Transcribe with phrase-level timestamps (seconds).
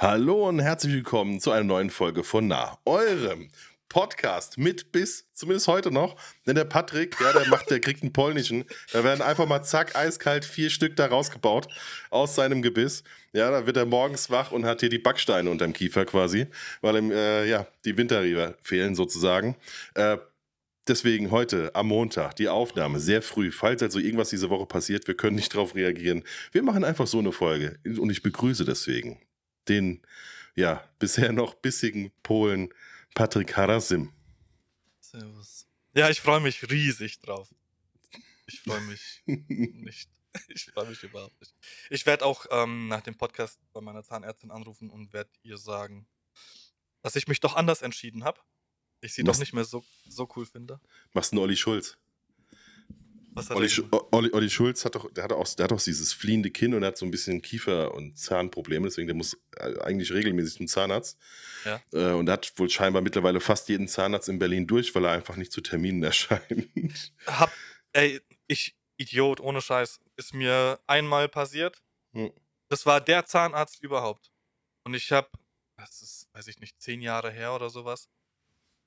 [0.00, 3.48] Hallo und herzlich willkommen zu einer neuen Folge von Nah, eurem
[3.88, 6.14] Podcast mit bis, zumindest heute noch.
[6.46, 8.64] Denn der Patrick, ja, der macht, der kriegt einen polnischen.
[8.92, 11.66] Da werden einfach mal zack, eiskalt vier Stück da rausgebaut
[12.10, 13.02] aus seinem Gebiss.
[13.32, 16.46] Ja, da wird er morgens wach und hat hier die Backsteine unterm Kiefer quasi,
[16.80, 19.56] weil ihm, äh, ja, die Winterrieber fehlen sozusagen.
[19.94, 20.18] Äh,
[20.86, 23.52] Deswegen heute am Montag die Aufnahme sehr früh.
[23.52, 26.22] Falls also irgendwas diese Woche passiert, wir können nicht darauf reagieren.
[26.50, 29.20] Wir machen einfach so eine Folge und ich begrüße deswegen
[29.68, 30.02] den
[30.54, 32.72] ja bisher noch bissigen Polen
[33.14, 34.12] Patrick Harasim.
[35.00, 35.66] Servus.
[35.94, 37.48] Ja, ich freue mich riesig drauf.
[38.46, 40.10] Ich freue mich nicht.
[40.48, 41.54] Ich freue mich überhaupt nicht.
[41.90, 46.06] Ich werde auch ähm, nach dem Podcast bei meiner Zahnärztin anrufen und werde ihr sagen,
[47.02, 48.40] dass ich mich doch anders entschieden habe.
[49.00, 50.80] Ich sie doch nicht mehr so, so cool finde.
[51.12, 51.96] Machst du Olli Schulz?
[53.50, 53.70] Olli,
[54.10, 56.84] Olli, Olli, Schulz hat doch, der hat auch, der hat auch dieses fliehende Kinn und
[56.84, 61.18] hat so ein bisschen Kiefer- und Zahnprobleme, deswegen der muss äh, eigentlich regelmäßig zum Zahnarzt.
[61.64, 61.80] Ja.
[61.92, 65.36] Äh, und hat wohl scheinbar mittlerweile fast jeden Zahnarzt in Berlin durch, weil er einfach
[65.36, 67.12] nicht zu Terminen erscheint.
[67.26, 67.52] Hab,
[67.92, 71.82] ey, ich, Idiot, ohne Scheiß, ist mir einmal passiert.
[72.12, 72.32] Hm.
[72.68, 74.30] Das war der Zahnarzt überhaupt.
[74.84, 75.28] Und ich habe,
[75.76, 78.08] das ist, weiß ich nicht, zehn Jahre her oder sowas.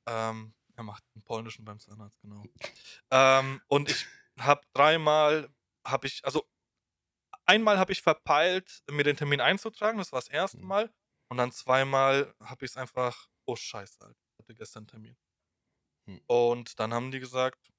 [0.07, 2.43] Ähm, er macht einen polnischen beim Zahnarzt, genau.
[3.11, 4.05] ähm, und ich
[4.45, 5.49] habe dreimal,
[5.85, 6.47] habe ich, also
[7.45, 10.67] einmal habe ich verpeilt, mir den Termin einzutragen, das war das erste mhm.
[10.67, 10.93] Mal.
[11.29, 15.17] Und dann zweimal habe ich es einfach, oh Scheiße, halt, ich hatte gestern einen Termin.
[16.07, 16.21] Hm.
[16.27, 17.71] Und dann haben die gesagt,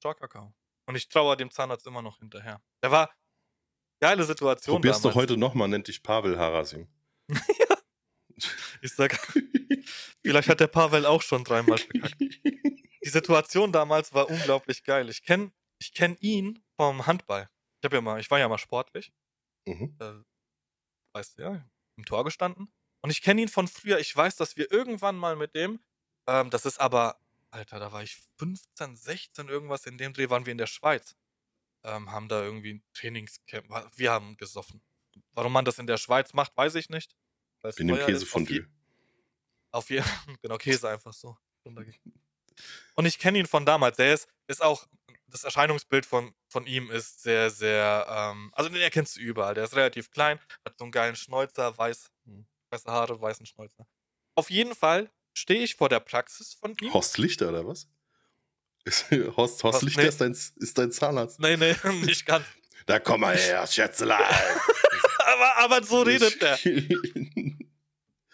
[0.00, 0.54] ciao Kakao.
[0.86, 2.62] Und ich traue dem Zahnarzt immer noch hinterher.
[2.82, 3.12] Der war
[4.00, 4.76] geile Situation.
[4.76, 5.14] Probierst damals.
[5.14, 6.88] du heute nochmal, nennt dich Pavel Harasim.
[7.28, 7.76] ja.
[8.80, 9.18] Ich sag,
[10.22, 12.20] vielleicht hat der Pavel auch schon dreimal verkackt.
[13.04, 15.08] Die Situation damals war unglaublich geil.
[15.08, 17.48] Ich kenne ich kenne ihn vom Handball.
[17.80, 19.12] Ich habe ja mal, ich war ja mal sportlich.
[19.66, 19.96] Mhm.
[20.00, 20.14] Äh,
[21.12, 22.72] weißt du ja, im Tor gestanden.
[23.00, 23.98] Und ich kenne ihn von früher.
[23.98, 25.80] Ich weiß, dass wir irgendwann mal mit dem,
[26.26, 30.46] ähm, das ist aber, Alter, da war ich 15, 16, irgendwas in dem Dreh waren
[30.46, 31.16] wir in der Schweiz.
[31.84, 33.68] Ähm, haben da irgendwie ein Trainingscamp.
[33.96, 34.82] Wir haben gesoffen.
[35.32, 37.16] Warum man das in der Schweiz macht, weiß ich nicht.
[37.76, 38.66] In dem Käsefondue.
[39.70, 41.36] Auf jeden Fall, genau, Käse einfach so.
[42.94, 43.96] Und ich kenne ihn von damals.
[43.96, 44.86] Der ist, ist auch
[45.30, 49.54] das Erscheinungsbild von, von ihm ist sehr, sehr, ähm, also den erkennst du überall.
[49.54, 53.86] Der ist relativ klein, hat so einen geilen Schnäuzer, weiß, hm, weiße Haare, weißen Schnäuzer.
[54.34, 56.92] Auf jeden Fall stehe ich vor der Praxis von ihm.
[56.92, 57.88] Horst Lichter oder was?
[59.36, 60.08] Horst, Horst Lichter nee.
[60.08, 61.38] ist, dein, ist dein Zahnarzt.
[61.40, 61.74] Nee, nee,
[62.04, 62.44] nicht ganz.
[62.86, 64.22] Da komm mal her, Schätzelein.
[65.18, 66.58] aber, aber so redet der.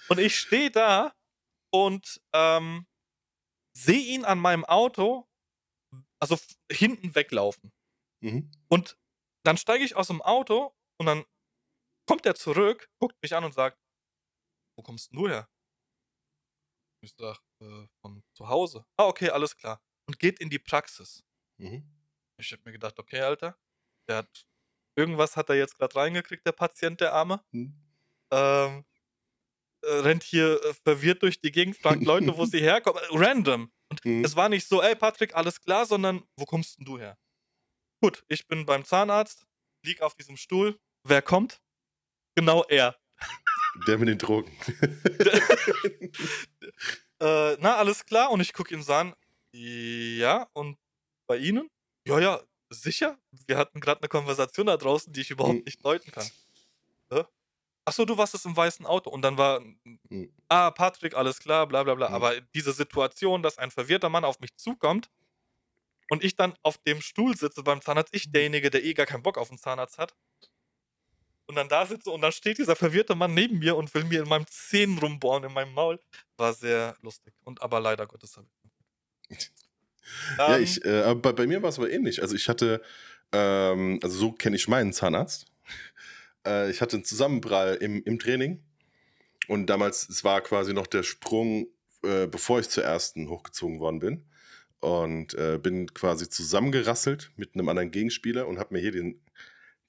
[0.08, 1.12] und ich stehe da
[1.70, 2.86] und ähm,
[3.72, 5.26] sehe ihn an meinem Auto
[6.30, 6.38] also
[6.70, 7.72] hinten weglaufen.
[8.20, 8.50] Mhm.
[8.68, 8.98] Und
[9.44, 11.24] dann steige ich aus dem Auto und dann
[12.06, 13.78] kommt er zurück, guckt mich an und sagt,
[14.76, 15.48] wo kommst du her?
[17.02, 18.86] Ich sag, äh, von zu Hause.
[18.96, 19.82] Ah, okay, alles klar.
[20.06, 21.22] Und geht in die Praxis.
[21.58, 21.86] Mhm.
[22.38, 23.58] Ich hab mir gedacht, okay, Alter,
[24.08, 24.46] der hat
[24.96, 27.44] irgendwas hat er jetzt gerade reingekriegt, der Patient, der Arme.
[27.52, 27.74] Mhm.
[28.30, 28.84] Ähm,
[29.82, 33.02] äh, rennt hier äh, verwirrt durch die Gegend, fragt Leute, wo sie herkommen.
[33.10, 33.70] Random.
[33.94, 34.24] Und mhm.
[34.24, 37.16] es war nicht so, ey Patrick, alles klar, sondern wo kommst denn du her?
[38.02, 39.46] Gut, ich bin beim Zahnarzt,
[39.84, 40.78] lieg auf diesem Stuhl.
[41.04, 41.62] Wer kommt?
[42.34, 42.96] Genau er.
[43.86, 44.50] Der mit den Drogen.
[47.20, 48.30] äh, na, alles klar.
[48.30, 49.14] Und ich gucke ihn so an.
[49.52, 50.76] Ja, und
[51.26, 51.70] bei Ihnen?
[52.06, 52.40] Ja, ja,
[52.70, 53.18] sicher.
[53.46, 55.64] Wir hatten gerade eine Konversation da draußen, die ich überhaupt mhm.
[55.64, 56.28] nicht deuten kann.
[57.12, 57.28] Ja?
[57.84, 59.10] Achso, du warst es im weißen Auto.
[59.10, 60.32] Und dann war, mhm.
[60.48, 62.08] ah, Patrick, alles klar, bla bla bla.
[62.08, 62.14] Mhm.
[62.14, 65.10] Aber diese Situation, dass ein verwirrter Mann auf mich zukommt
[66.10, 69.22] und ich dann auf dem Stuhl sitze beim Zahnarzt, ich derjenige, der eh gar keinen
[69.22, 70.14] Bock auf den Zahnarzt hat,
[71.46, 74.22] und dann da sitze und dann steht dieser verwirrte Mann neben mir und will mir
[74.22, 76.00] in meinem Zähnen rumbohren, in meinem Maul.
[76.36, 77.34] War sehr lustig.
[77.44, 78.46] Und aber leider Gottes habe
[79.28, 79.50] ich.
[80.38, 82.22] ja, ich, äh, bei, bei mir war es aber ähnlich.
[82.22, 82.82] Also ich hatte,
[83.32, 85.46] ähm, also so kenne ich meinen Zahnarzt
[86.46, 88.62] äh, ich hatte einen Zusammenprall im, im Training.
[89.48, 91.66] Und damals, es war quasi noch der Sprung,
[92.02, 94.24] äh, bevor ich zur ersten hochgezogen worden bin.
[94.80, 99.20] Und äh, bin quasi zusammengerasselt mit einem anderen Gegenspieler und habe mir hier den,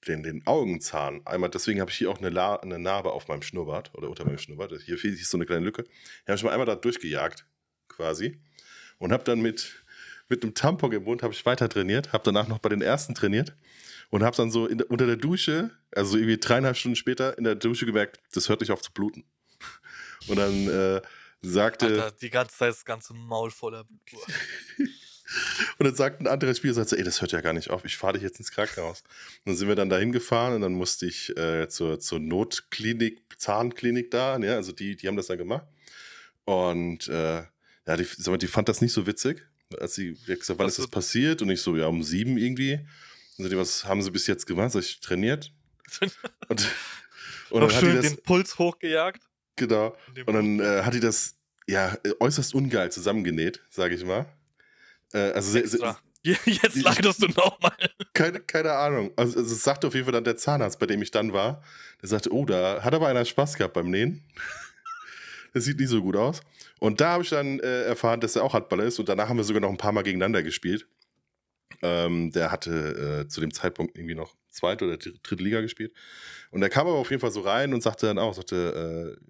[0.06, 3.42] den, den Augenzahn einmal, deswegen habe ich hier auch eine, La eine Narbe auf meinem
[3.42, 4.72] Schnurrbart oder unter meinem Schnurrbart.
[4.84, 5.82] Hier fehlt so eine kleine Lücke.
[5.82, 7.44] Die habe ich mal einmal da durchgejagt,
[7.88, 8.40] quasi.
[8.98, 9.84] Und habe dann mit,
[10.30, 13.14] mit einem Tampon im Mund habe ich weiter trainiert, habe danach noch bei den ersten
[13.14, 13.54] trainiert
[14.10, 17.44] und habe dann so in, unter der Dusche, also so irgendwie dreieinhalb Stunden später in
[17.44, 19.24] der Dusche gemerkt, das hört nicht auf zu bluten.
[20.28, 21.02] Und dann äh,
[21.42, 21.86] sagte.
[21.86, 24.26] Alter, die ganze Zeit das ganze Maul voller Blut.
[25.78, 27.84] Und dann sagt ein anderer Spieler, sagt so, ey, das hört ja gar nicht auf,
[27.84, 29.00] ich fahre dich jetzt ins Krankenhaus.
[29.00, 33.20] Und dann sind wir dann dahin gefahren und dann musste ich äh, zur, zur Notklinik,
[33.36, 35.66] Zahnklinik da, ja, also die, die haben das dann gemacht.
[36.44, 37.42] Und äh,
[37.86, 38.06] ja, die,
[38.38, 39.44] die fand das nicht so witzig,
[39.78, 41.42] als sie gesagt, wann ist das passiert?
[41.42, 42.86] Und ich so, ja, um sieben irgendwie.
[43.38, 44.72] Und so, was haben sie bis jetzt gemacht?
[44.72, 45.52] Sag ich, trainiert.
[46.48, 46.68] und,
[47.50, 49.22] und Noch schön das, den Puls hochgejagt.
[49.56, 49.96] Genau.
[50.26, 51.36] Und dann äh, hat die das
[51.66, 54.26] ja äußerst ungeil zusammengenäht, sage ich mal.
[55.12, 55.96] Äh, also sehr, sehr,
[56.44, 57.76] Jetzt leidest du nochmal.
[58.12, 59.12] Keine, keine Ahnung.
[59.16, 61.62] Also, also, es sagte auf jeden Fall dann der Zahnarzt, bei dem ich dann war.
[62.02, 64.24] Der sagte, oh, da hat aber einer Spaß gehabt beim Nähen.
[65.54, 66.40] das sieht nicht so gut aus.
[66.80, 68.98] Und da habe ich dann äh, erfahren, dass er auch Handballer ist.
[68.98, 70.88] Und danach haben wir sogar noch ein paar Mal gegeneinander gespielt.
[71.86, 75.94] Ähm, der hatte äh, zu dem Zeitpunkt irgendwie noch zweite oder dritte Liga gespielt.
[76.50, 79.26] Und er kam aber auf jeden Fall so rein und sagte dann auch, sagte, äh,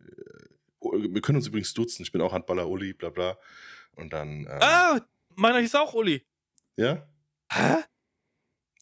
[0.81, 3.39] oh, wir können uns übrigens duzen, ich bin auch Handballer, Uli, bla bla.
[3.95, 4.47] Und dann.
[4.49, 5.01] Ähm, ah,
[5.35, 6.25] meiner hieß auch Uli.
[6.77, 7.07] Ja?
[7.51, 7.77] Hä?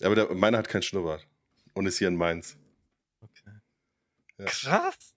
[0.02, 1.26] Aber der, meiner hat keinen Schnurrbart.
[1.72, 2.56] Und ist hier in Mainz.
[3.20, 3.50] Okay.
[4.38, 4.44] Ja.
[4.44, 5.14] Krass.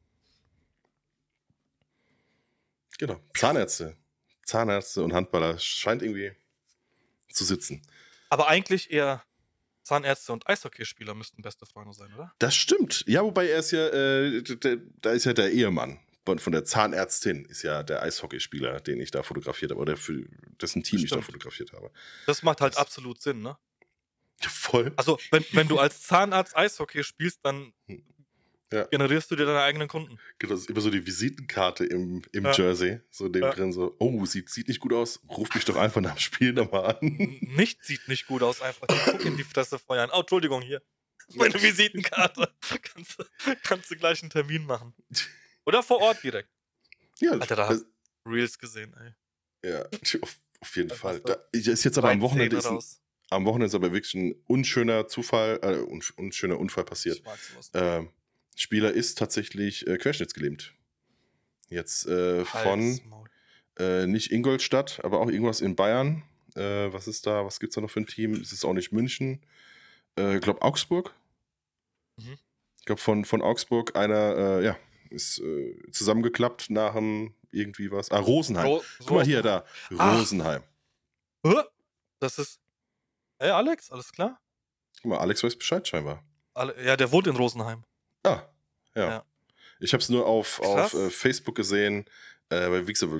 [2.98, 3.19] Genau.
[3.36, 3.95] Zahnärzte.
[4.44, 6.31] Zahnärzte und Handballer scheint irgendwie
[7.30, 7.81] zu sitzen.
[8.30, 9.24] Aber eigentlich eher
[9.84, 12.34] Zahnärzte und Eishockeyspieler müssten beste Freunde sein, oder?
[12.40, 13.04] Das stimmt.
[13.08, 14.44] Ja, wobei er ist ja, äh,
[15.02, 16.00] da ist ja der Ehemann
[16.38, 20.26] von der Zahnärztin ist ja der Eishockeyspieler, den ich da fotografiert habe, oder für
[20.62, 21.90] dessen Team ich da fotografiert habe.
[22.26, 23.58] Das macht halt das absolut Sinn, ne?
[24.42, 24.92] Ja, voll.
[24.98, 28.04] Also, wenn, wenn du als Zahnarzt Eishockey spielst, dann hm.
[28.72, 28.84] Ja.
[28.86, 30.19] generierst du dir deine eigenen Kunden.
[30.40, 32.52] Genau, das ist immer so die Visitenkarte im, im ja.
[32.52, 33.02] Jersey.
[33.10, 33.52] So dem ja.
[33.52, 36.54] drin so, oh, sieht, sieht nicht gut aus, ruf mich doch einfach nach dem Spiel
[36.54, 37.40] nochmal an.
[37.42, 38.88] Nicht sieht nicht gut aus, einfach.
[38.90, 40.10] Ich guck in die Fresse feuern.
[40.14, 40.81] Oh, Entschuldigung, hier.
[41.36, 42.54] Meine Visitenkarte.
[42.81, 43.18] kannst,
[43.64, 44.94] kannst du gleich einen Termin machen.
[45.66, 46.50] Oder vor Ort direkt.
[47.19, 47.86] Ja, Alter, da hast
[48.24, 49.72] du Reels gesehen, ey.
[49.72, 49.86] Ja,
[50.22, 51.19] auf, auf jeden das Fall.
[51.19, 52.62] Da ist jetzt aber am Wochenende
[53.30, 55.75] am Wochenende ist aber wirklich ein unschöner Zufall, äh,
[56.16, 57.22] unschöner Unfall passiert.
[57.74, 58.04] Äh,
[58.57, 60.74] Spieler ist tatsächlich äh, querschnittsgelähmt.
[61.69, 63.00] Jetzt äh, von
[63.77, 66.24] äh, nicht Ingolstadt, aber auch irgendwas in Bayern.
[66.56, 67.45] Äh, was ist da?
[67.45, 68.33] Was gibt es da noch für ein Team?
[68.33, 69.45] Es ist auch nicht München.
[70.18, 71.13] Ich äh, glaube Augsburg.
[72.18, 72.38] Mhm.
[72.80, 74.77] Ich glaube von, von Augsburg einer, ja,
[75.09, 78.12] ist äh, zusammengeklappt nach dem irgendwie was.
[78.12, 78.65] Ah, Rosenheim.
[78.65, 79.65] Ro Guck mal hier, da.
[79.92, 80.63] Rosenheim.
[81.44, 81.65] Ach.
[82.19, 82.59] Das ist.
[83.39, 84.39] Hey, Alex, alles klar?
[85.01, 86.24] Guck mal, Alex weiß Bescheid scheinbar.
[86.83, 87.83] Ja, der wohnt in Rosenheim.
[88.24, 88.44] Ah,
[88.96, 89.10] ja.
[89.10, 89.25] ja.
[89.80, 92.06] Ich habe es nur auf, auf äh, Facebook gesehen,
[92.50, 93.12] äh, weil, wie gesagt,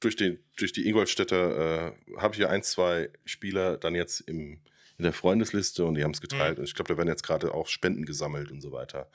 [0.00, 4.60] durch, den, durch die Ingolstädter äh, habe ich ja ein, zwei Spieler dann jetzt im,
[4.98, 6.58] in der Freundesliste und die haben es geteilt.
[6.58, 6.62] Mhm.
[6.62, 9.10] Und ich glaube, da werden jetzt gerade auch Spenden gesammelt und so weiter.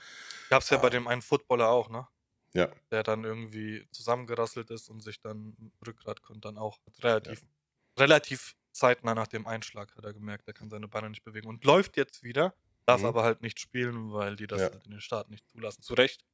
[0.50, 0.82] Gab es ja ah.
[0.82, 2.08] bei dem einen Footballer auch, ne?
[2.54, 2.70] Ja.
[2.92, 8.04] Der dann irgendwie zusammengerasselt ist und sich dann Rückgrat konnte dann auch relativ, ja.
[8.04, 11.64] relativ zeitnah nach dem Einschlag hat er gemerkt, er kann seine Beine nicht bewegen und
[11.66, 12.54] läuft jetzt wieder,
[12.88, 13.08] darf mhm.
[13.08, 14.72] aber halt nicht spielen, weil die das ja.
[14.72, 15.82] halt in den Staaten nicht zulassen.
[15.82, 16.26] Zu Recht.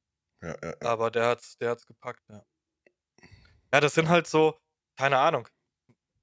[0.41, 2.45] Ja, ja, aber der hat's, der hat's gepackt, ja.
[3.73, 4.59] Ja, das sind halt so,
[4.95, 5.47] keine Ahnung.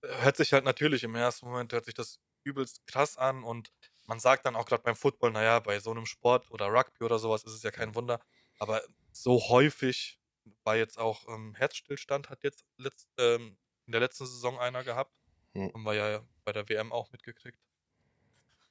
[0.03, 3.73] Hört sich halt natürlich im ersten Moment, hört sich das übelst krass an und
[4.06, 7.19] man sagt dann auch gerade beim Football, naja, bei so einem Sport oder Rugby oder
[7.19, 8.21] sowas ist es ja kein Wunder.
[8.59, 10.21] Aber so häufig
[10.65, 15.12] war jetzt auch ähm, Herzstillstand, hat jetzt letzt, ähm, in der letzten Saison einer gehabt.
[15.54, 15.73] Hm.
[15.73, 17.61] Haben wir ja bei der WM auch mitgekriegt.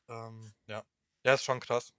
[0.07, 0.83] Ähm, ja.
[1.29, 1.93] Ja, ist schon krass.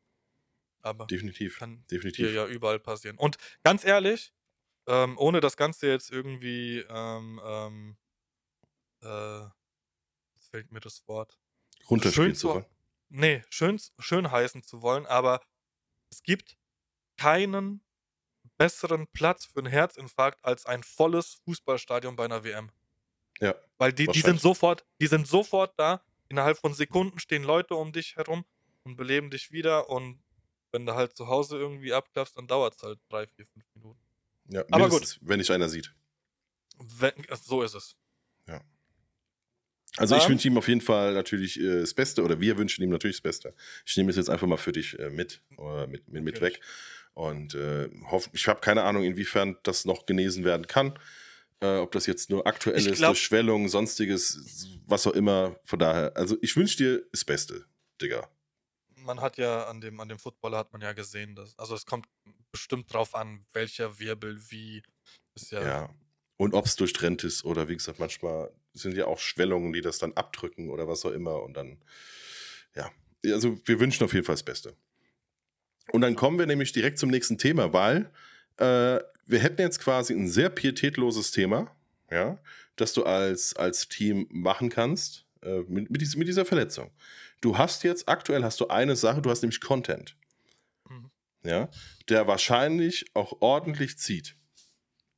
[0.83, 1.59] Aber definitiv.
[1.59, 2.27] kann definitiv.
[2.27, 3.17] hier ja überall passieren.
[3.17, 4.33] Und ganz ehrlich,
[4.87, 7.97] ähm, ohne das Ganze jetzt irgendwie, ähm, ähm,
[9.03, 9.43] äh,
[10.35, 11.39] jetzt fällt mir das Wort.
[11.89, 12.67] Runterspielen zu wollen
[13.11, 15.41] nee, schön, schön heißen zu wollen, aber
[16.11, 16.57] es gibt
[17.17, 17.83] keinen
[18.57, 22.71] besseren Platz für einen Herzinfarkt als ein volles Fußballstadion bei einer WM.
[23.41, 23.55] Ja.
[23.79, 26.03] Weil die, die sind sofort, die sind sofort da.
[26.29, 28.45] Innerhalb von Sekunden stehen Leute um dich herum
[28.91, 29.89] und beleben dich wieder.
[29.89, 30.23] Und
[30.73, 34.01] wenn du halt zu Hause irgendwie abklappst, dann dauert es halt drei, vier, fünf Minuten.
[34.49, 35.19] Ja, aber gut.
[35.23, 35.95] Wenn nicht einer sieht.
[36.79, 37.97] Wenn, so ist es.
[38.49, 38.61] Ja.
[39.97, 42.91] Also ich wünsche ihm auf jeden Fall natürlich äh, das Beste oder wir wünschen ihm
[42.91, 43.55] natürlich das Beste.
[43.85, 46.61] Ich nehme es jetzt einfach mal für dich äh, mit, oder mit, mit, mit weg.
[47.15, 50.99] Und äh, hoff, ich habe keine Ahnung, inwiefern das noch genesen werden kann.
[51.61, 55.61] Äh, ob das jetzt nur aktuell ist, durch Schwellung, sonstiges, was auch immer.
[55.65, 57.67] Von daher, also ich wünsche dir das Beste,
[58.01, 58.29] Digga.
[59.05, 61.87] Man hat ja an dem, an dem Footballer hat man ja gesehen, dass, also es
[61.87, 62.07] kommt
[62.53, 64.83] bestimmt drauf an, welcher Wirbel wie.
[65.35, 65.95] Ist ja, ja.
[66.37, 69.99] Und ob es durchtrennt ist oder wie gesagt, manchmal sind ja auch Schwellungen, die das
[69.99, 71.43] dann abdrücken oder was auch immer.
[71.43, 71.83] Und dann,
[72.75, 72.91] ja,
[73.27, 74.75] also wir wünschen auf jeden Fall das Beste.
[75.93, 78.11] Und dann kommen wir nämlich direkt zum nächsten Thema, weil
[78.57, 81.75] äh, wir hätten jetzt quasi ein sehr pietätloses Thema,
[82.11, 82.39] ja,
[82.77, 85.27] das du als, als Team machen kannst.
[85.43, 86.91] äh, mit, mit, mit, dieser Verletzung.
[87.41, 90.17] Du hast jetzt, aktuell hast du eine Sache, du hast nämlich Content.
[90.89, 91.11] Mhm.
[91.45, 91.69] Ja,
[92.09, 94.37] der wahrscheinlich auch ordentlich zieht.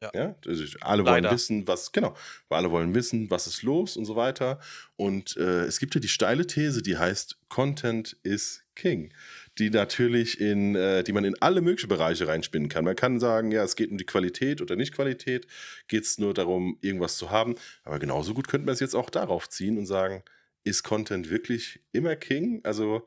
[0.03, 0.11] Ja.
[0.15, 0.37] ja?
[0.47, 1.35] Also alle wollen Leider.
[1.35, 2.17] wissen, was, genau,
[2.49, 4.59] alle wollen wissen, was ist los und so weiter.
[4.97, 9.13] Und äh, es gibt ja die steile These, die heißt, Content is King,
[9.59, 12.85] die natürlich in, äh, die man in alle möglichen Bereiche reinspinnen kann.
[12.85, 15.47] Man kann sagen, ja, es geht um die Qualität oder nicht Qualität,
[15.87, 17.55] geht es nur darum, irgendwas zu haben.
[17.85, 20.25] Aber genauso gut könnte man es jetzt auch darauf ziehen und sagen,
[20.65, 22.61] ist Content wirklich immer King?
[22.65, 23.07] Also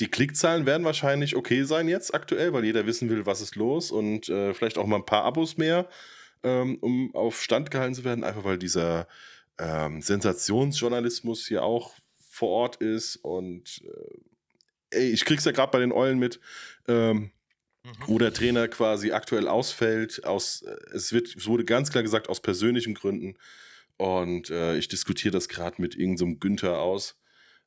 [0.00, 3.90] die Klickzahlen werden wahrscheinlich okay sein jetzt aktuell, weil jeder wissen will, was ist los
[3.90, 5.88] und äh, vielleicht auch mal ein paar Abos mehr,
[6.42, 9.06] ähm, um auf Stand gehalten zu werden, einfach weil dieser
[9.58, 11.94] ähm, Sensationsjournalismus hier auch
[12.28, 16.40] vor Ort ist und äh, ey, ich krieg's ja gerade bei den Eulen mit,
[16.88, 17.30] ähm,
[17.84, 17.90] mhm.
[18.06, 20.24] wo der Trainer quasi aktuell ausfällt.
[20.24, 23.36] Aus, äh, es, wird, es wurde ganz klar gesagt, aus persönlichen Gründen.
[23.96, 27.16] Und äh, ich diskutiere das gerade mit irgendeinem so Günther aus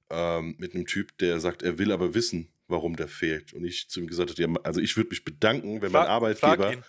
[0.10, 3.54] ähm, mit einem Typ, der sagt, er will aber wissen, warum der fehlt.
[3.54, 6.10] Und ich zu ihm gesagt habe, ja, also ich würde mich bedanken, wenn frag, mein
[6.10, 6.84] Arbeitgeber.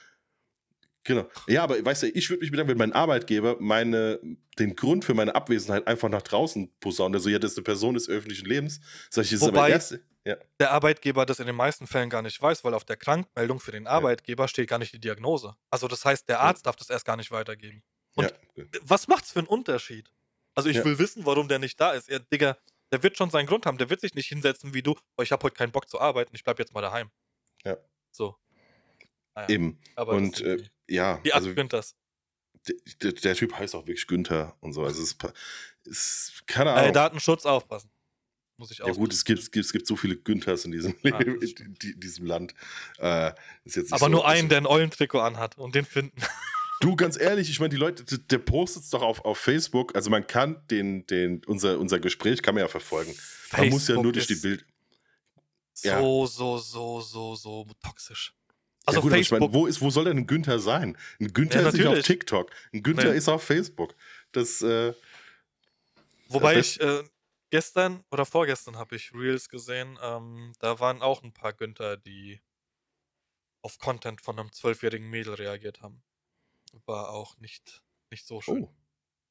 [1.04, 1.26] Genau.
[1.46, 4.20] Ja, aber weißt du, ich würde mich bedanken, wenn mein Arbeitgeber meine,
[4.58, 7.14] den Grund für meine Abwesenheit einfach nach draußen posaunt.
[7.14, 8.80] Also, ja, das ist eine Person des öffentlichen Lebens.
[9.08, 10.04] Sag ich, das Wobei, ist aber erste.
[10.24, 10.36] Ja.
[10.60, 13.72] der Arbeitgeber das in den meisten Fällen gar nicht weiß, weil auf der Krankmeldung für
[13.72, 14.48] den Arbeitgeber ja.
[14.48, 15.54] steht gar nicht die Diagnose.
[15.70, 16.70] Also, das heißt, der Arzt ja.
[16.70, 17.82] darf das erst gar nicht weitergeben.
[18.18, 18.34] Und
[18.82, 20.10] was macht's für einen Unterschied?
[20.54, 22.08] Also, ich will wissen, warum der nicht da ist.
[22.08, 22.58] Ja, Digga,
[22.90, 23.78] der wird schon seinen Grund haben.
[23.78, 26.34] Der wird sich nicht hinsetzen wie du, oh, ich habe heute keinen Bock zu arbeiten,
[26.34, 27.10] ich bleibe jetzt mal daheim.
[27.64, 27.76] Ja.
[28.10, 28.36] So.
[29.34, 29.48] Naja.
[29.48, 29.78] Eben.
[29.94, 31.18] Aber und äh, ja.
[31.18, 31.94] Die also, Günthers.
[33.02, 34.82] Der, der, Typ heißt auch wirklich Günther und so.
[34.82, 35.32] Also es ist,
[35.84, 36.90] ist keine Ahnung.
[36.90, 37.90] Äh, Datenschutz aufpassen.
[38.56, 38.88] Muss ich auch.
[38.88, 41.40] Ja gut, es gibt, es, gibt, es gibt so viele Günthers in diesem, ah, in,
[41.40, 42.54] in diesem Land.
[42.98, 43.32] Äh,
[43.90, 46.20] Aber so, nur einen, der ein Eulentrikot anhat und den finden.
[46.80, 49.96] Du, ganz ehrlich, ich meine, die Leute, der postet es doch auf, auf Facebook.
[49.96, 53.12] Also man kann den, den, unser, unser Gespräch kann man ja verfolgen.
[53.14, 54.64] Facebook man muss ja nur durch die Bild.
[55.82, 55.98] Ja.
[55.98, 58.32] So, so, so, so, so toxisch.
[58.86, 59.38] Also ja gut, Facebook.
[59.38, 60.96] Ich mein, wo, ist, wo soll denn ein Günther sein?
[61.20, 62.50] Ein Günther ja, ist nicht auf TikTok.
[62.72, 63.18] Ein Günther nee.
[63.18, 63.94] ist auf Facebook.
[64.30, 64.94] Das, äh,
[66.28, 67.02] Wobei das, ich äh,
[67.50, 69.98] gestern oder vorgestern habe ich Reels gesehen.
[70.02, 72.40] Ähm, da waren auch ein paar Günther, die
[73.62, 76.02] auf Content von einem zwölfjährigen Mädel reagiert haben
[76.86, 78.64] war auch nicht, nicht so schön.
[78.64, 78.74] Oh.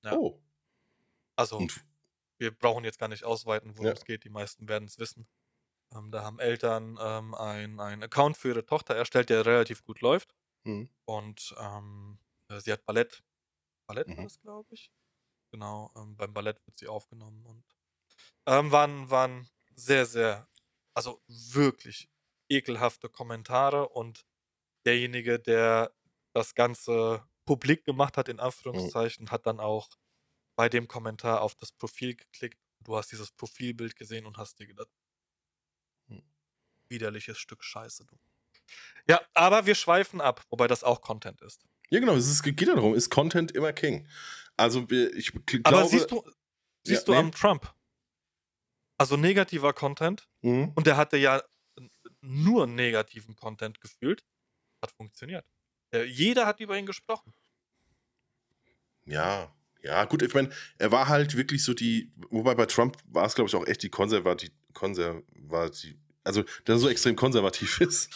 [0.04, 0.14] Ja.
[0.14, 0.42] oh.
[1.36, 1.86] Also, Und?
[2.40, 3.94] wir brauchen jetzt gar nicht ausweiten, worum ja.
[3.94, 4.24] es geht.
[4.24, 5.28] Die meisten werden es wissen.
[5.94, 10.36] Ähm, da haben Eltern ähm, einen Account für ihre Tochter erstellt, der relativ gut läuft.
[10.64, 10.90] Mhm.
[11.06, 13.24] Und ähm, äh, sie hat Ballett.
[13.88, 14.18] Ballett mhm.
[14.18, 14.92] war das, glaube ich.
[15.52, 17.64] Genau, ähm, beim Ballett wird sie aufgenommen und
[18.48, 20.50] ähm, waren, waren sehr, sehr,
[20.94, 22.10] also wirklich
[22.50, 24.26] ekelhafte Kommentare und
[24.86, 25.94] derjenige, der
[26.38, 29.32] das Ganze publik gemacht hat, in Anführungszeichen, mhm.
[29.32, 29.90] hat dann auch
[30.56, 32.60] bei dem Kommentar auf das Profil geklickt.
[32.82, 34.90] Du hast dieses Profilbild gesehen und hast dir gedacht,
[36.08, 36.22] mhm.
[36.90, 38.16] widerliches Stück Scheiße, du.
[39.10, 41.66] Ja, aber wir schweifen ab, wobei das auch Content ist.
[41.90, 44.08] Ja, genau, es geht ja darum, ist Content immer King.
[44.58, 45.66] Also ich glaube.
[45.66, 46.24] Aber siehst du,
[46.84, 47.18] siehst ja, du nee.
[47.18, 47.74] am Trump?
[48.98, 50.74] Also negativer Content mhm.
[50.76, 51.42] und der hatte ja
[52.22, 54.26] nur negativen Content gefühlt.
[54.82, 55.46] Hat funktioniert.
[55.92, 57.34] Äh, jeder hat über ihn gesprochen.
[59.06, 59.54] Ja,
[59.84, 63.36] ja, gut, ich meine, er war halt wirklich so die, wobei bei Trump war es,
[63.36, 68.10] glaube ich, auch echt die konservativ, konservativ, also, dass er so extrem konservativ ist.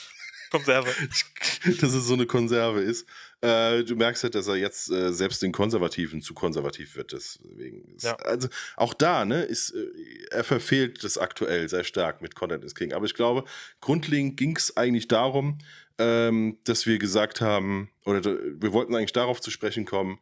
[0.51, 0.93] Konserve.
[1.79, 3.07] dass es so eine Konserve ist.
[3.39, 7.13] Äh, du merkst halt, dass er jetzt äh, selbst den Konservativen zu konservativ wird.
[7.13, 8.15] Deswegen ist, ja.
[8.17, 9.87] Also auch da, ne, ist, äh,
[10.29, 12.91] er verfehlt das aktuell sehr stark mit Content is King.
[12.91, 13.45] Aber ich glaube,
[13.79, 15.57] grundlegend ging es eigentlich darum,
[15.98, 20.19] ähm, dass wir gesagt haben, oder wir wollten eigentlich darauf zu sprechen kommen,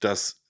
[0.00, 0.42] dass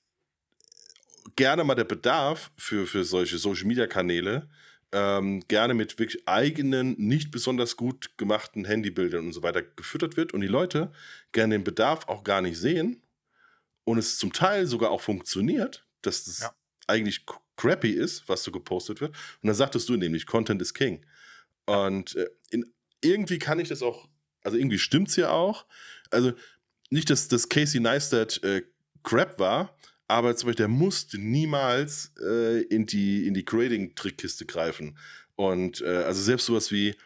[1.37, 4.49] gerne mal der Bedarf für, für solche Social-Media-Kanäle
[4.93, 10.33] ähm, gerne mit wirklich eigenen, nicht besonders gut gemachten Handybildern und so weiter gefüttert wird
[10.33, 10.93] und die Leute
[11.33, 13.03] gerne den Bedarf auch gar nicht sehen
[13.85, 16.55] und es zum Teil sogar auch funktioniert, dass das ja.
[16.87, 19.11] eigentlich crappy ist, was so gepostet wird.
[19.43, 21.05] Und dann sagtest du nämlich, Content is King.
[21.67, 22.73] Und äh, in,
[23.03, 24.09] irgendwie kann ich das auch
[24.43, 25.67] also irgendwie stimmt es ja auch.
[26.11, 26.33] Also
[26.91, 28.63] nicht, dass, dass Casey Neistat äh,
[29.03, 29.77] Crap war,
[30.07, 34.97] aber zum Beispiel, der musste niemals äh, in die, in die Grading-Trickkiste greifen.
[35.37, 36.97] Und äh, also selbst sowas wie,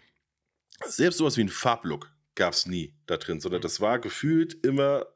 [0.86, 3.64] selbst sowas wie ein Farblook gab es nie da drin, sondern mhm.
[3.64, 5.06] das war gefühlt immer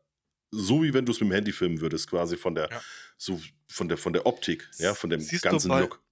[0.51, 2.83] so, wie wenn du es mit dem Handy filmen würdest, quasi von der, ja.
[3.17, 6.03] so von der, von der Optik, ja, von dem Siehst ganzen bei, Look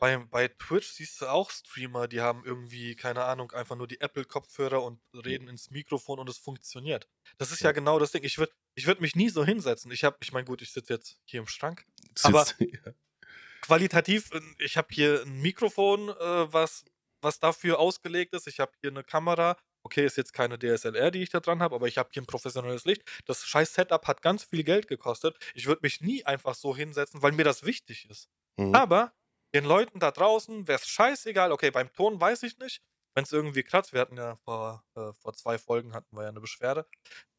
[0.00, 4.00] bei, bei Twitch siehst du auch Streamer, die haben irgendwie, keine Ahnung, einfach nur die
[4.00, 7.06] Apple-Kopfhörer und reden ins Mikrofon und es funktioniert.
[7.36, 8.24] Das ist ja, ja genau das Ding.
[8.24, 9.92] Ich würde ich würd mich nie so hinsetzen.
[9.92, 11.84] Ich habe, ich meine, gut, ich sitze jetzt hier im Schrank.
[12.16, 12.92] Sitz, aber ja.
[13.60, 16.86] qualitativ, äh, ich habe hier ein Mikrofon, äh, was,
[17.20, 18.48] was dafür ausgelegt ist.
[18.48, 19.58] Ich habe hier eine Kamera.
[19.82, 22.26] Okay, ist jetzt keine DSLR, die ich da dran habe, aber ich habe hier ein
[22.26, 23.02] professionelles Licht.
[23.26, 25.36] Das scheiß Setup hat ganz viel Geld gekostet.
[25.54, 28.30] Ich würde mich nie einfach so hinsetzen, weil mir das wichtig ist.
[28.56, 28.74] Mhm.
[28.74, 29.12] Aber
[29.54, 31.52] den Leuten da draußen wäre es scheißegal.
[31.52, 32.82] Okay, beim Ton weiß ich nicht.
[33.14, 36.28] Wenn es irgendwie kratzt, wir hatten ja vor, äh, vor zwei Folgen hatten wir ja
[36.28, 36.86] eine Beschwerde.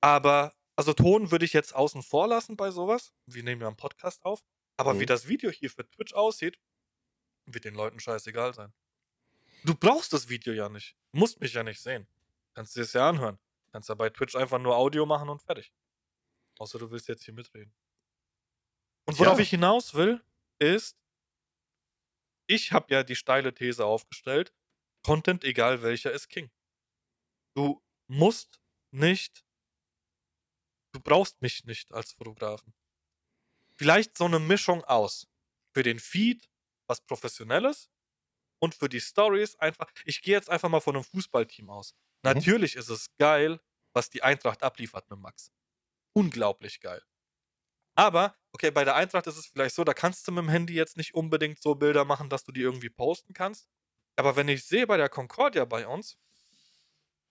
[0.01, 3.13] Aber, also Ton würde ich jetzt außen vor lassen bei sowas.
[3.25, 4.43] Wir nehmen ja einen Podcast auf.
[4.77, 4.99] Aber mhm.
[4.99, 6.59] wie das Video hier für Twitch aussieht,
[7.45, 8.73] wird den Leuten scheißegal sein.
[9.63, 10.97] Du brauchst das Video ja nicht.
[11.13, 12.07] Du musst mich ja nicht sehen.
[12.53, 13.39] Kannst dir das ja anhören.
[13.71, 15.71] Kannst ja bei Twitch einfach nur Audio machen und fertig.
[16.59, 17.73] Außer du willst jetzt hier mitreden.
[19.05, 19.43] Und worauf ja.
[19.43, 20.21] ich hinaus will,
[20.59, 20.97] ist,
[22.51, 24.53] ich habe ja die steile These aufgestellt,
[25.03, 26.51] Content, egal welcher, ist King.
[27.55, 29.45] Du musst nicht,
[30.93, 32.73] du brauchst mich nicht als Fotografen.
[33.75, 35.27] Vielleicht so eine Mischung aus.
[35.73, 36.49] Für den Feed
[36.87, 37.89] was Professionelles
[38.59, 41.93] und für die Stories einfach, ich gehe jetzt einfach mal von einem Fußballteam aus.
[41.93, 42.33] Mhm.
[42.33, 43.61] Natürlich ist es geil,
[43.93, 45.51] was die Eintracht abliefert mit Max.
[46.13, 47.01] Unglaublich geil.
[47.95, 50.73] Aber, okay, bei der Eintracht ist es vielleicht so, da kannst du mit dem Handy
[50.73, 53.67] jetzt nicht unbedingt so Bilder machen, dass du die irgendwie posten kannst.
[54.15, 56.17] Aber wenn ich sehe bei der Concordia bei uns,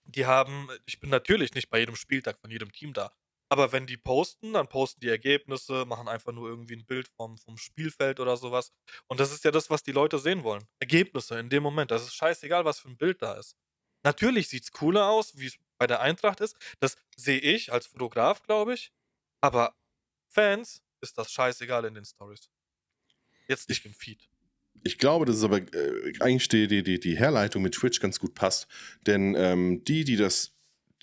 [0.03, 3.13] die haben, ich bin natürlich nicht bei jedem Spieltag von jedem Team da,
[3.51, 7.37] aber wenn die posten, dann posten die Ergebnisse, machen einfach nur irgendwie ein Bild vom,
[7.37, 8.71] vom Spielfeld oder sowas.
[9.07, 10.63] Und das ist ja das, was die Leute sehen wollen.
[10.79, 11.91] Ergebnisse in dem Moment.
[11.91, 13.57] Das ist scheißegal, was für ein Bild da ist.
[14.03, 16.55] Natürlich sieht es cooler aus, wie es bei der Eintracht ist.
[16.79, 18.93] Das sehe ich als Fotograf, glaube ich.
[19.41, 19.75] Aber
[20.31, 22.49] Fans ist das scheißegal in den Stories.
[23.47, 24.29] Jetzt nicht im Feed.
[24.83, 28.33] Ich glaube, dass es aber äh, eigentlich die, die, die Herleitung mit Twitch ganz gut
[28.33, 28.67] passt.
[29.05, 30.53] Denn ähm, die, die das,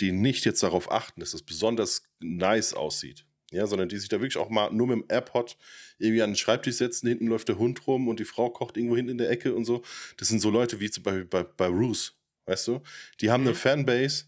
[0.00, 4.16] die nicht jetzt darauf achten, dass es besonders nice aussieht, ja, sondern die sich da
[4.16, 5.58] wirklich auch mal nur mit dem AirPod
[5.99, 8.96] irgendwie an den Schreibtisch setzen, hinten läuft der Hund rum und die Frau kocht irgendwo
[8.96, 9.83] hinten in der Ecke und so.
[10.16, 12.83] Das sind so Leute wie zum Beispiel bei, bei Roos, weißt du?
[13.20, 13.48] Die haben mhm.
[13.48, 14.24] eine Fanbase,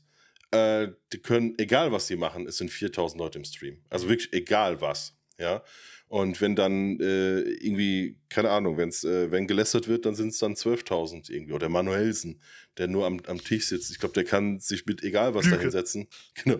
[0.50, 3.82] äh, die können, egal was sie machen, es sind 4000 Leute im Stream.
[3.88, 5.62] Also wirklich egal was, ja.
[6.08, 10.38] Und wenn dann äh, irgendwie, keine Ahnung, wenn's, äh, wenn gelästert wird, dann sind es
[10.38, 11.52] dann 12.000 irgendwie.
[11.52, 12.42] Oder Manuelsen,
[12.78, 13.92] der nur am, am Tisch sitzt.
[13.92, 16.08] Ich glaube, der kann sich mit egal was da hinsetzen.
[16.34, 16.58] Genau.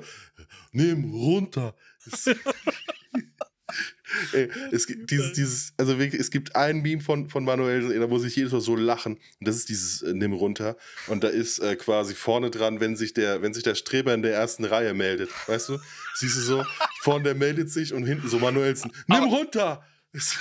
[0.71, 1.75] Nimm runter.
[4.33, 8.07] Ey, es gibt dieses, dieses, also wirklich, es gibt ein Meme von, von Manuel, da
[8.07, 9.15] muss ich jedes Mal so lachen.
[9.39, 10.77] Und das ist dieses äh, Nimm runter.
[11.07, 14.23] Und da ist äh, quasi vorne dran, wenn sich, der, wenn sich der Streber in
[14.23, 15.31] der ersten Reihe meldet.
[15.49, 15.79] Weißt du?
[16.15, 16.65] Siehst du so,
[17.03, 18.93] vorne der meldet sich und hinten so Manuelsen.
[19.07, 19.87] Nimm aber, runter!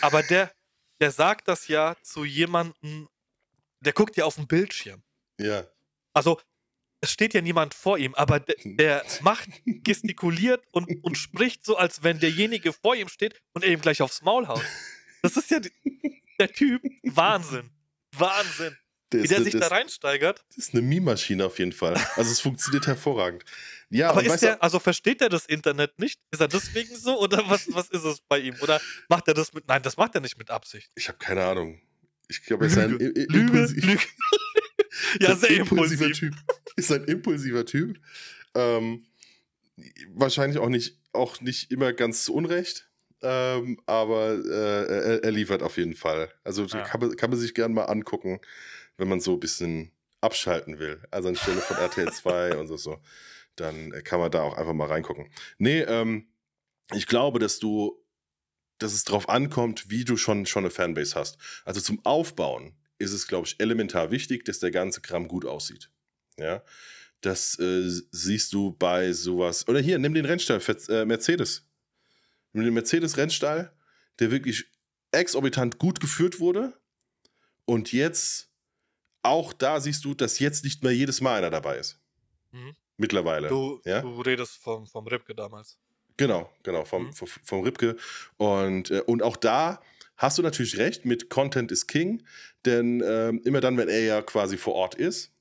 [0.01, 0.51] Aber der,
[0.99, 3.07] der sagt das ja zu jemandem,
[3.81, 5.03] der guckt ja auf den Bildschirm.
[5.39, 5.67] Ja.
[6.13, 6.39] Also
[7.01, 11.77] es steht ja niemand vor ihm, aber der, der macht, gestikuliert und, und spricht so,
[11.77, 14.63] als wenn derjenige vor ihm steht und er ihm gleich aufs Maul haut.
[15.21, 15.71] Das ist ja die,
[16.39, 16.81] der Typ.
[17.03, 17.69] Wahnsinn.
[18.17, 18.77] Wahnsinn.
[19.11, 20.45] Der Wie der sich das, da reinsteigert.
[20.49, 21.95] Das ist eine Meme-Maschine auf jeden Fall.
[22.15, 23.43] Also es funktioniert hervorragend.
[23.89, 26.19] Ja, aber ist der, also versteht er das Internet nicht?
[26.29, 28.55] Ist er deswegen so oder was, was ist es bei ihm?
[28.61, 30.91] Oder macht er das mit, nein, das macht er nicht mit Absicht.
[30.93, 31.81] Ich habe keine Ahnung.
[32.27, 33.99] Ich glaube, er ist ein Lüge, Lüge.
[35.19, 36.19] Ja, sehr impulsiver impulsiv.
[36.19, 36.35] Typ.
[36.75, 37.99] Ist ein impulsiver Typ.
[38.55, 39.05] Ähm,
[40.13, 42.89] wahrscheinlich auch nicht, auch nicht immer ganz zu Unrecht.
[43.21, 46.31] Ähm, aber äh, er, er, liefert auf jeden Fall.
[46.43, 46.83] Also ja.
[46.83, 48.39] kann, man, kann man sich gerne mal angucken,
[48.97, 51.01] wenn man so ein bisschen abschalten will.
[51.11, 53.01] Also anstelle von RTL 2 und so, so.
[53.55, 55.29] Dann kann man da auch einfach mal reingucken.
[55.57, 56.29] Nee, ähm,
[56.93, 58.01] ich glaube, dass du,
[58.77, 61.37] dass es darauf ankommt, wie du schon, schon eine Fanbase hast.
[61.65, 65.89] Also zum Aufbauen ist es, glaube ich, elementar wichtig, dass der ganze Kram gut aussieht.
[66.37, 66.63] Ja,
[67.21, 69.67] das äh, siehst du bei sowas.
[69.67, 71.65] Oder hier, nimm den Rennstall äh, Mercedes.
[72.53, 73.71] Nimm den Mercedes-Rennstall,
[74.19, 74.65] der wirklich
[75.11, 76.73] exorbitant gut geführt wurde.
[77.65, 78.49] Und jetzt,
[79.21, 81.99] auch da siehst du, dass jetzt nicht mehr jedes Mal einer dabei ist.
[82.51, 82.73] Mhm.
[82.97, 83.47] Mittlerweile.
[83.47, 84.01] Du, ja?
[84.01, 85.77] du redest vom, vom Ripke damals.
[86.17, 87.13] Genau, genau, vom, mhm.
[87.13, 87.95] vom, vom Ripke.
[88.37, 89.81] Und, äh, und auch da
[90.19, 92.23] hast du natürlich recht mit Content is King,
[92.65, 95.31] denn äh, immer dann, wenn er ja quasi vor Ort ist,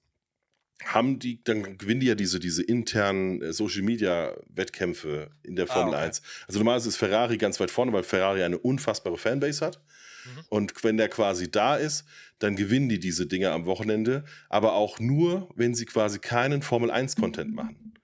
[0.84, 5.68] haben die, dann gewinnen die ja diese, diese internen äh, Social Media Wettkämpfe in der
[5.68, 6.06] ah, Formel ah, okay.
[6.06, 6.22] 1.
[6.46, 9.82] Also normalerweise ist Ferrari ganz weit vorne, weil Ferrari eine unfassbare Fanbase hat.
[10.24, 10.44] Mhm.
[10.48, 12.04] Und wenn der quasi da ist,
[12.38, 16.92] dann gewinnen die diese Dinge am Wochenende, aber auch nur, wenn sie quasi keinen Formel
[16.92, 17.94] 1 Content machen.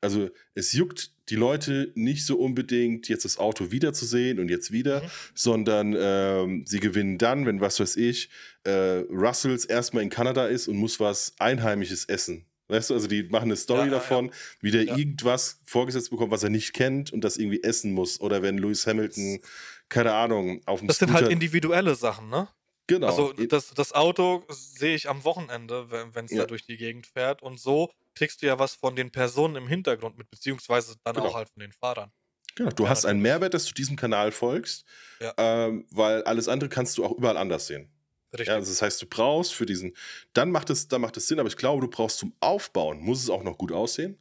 [0.00, 5.02] Also es juckt die Leute nicht so unbedingt, jetzt das Auto wiederzusehen und jetzt wieder,
[5.02, 5.06] mhm.
[5.34, 8.30] sondern ähm, sie gewinnen dann, wenn, was weiß ich,
[8.64, 12.46] äh, Russells erstmal in Kanada ist und muss was Einheimisches essen.
[12.68, 14.32] Weißt du, also die machen eine Story ja, davon, ja.
[14.60, 14.96] wie der ja.
[14.96, 18.20] irgendwas vorgesetzt bekommt, was er nicht kennt und das irgendwie essen muss.
[18.20, 19.38] Oder wenn Lewis Hamilton,
[19.88, 22.48] keine Ahnung, auf dem Das Scooter sind halt individuelle Sachen, ne?
[22.88, 23.08] Genau.
[23.08, 27.42] Also das, das Auto sehe ich am Wochenende, wenn es da durch die Gegend fährt.
[27.42, 31.28] Und so kriegst du ja was von den Personen im Hintergrund mit, beziehungsweise dann Genau.
[31.28, 32.10] auch halt von den Fahrern.
[32.56, 33.20] Genau, du Ja, hast einen.
[33.20, 34.84] Mehrwert, dass du diesem Kanal folgst,
[35.20, 35.34] Ja.
[35.36, 37.90] ähm, weil alles andere kannst du auch überall anders sehen.
[38.32, 38.48] Richtig.
[38.48, 39.94] Ja, also das heißt, du brauchst für diesen,
[40.32, 43.22] dann macht es, dann macht es Sinn, aber ich glaube, du brauchst zum Aufbauen, muss
[43.22, 44.18] es auch noch gut aussehen,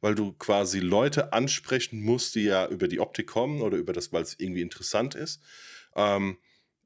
[0.00, 4.12] weil du quasi Leute ansprechen musst, die ja über die Optik kommen oder über das,
[4.12, 5.40] weil es irgendwie interessant ist.
[5.94, 6.38] Ähm,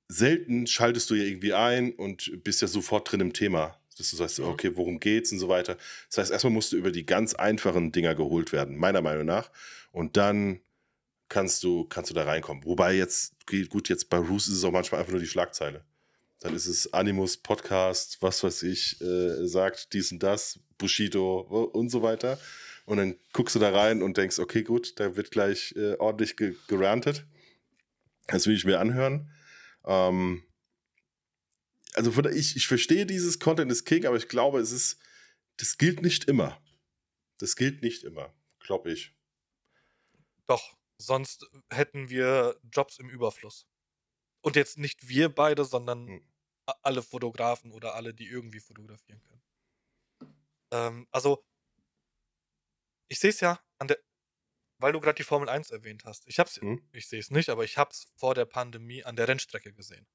[0.09, 3.80] selten schaltest du ja irgendwie ein und bist ja sofort drin im Thema.
[4.01, 5.77] Dass du sagst, okay, worum geht's und so weiter.
[6.09, 9.51] Das heißt, erstmal musst du über die ganz einfachen Dinger geholt werden, meiner Meinung nach.
[9.93, 10.61] Und dann
[11.29, 12.65] kannst du, kannst du da reinkommen.
[12.65, 13.35] Wobei jetzt,
[13.71, 15.85] gut, jetzt bei Roos ist es auch manchmal einfach nur die Schlagzeile.
[16.41, 21.77] Dann ist es Animus Podcast, was weiß ich, äh, sagt dies und das, Bushido äh,
[21.77, 22.39] und so weiter.
[22.87, 26.37] Und dann guckst du da rein und denkst, okay, gut, da wird gleich äh, ordentlich
[26.37, 27.25] ge gerantet.
[28.27, 29.31] Das will ich mir anhören.
[29.85, 30.43] Ähm,
[32.01, 34.99] also von, der- ich, ich verstehe dieses Content is King, aber ich glaube, es ist,
[35.59, 36.63] das gilt nicht immer.
[37.39, 39.17] Das gilt nicht immer, glaube ich.
[40.47, 43.67] Doch, sonst hätten wir Jobs im Überfluss.
[44.43, 46.21] Und jetzt nicht wir beide, sondern Hm.
[46.83, 49.43] alle Fotografen oder alle, die irgendwie fotografieren können.
[50.73, 51.45] Ähm, also,
[53.09, 53.99] ich sehe es ja an der,
[54.79, 56.27] weil du gerade die Formel 1 erwähnt hast.
[56.29, 56.79] Ich hab's, Hm?
[56.93, 60.07] ich sehe es nicht, aber ich habe es vor der Pandemie an der Rennstrecke gesehen.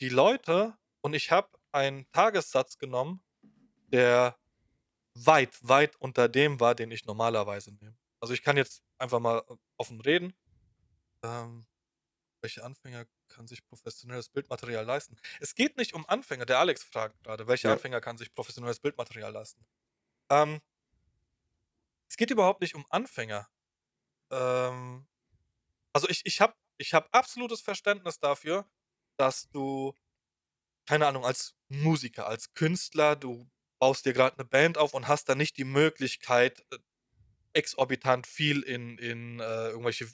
[0.00, 3.22] Die Leute, und ich habe einen Tagessatz genommen,
[3.88, 4.38] der
[5.14, 7.98] weit, weit unter dem war, den ich normalerweise nehme.
[8.20, 10.34] Also ich kann jetzt einfach mal äh, offen reden.
[11.24, 11.66] Ähm,
[12.42, 15.16] welche Anfänger kann sich professionelles Bildmaterial leisten?
[15.40, 16.46] Es geht nicht um Anfänger.
[16.46, 17.74] Der Alex fragt gerade, welche Ja.
[17.74, 19.66] Anfänger kann sich professionelles Bildmaterial leisten?
[20.30, 20.60] Ähm,
[22.08, 23.48] es geht überhaupt nicht um Anfänger.
[24.32, 25.06] Ähm,
[25.92, 28.70] also ich, ich habe ich hab absolutes Verständnis dafür,
[29.20, 29.94] dass du,
[30.86, 35.28] keine Ahnung, als Musiker, als Künstler, du baust dir gerade eine Band auf und hast
[35.28, 36.78] dann nicht die Möglichkeit, äh,
[37.52, 40.08] exorbitant viel in, in äh, irgendwelche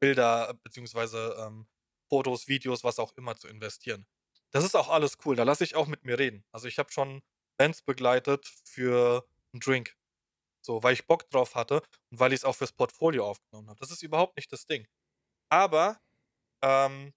[0.00, 1.66] Bilder äh, beziehungsweise ähm,
[2.08, 4.06] Fotos, Videos, was auch immer zu investieren.
[4.50, 5.36] Das ist auch alles cool.
[5.36, 6.44] Da lasse ich auch mit mir reden.
[6.52, 7.22] Also ich habe schon
[7.56, 9.96] Bands begleitet für einen Drink.
[10.60, 13.80] So, weil ich Bock drauf hatte und weil ich es auch fürs Portfolio aufgenommen habe.
[13.80, 14.86] Das ist überhaupt nicht das Ding.
[15.48, 16.00] Aber
[16.62, 17.12] ähm,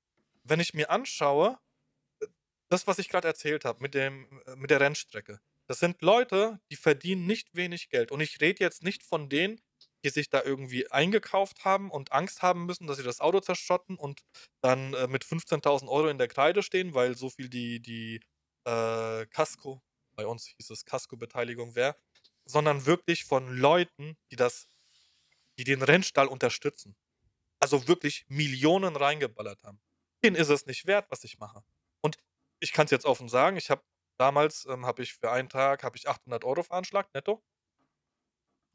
[0.50, 1.60] wenn ich mir anschaue,
[2.70, 4.10] das, was ich gerade erzählt habe mit, äh,
[4.56, 8.12] mit der Rennstrecke, das sind Leute, die verdienen nicht wenig Geld.
[8.12, 9.60] Und ich rede jetzt nicht von denen,
[10.04, 13.98] die sich da irgendwie eingekauft haben und Angst haben müssen, dass sie das Auto zerschotten
[13.98, 14.22] und
[14.62, 18.22] dann äh, mit 15.000 Euro in der Kreide stehen, weil so viel die, die
[18.66, 19.82] äh, Casco,
[20.16, 21.96] bei uns hieß es Casco-Beteiligung wäre,
[22.46, 24.68] sondern wirklich von Leuten, die das,
[25.58, 26.96] die den Rennstall unterstützen.
[27.60, 29.80] Also wirklich Millionen reingeballert haben.
[30.24, 31.64] Denen ist es nicht wert, was ich mache.
[32.02, 32.18] Und
[32.60, 33.84] ich kann es jetzt offen sagen, ich habe
[34.18, 37.44] damals, ähm, habe ich für einen Tag, habe ich 800 Euro veranschlagt, netto.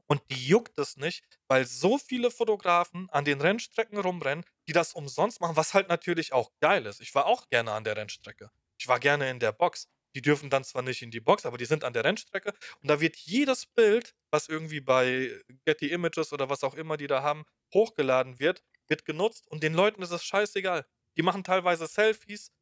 [0.07, 4.92] Und die juckt es nicht, weil so viele Fotografen an den Rennstrecken rumrennen, die das
[4.92, 7.00] umsonst machen, was halt natürlich auch geil ist.
[7.00, 8.50] Ich war auch gerne an der Rennstrecke.
[8.78, 9.88] Ich war gerne in der Box.
[10.14, 12.52] Die dürfen dann zwar nicht in die Box, aber die sind an der Rennstrecke.
[12.83, 17.07] Und da wird jedes Bild, was irgendwie bei Getty Images oder was auch immer die
[17.07, 19.48] da haben, hochgeladen wird, wird genutzt.
[19.48, 20.85] Und den Leuten ist es scheißegal.
[21.16, 22.53] Die machen teilweise Selfies,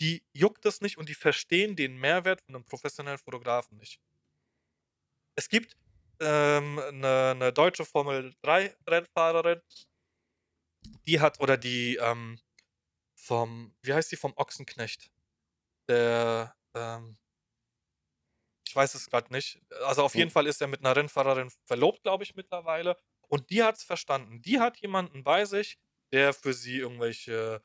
[0.00, 4.00] die juckt es nicht und die verstehen den Mehrwert von einem professionellen Fotografen nicht.
[5.36, 5.76] Es gibt
[6.20, 9.60] ähm, eine, eine deutsche Formel 3 Rennfahrerin,
[11.06, 12.38] die hat, oder die ähm,
[13.16, 15.10] vom, wie heißt die, vom Ochsenknecht?
[15.88, 17.18] Der, ähm,
[18.66, 19.60] ich weiß es gerade nicht.
[19.84, 20.32] Also auf jeden Hm.
[20.32, 22.96] Fall ist er mit einer Rennfahrerin verlobt, glaube ich, mittlerweile.
[23.28, 24.42] Und die hat es verstanden.
[24.42, 25.78] Die hat jemanden bei sich,
[26.14, 27.62] der für sie irgendwelche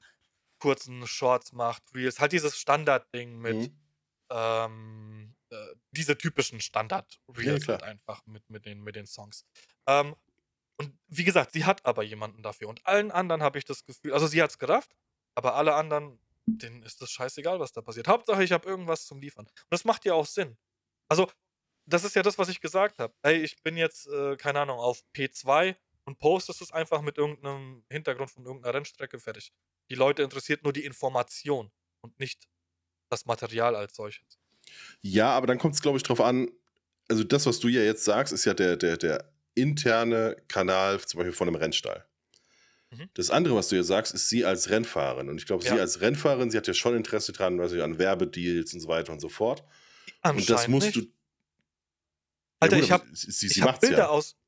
[0.60, 3.80] kurzen Shorts macht, Reels, halt dieses Standardding mit, Mhm.
[4.32, 7.80] ähm, äh, diese typischen Standard-Reels klar.
[7.80, 9.46] halt einfach mit, mit, den, mit den Songs.
[9.88, 10.16] Ähm,
[10.78, 12.70] und wie gesagt, sie hat aber jemanden dafür.
[12.70, 14.96] Und allen anderen habe ich das Gefühl, also sie hat es gerafft,
[15.36, 18.08] aber alle anderen, denen ist das scheißegal, was da passiert.
[18.10, 19.46] Hauptsache, ich habe irgendwas zum Liefern.
[19.48, 20.58] Und das macht ja auch Sinn.
[21.10, 21.32] Also,
[21.88, 23.14] das ist ja das, was ich gesagt habe.
[23.24, 25.76] Hey, ich bin jetzt, äh, keine Ahnung, auf P2
[26.10, 29.54] und postest es einfach mit irgendeinem Hintergrund von irgendeiner Rennstrecke fertig.
[29.92, 32.48] Die Leute interessiert nur die Information und nicht
[33.10, 34.40] das Material als solches.
[35.02, 36.50] Ja, aber dann kommt es, glaube ich, drauf an.
[37.10, 41.20] Also, das, was du ja jetzt sagst, ist ja der, der, der interne Kanal, zum
[41.20, 42.08] Beispiel von einem Rennstall.
[42.90, 43.08] Mhm.
[43.14, 45.30] Das andere, was du ja sagst, ist sie als Rennfahrerin.
[45.30, 45.76] Und ich glaube, Ja.
[45.76, 48.88] sie als Rennfahrerin, sie hat ja schon Interesse dran, weiß ich, an Werbedeals und so
[48.88, 49.64] weiter und so fort.
[50.24, 50.98] Und das musst nicht.
[50.98, 51.14] du.
[52.62, 54.08] Alter, gut, ich habe Sie, hab Bilder ja.
[54.08, 54.39] aus.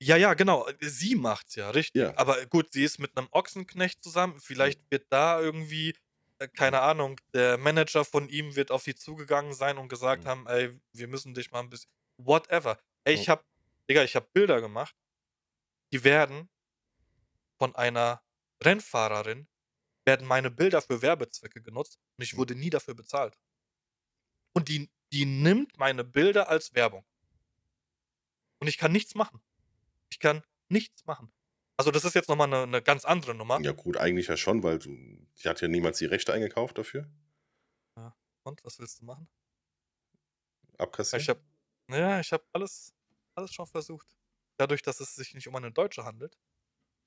[0.00, 0.66] Ja, ja, genau.
[0.80, 2.00] Sie macht's ja, richtig.
[2.02, 2.16] Ja.
[2.16, 4.38] Aber gut, sie ist mit einem Ochsenknecht zusammen.
[4.40, 5.94] Vielleicht wird da irgendwie
[6.38, 10.28] äh, keine Ahnung, der Manager von ihm wird auf sie zugegangen sein und gesagt Mhm.
[10.28, 11.90] haben, ey, wir müssen dich mal ein bisschen.
[12.16, 12.78] Whatever.
[13.04, 13.44] Ey, ich hab,
[13.90, 14.94] Digga, ich hab Bilder gemacht,
[15.92, 16.48] die werden
[17.58, 18.22] von einer
[18.62, 19.48] Rennfahrerin,
[20.06, 22.38] werden meine Bilder für Werbezwecke genutzt und ich Mhm.
[22.38, 23.36] wurde nie dafür bezahlt.
[24.54, 27.04] Und die, die nimmt meine Bilder als Werbung.
[28.60, 29.40] Und ich kann nichts machen.
[30.10, 31.32] Ich kann nichts machen.
[31.76, 33.60] Also das ist jetzt nochmal eine, eine ganz andere Nummer.
[33.60, 37.08] Ja, gut, eigentlich ja schon, weil du, die hat ja niemals die Rechte eingekauft dafür.
[38.48, 39.28] Und was willst du machen?
[40.78, 41.20] Abkassieren.
[41.20, 41.42] Ich habe,
[41.90, 42.94] ja, ich habe alles,
[43.34, 44.08] alles schon versucht.
[44.56, 46.38] Dadurch, dass es sich nicht um eine Deutsche handelt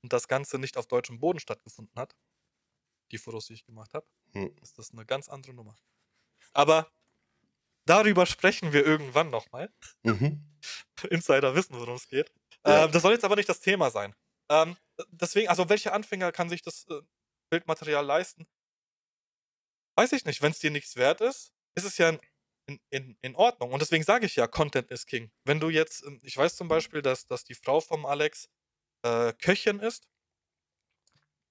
[0.04, 2.16] und das Ganze nicht auf deutschem Boden stattgefunden hat,
[3.12, 4.56] die Fotos, die ich gemacht habe, Hm.
[4.62, 5.76] ist das eine ganz andere Nummer.
[6.54, 6.92] Aber
[7.86, 9.74] darüber sprechen wir irgendwann nochmal.
[10.04, 10.46] Mhm.
[11.10, 12.32] Insider wissen, worum es geht.
[12.66, 12.86] Ja.
[12.86, 14.16] Ähm, das soll jetzt aber nicht das Thema sein.
[14.50, 14.78] Ähm,
[15.10, 17.02] deswegen, also welcher Anfänger kann sich das äh,
[17.50, 18.48] Bildmaterial leisten?
[19.98, 20.42] Weiß ich nicht.
[20.42, 22.10] Wenn es dir nichts wert ist, ist es ja
[22.68, 23.72] in, in, in, Ordnung.
[23.72, 25.32] Und deswegen sage ich ja, Content is King.
[25.46, 28.50] Wenn du jetzt, ähm, ich weiß zum Beispiel, dass, dass die Frau vom Alex
[29.04, 30.08] äh, Köchin ist.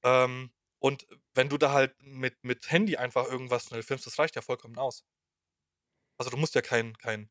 [0.03, 4.37] Ähm, und wenn du da halt mit, mit Handy einfach irgendwas schnell filmst, das reicht
[4.37, 5.05] ja vollkommen aus.
[6.19, 7.31] Also du musst ja kein, kein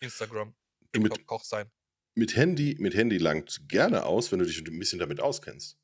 [0.00, 0.54] Instagram
[0.92, 1.70] Du mit- TikTok-Koch sein.
[2.14, 5.78] Mit Handy, mit Handy langt gerne aus, wenn du dich ein bisschen damit auskennst.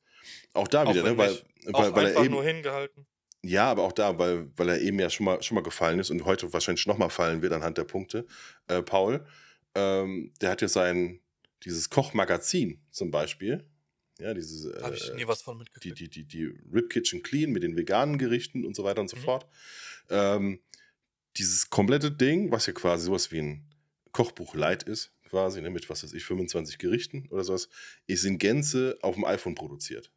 [0.52, 1.16] Auch da Auch wieder, ne?
[1.16, 3.06] weil, weil, weil er eben, nur hingehalten.
[3.42, 6.10] Ja, aber auch da, weil, weil er eben ja schon mal, schon mal gefallen ist
[6.10, 8.26] und heute wahrscheinlich nochmal fallen wird anhand der Punkte.
[8.66, 9.24] Äh, Paul,
[9.74, 11.20] ähm, der hat ja sein,
[11.64, 13.64] dieses Kochmagazin zum Beispiel.
[14.18, 15.98] Ja, dieses, Da habe ich äh, nie was von die, mitgekriegt.
[16.00, 19.16] die, die, die Rib Kitchen Clean mit den veganen Gerichten und so weiter und so
[19.16, 19.20] Mhm.
[19.20, 19.46] fort.
[20.10, 20.60] Ähm,
[21.36, 23.70] dieses komplette Ding, was ja quasi sowas wie ein
[24.10, 27.68] Kochbuch Light ist, quasi, ne, mit was weiß ich, 25 Gerichten oder sowas,
[28.06, 30.10] ist in Gänze auf dem iPhone produziert.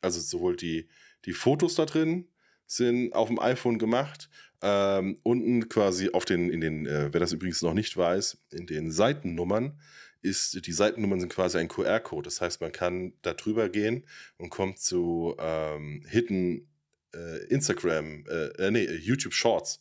[0.00, 0.88] Also sowohl die,
[1.24, 2.28] die Fotos da drin
[2.66, 4.28] sind auf dem iPhone gemacht,
[4.62, 8.66] ähm, unten quasi auf den, in den, äh, wer das übrigens noch nicht weiß, in
[8.66, 9.78] den Seitennummern
[10.22, 12.24] ist, die Seitennummern sind quasi ein QR-Code.
[12.24, 14.04] Das heißt, man kann da drüber gehen
[14.38, 16.68] und kommt zu ähm, Hidden
[17.14, 19.80] äh, Instagram, äh, äh, nee, YouTube Shorts,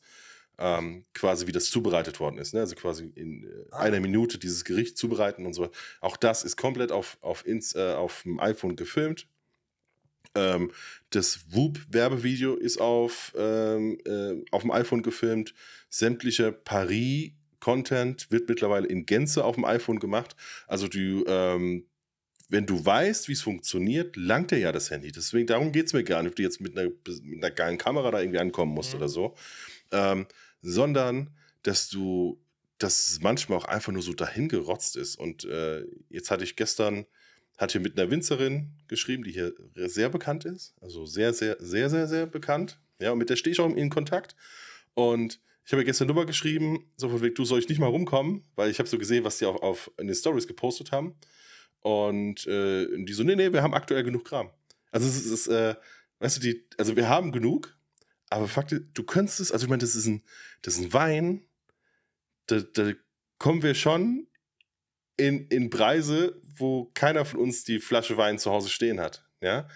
[0.57, 2.53] ähm, quasi wie das zubereitet worden ist.
[2.53, 2.61] Ne?
[2.61, 3.79] Also quasi in äh, Ah.
[3.79, 5.69] einer Minute dieses Gericht zubereiten und so.
[6.01, 9.27] Auch das ist komplett auf, auf, ins, äh, auf dem iPhone gefilmt.
[10.33, 10.71] Ähm,
[11.11, 15.53] das Whoop-Werbevideo ist auf, ähm, äh, auf dem iPhone gefilmt.
[15.89, 20.35] Sämtlicher Paris-Content wird mittlerweile in Gänze auf dem iPhone gemacht.
[20.67, 21.85] Also du, ähm,
[22.49, 25.11] wenn du weißt, wie es funktioniert, langt dir ja das Handy.
[25.11, 26.89] Deswegen, darum geht es mir gar nicht, ob du jetzt mit einer,
[27.23, 28.97] mit einer geilen Kamera da irgendwie ankommen musst Mhm.
[28.97, 29.35] oder so.
[29.91, 30.27] Ähm,
[30.65, 31.29] sondern,
[31.63, 32.41] dass du,
[32.77, 35.15] dass es manchmal auch einfach nur so dahingerotzt ist.
[35.15, 37.05] Und äh, jetzt hatte ich gestern,
[37.57, 40.73] hatte mit einer Winzerin geschrieben, die hier sehr bekannt ist.
[40.81, 42.79] Also sehr, sehr, sehr, sehr, sehr bekannt.
[42.99, 44.35] Ja, und mit der stehe ich auch in Kontakt.
[44.93, 48.43] Und ich habe gestern Nummer geschrieben, so von Weg, du soll ich nicht mal rumkommen,
[48.55, 51.15] weil ich habe so gesehen, was die auf, auf in den Stories gepostet haben.
[51.79, 54.49] Und äh, die so, nee, nee, wir haben aktuell genug Kram.
[54.91, 55.75] Also es ist äh,
[56.19, 57.77] weißt du, die, also wir haben genug,
[58.29, 60.23] aber Fakt ist, du könntest es, also ich meine, das ist ein,
[60.61, 61.45] das ist ein Wein,
[62.47, 62.91] da, da
[63.37, 64.27] kommen wir schon
[65.17, 69.25] in, in Preise, wo keiner von uns die Flasche Wein zu Hause stehen hat.
[69.41, 69.67] Ja?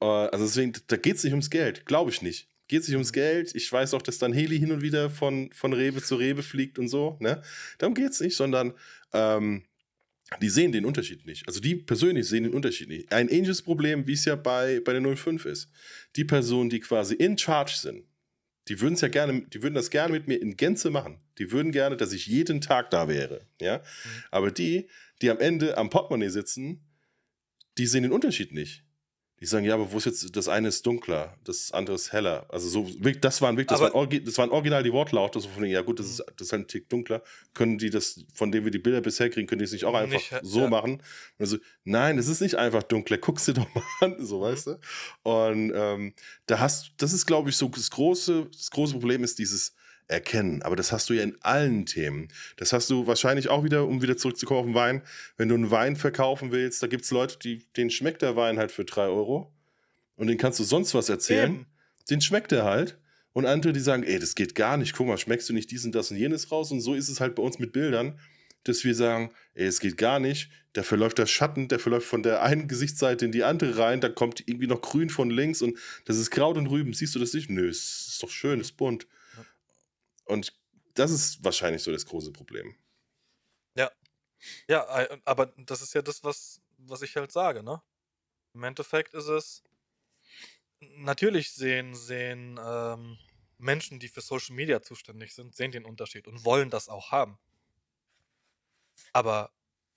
[0.00, 2.48] Äh, Also deswegen, da geht es nicht ums Geld, glaube ich nicht.
[2.68, 3.54] Geht es nicht ums Geld.
[3.54, 6.78] Ich weiß auch, dass dann Heli hin und wieder von, von Rewe zu Rewe fliegt
[6.78, 7.16] und so.
[7.20, 7.42] Ne?
[7.78, 8.74] Darum geht es nicht, sondern
[9.14, 9.64] ähm,
[10.42, 11.46] die sehen den Unterschied nicht.
[11.46, 13.12] Also die persönlich sehen den Unterschied nicht.
[13.12, 15.70] Ein ähnliches Problem, wie es ja bei, bei der 05 ist.
[16.16, 18.04] Die Personen, die quasi in Charge sind,
[18.68, 21.18] die würden es ja gerne, die würden das gerne mit mir in Gänze machen.
[21.38, 23.46] Die würden gerne, dass ich jeden Tag da wäre.
[23.60, 23.82] Ja?
[24.30, 24.88] Aber die,
[25.22, 26.84] die am Ende am Portemonnaie sitzen,
[27.78, 28.84] die sehen den Unterschied nicht.
[29.40, 32.46] Die sagen, ja, aber wo ist jetzt, das eine ist dunkler, das andere ist heller.
[32.48, 32.88] Also so,
[33.20, 35.82] das waren wirklich, das, Aber- waren, das waren original die Wortlaute, so von denen, ja
[35.82, 37.22] gut, das ist, das ist halt ein Tick dunkler.
[37.54, 39.94] Können die das, von dem wir die Bilder bisher kriegen, können die es nicht auch
[39.94, 40.40] einfach Nicht, ja.
[40.42, 41.02] so machen?
[41.38, 44.80] Also, nein, es ist nicht einfach dunkler, guck's dir doch mal an, so weißt du.
[45.22, 46.14] Und ähm,
[46.46, 49.74] da hast, das ist, glaube ich, so das große, das große Problem ist dieses
[50.08, 50.62] Erkennen.
[50.62, 52.28] Aber das hast du ja in allen Themen.
[52.56, 55.02] Das hast du wahrscheinlich auch wieder, um wieder zurückzukommen auf den Wein.
[55.36, 58.58] Wenn du einen Wein verkaufen willst, da gibt es Leute, die, denen schmeckt der Wein
[58.58, 59.52] halt für 3 Euro.
[60.16, 61.54] Und den kannst du sonst was erzählen.
[61.54, 61.66] Eben.
[62.10, 62.98] Den schmeckt der halt.
[63.34, 64.94] Und andere, die sagen, ey, das geht gar nicht.
[64.94, 66.72] Guck mal, schmeckst du nicht dies und das und jenes raus?
[66.72, 68.18] Und so ist es halt bei uns mit Bildern,
[68.64, 70.50] dass wir sagen, ey, es geht gar nicht.
[70.72, 74.00] Da verläuft der Schatten, der verläuft von der einen Gesichtsseite in die andere rein.
[74.00, 76.94] Da kommt irgendwie noch grün von links und das ist Kraut und Rüben.
[76.94, 77.50] Siehst du das nicht?
[77.50, 79.06] Nö, es ist doch schön, es ist bunt.
[80.28, 80.34] Ja.
[80.34, 80.52] Und
[80.94, 82.76] das ist wahrscheinlich so das große Problem.
[84.68, 87.82] Ja, äh, aber das ist ja das, was, was ich halt sage, ne?
[88.54, 89.62] Im Endeffekt ist es,
[90.80, 93.18] natürlich sehen, sehen ähm,
[93.58, 97.38] Menschen, die für Social Media zuständig sind, sehen den Unterschied und wollen das auch haben.
[99.12, 99.52] Aber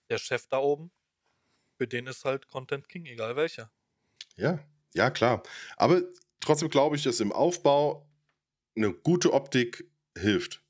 [0.09, 0.91] der Chef da oben,
[1.77, 3.71] für den ist halt Content King, egal welcher.
[4.35, 4.59] Ja,
[4.93, 5.43] ja, klar.
[5.77, 6.01] Aber
[6.39, 8.07] trotzdem glaube ich, dass im Aufbau
[8.75, 10.61] eine gute Optik hilft.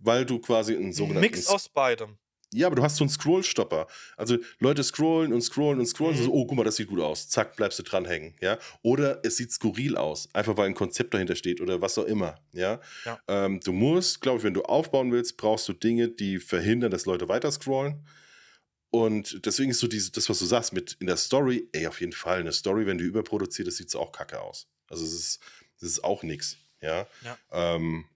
[0.00, 1.22] Weil du quasi einen sogenannten.
[1.30, 2.18] Mix aus beidem.
[2.54, 3.86] Ja, aber du hast so einen Scrollstopper.
[4.16, 6.18] Also Leute scrollen und scrollen und scrollen.
[6.18, 6.24] Mhm.
[6.24, 7.28] So, oh, guck mal, das sieht gut aus.
[7.28, 8.36] Zack, bleibst du dranhängen.
[8.40, 8.58] Ja?
[8.82, 12.36] Oder es sieht skurril aus, einfach weil ein Konzept dahinter steht oder was auch immer.
[12.52, 12.80] Ja?
[13.04, 13.20] ja.
[13.28, 17.04] Ähm, du musst, glaube ich, wenn du aufbauen willst, brauchst du Dinge, die verhindern, dass
[17.04, 18.06] Leute weiter scrollen.
[18.90, 22.00] Und deswegen ist so diese, das, was du sagst, mit in der Story, ey, auf
[22.00, 22.40] jeden Fall.
[22.40, 24.66] Eine Story, wenn du überproduziert, das sieht so auch kacke aus.
[24.88, 25.40] Also es ist,
[25.80, 26.56] das ist auch nichts.
[26.80, 27.06] Ja.
[27.22, 27.36] ja.
[27.52, 28.06] Ähm,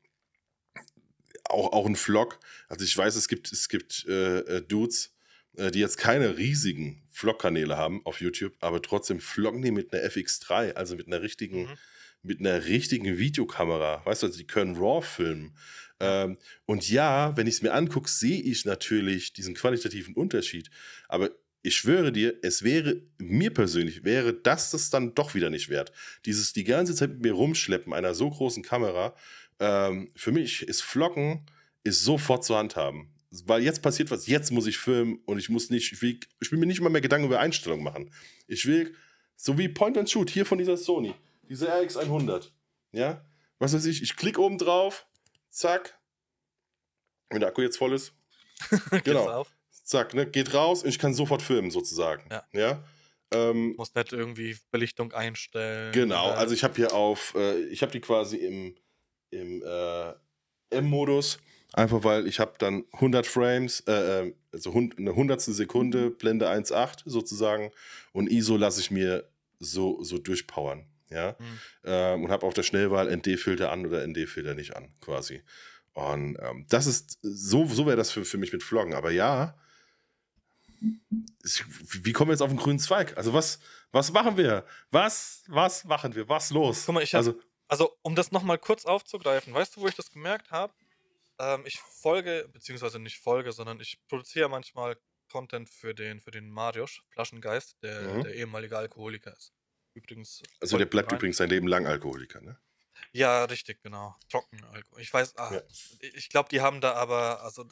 [1.52, 2.38] auch, auch ein Vlog.
[2.68, 5.14] Also ich weiß, es gibt, es gibt äh, äh, Dudes,
[5.56, 10.02] äh, die jetzt keine riesigen Vlog-Kanäle haben auf YouTube, aber trotzdem vloggen die mit einer
[10.04, 11.78] FX3, also mit einer richtigen, mhm.
[12.22, 14.04] mit einer richtigen Videokamera.
[14.04, 15.56] Weißt du, also die können RAW filmen.
[16.00, 20.70] Ähm, und ja, wenn ich es mir angucke, sehe ich natürlich diesen qualitativen Unterschied.
[21.08, 21.30] Aber
[21.62, 25.92] ich schwöre dir, es wäre, mir persönlich, wäre das das dann doch wieder nicht wert.
[26.26, 29.14] Dieses die ganze Zeit mit mir rumschleppen einer so großen Kamera
[29.62, 31.46] ähm, für mich ist Flocken
[31.84, 33.14] ist sofort zu handhaben.
[33.44, 36.50] Weil jetzt passiert was, jetzt muss ich filmen und ich muss nicht, ich will, ich
[36.50, 38.12] will mir nicht mal mehr Gedanken über Einstellungen machen.
[38.46, 38.94] Ich will,
[39.36, 42.50] so wie Point and Shoot hier von dieser Sony, diese RX100,
[42.90, 43.24] ja,
[43.58, 45.06] was weiß ich, ich klicke oben drauf,
[45.48, 45.98] zack,
[47.30, 48.12] wenn der Akku jetzt voll ist,
[49.04, 52.44] genau, zack, ne, geht raus und ich kann sofort filmen sozusagen, ja.
[52.52, 52.84] ja?
[53.32, 55.92] Ähm, Muss nicht irgendwie Belichtung einstellen.
[55.92, 58.76] Genau, also ich habe hier auf, äh, ich habe die quasi im
[59.32, 60.12] im äh,
[60.70, 61.38] M-Modus,
[61.72, 66.16] einfach weil ich habe dann 100 Frames, äh, äh also eine hundertstel Sekunde, mhm.
[66.16, 67.70] Blende 1.8 sozusagen
[68.12, 70.84] und ISO lasse ich mir so, so durchpowern.
[71.08, 71.36] Ja?
[71.38, 71.58] Mhm.
[71.84, 75.42] Ähm, und habe auf der Schnellwahl ND-Filter an oder ND-Filter nicht an, quasi.
[75.94, 78.94] Und ähm, das ist, so, so wäre das für, für mich mit Vloggen.
[78.94, 79.56] Aber ja,
[80.80, 83.16] wie kommen wir jetzt auf den grünen Zweig?
[83.16, 83.60] Also was,
[83.92, 84.64] was machen wir?
[84.90, 86.28] Was, was machen wir?
[86.28, 86.84] Was los?
[86.86, 87.40] Guck mal, ich habe also,
[87.72, 90.74] also, um das nochmal kurz aufzugreifen, weißt du, wo ich das gemerkt habe?
[91.38, 94.98] Ähm, ich folge, beziehungsweise nicht folge, sondern ich produziere manchmal
[95.30, 98.24] Content für den, für den Marius, Flaschengeist, der, mhm.
[98.24, 99.54] der ehemalige Alkoholiker ist.
[99.94, 100.42] Übrigens.
[100.60, 101.18] Also der bleibt rein.
[101.18, 102.60] übrigens sein Leben lang Alkoholiker, ne?
[103.12, 104.14] Ja, richtig, genau.
[104.28, 105.00] Trocken Alkohol.
[105.00, 105.62] Ich weiß, ah, ja.
[106.00, 107.64] ich glaube, die haben da aber, also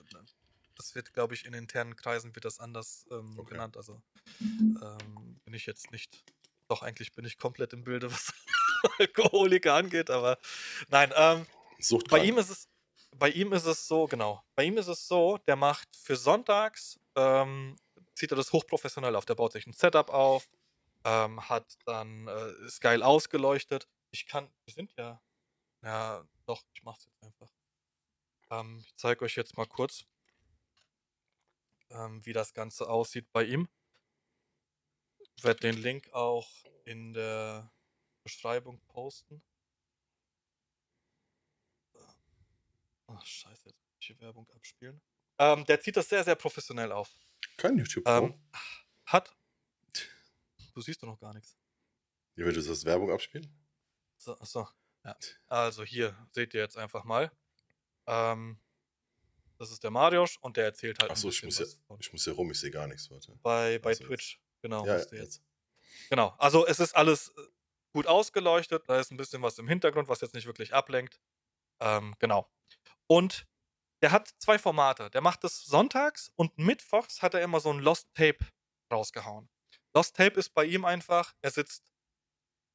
[0.76, 3.50] das wird, glaube ich, in internen Kreisen wird das anders ähm, okay.
[3.50, 3.76] genannt.
[3.76, 4.00] Also
[4.40, 6.24] ähm, bin ich jetzt nicht.
[6.68, 8.32] Doch, eigentlich bin ich komplett im Bilde, was
[8.98, 10.38] Alkoholiker angeht, aber
[10.88, 11.46] nein, ähm,
[12.08, 12.68] bei ihm ist es
[13.18, 14.42] bei ihm ist es so, genau.
[14.54, 17.76] Bei ihm ist es so, der macht für sonntags, ähm,
[18.14, 19.26] zieht er das hochprofessionell auf.
[19.26, 20.48] Der baut sich ein Setup auf,
[21.04, 23.88] ähm, hat dann, äh, ist geil ausgeleuchtet.
[24.10, 25.20] Ich kann, wir sind ja,
[25.82, 27.50] ja, doch, ich mach's jetzt einfach.
[28.50, 30.04] Ähm, ich zeige euch jetzt mal kurz,
[31.90, 33.68] ähm, wie das Ganze aussieht bei ihm.
[35.36, 36.48] Ich werde den Link auch
[36.84, 37.70] in der
[38.30, 39.42] Beschreibung posten.
[43.08, 45.00] Ach, scheiße, jetzt muss ich hier Werbung abspielen.
[45.38, 47.10] Ähm, der zieht das sehr, sehr professionell auf.
[47.56, 48.06] Kein YouTube.
[48.06, 48.40] Ähm,
[49.04, 49.36] hat.
[50.74, 51.58] Du siehst doch noch gar nichts.
[52.36, 53.52] Wie würdest du das Werbung abspielen?
[54.16, 54.68] So, achso.
[55.04, 55.16] Ja.
[55.48, 57.32] Also hier seht ihr jetzt einfach mal.
[58.06, 58.60] Ähm,
[59.58, 61.10] das ist der Marius und der erzählt halt.
[61.10, 61.66] Achso, ich, muss ja,
[61.98, 63.10] ich muss ja rum, ich sehe gar nichts.
[63.10, 63.36] Warte.
[63.42, 64.62] Bei, bei also Twitch, jetzt.
[64.62, 64.86] genau.
[64.86, 65.42] Ja, ja, jetzt.
[66.10, 67.42] Genau, also es ist alles äh,
[67.92, 68.88] gut ausgeleuchtet.
[68.88, 71.20] Da ist ein bisschen was im Hintergrund, was jetzt nicht wirklich ablenkt.
[71.82, 72.48] Ähm, genau.
[73.06, 73.46] Und
[74.02, 75.10] der hat zwei Formate.
[75.10, 78.46] Der macht es sonntags und mittwochs hat er immer so ein Lost Tape
[78.92, 79.48] rausgehauen.
[79.94, 81.84] Lost Tape ist bei ihm einfach, er sitzt,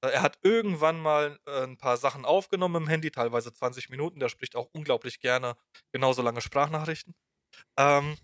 [0.04, 4.20] äh, er hat irgendwann mal äh, ein paar Sachen aufgenommen im Handy, teilweise 20 Minuten.
[4.20, 5.56] Der spricht auch unglaublich gerne
[5.92, 7.16] genauso lange Sprachnachrichten.
[7.78, 8.18] Ähm,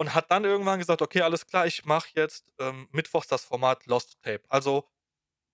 [0.00, 3.86] und hat dann irgendwann gesagt, okay, alles klar, ich mache jetzt ähm, mittwochs das Format
[3.86, 4.42] Lost Tape.
[4.48, 4.88] Also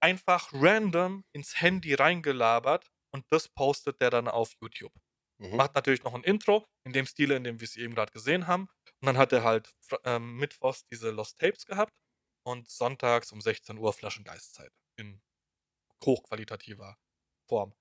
[0.04, 4.92] einfach random ins Handy reingelabert und das postet der dann auf YouTube.
[5.40, 5.56] Mhm.
[5.56, 8.46] Macht natürlich noch ein Intro in dem Stile, in dem wir es eben gerade gesehen
[8.46, 8.68] haben.
[9.00, 9.72] Und dann hat er halt
[10.04, 11.94] ähm, mittwochs diese Lost Tapes gehabt
[12.46, 15.22] und sonntags um 16 Uhr Flaschengeistzeit in
[16.04, 16.98] hochqualitativer
[17.48, 17.74] Form.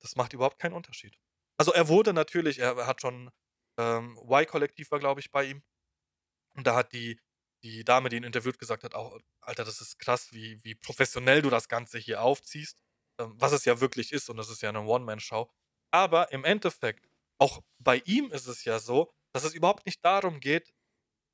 [0.00, 1.18] Das macht überhaupt keinen Unterschied.
[1.58, 3.32] Also er wurde natürlich, er hat schon
[3.80, 5.64] ähm, Y-Kollektiv war, glaube ich, bei ihm.
[6.54, 7.20] Und da hat die
[7.62, 11.42] die Dame, die ihn interviewt, gesagt hat, auch, Alter, das ist krass, wie, wie professionell
[11.42, 12.82] du das Ganze hier aufziehst,
[13.18, 15.50] ähm, was es ja wirklich ist und das ist ja eine One-Man-Show.
[15.90, 20.40] Aber im Endeffekt, auch bei ihm ist es ja so, dass es überhaupt nicht darum
[20.40, 20.72] geht,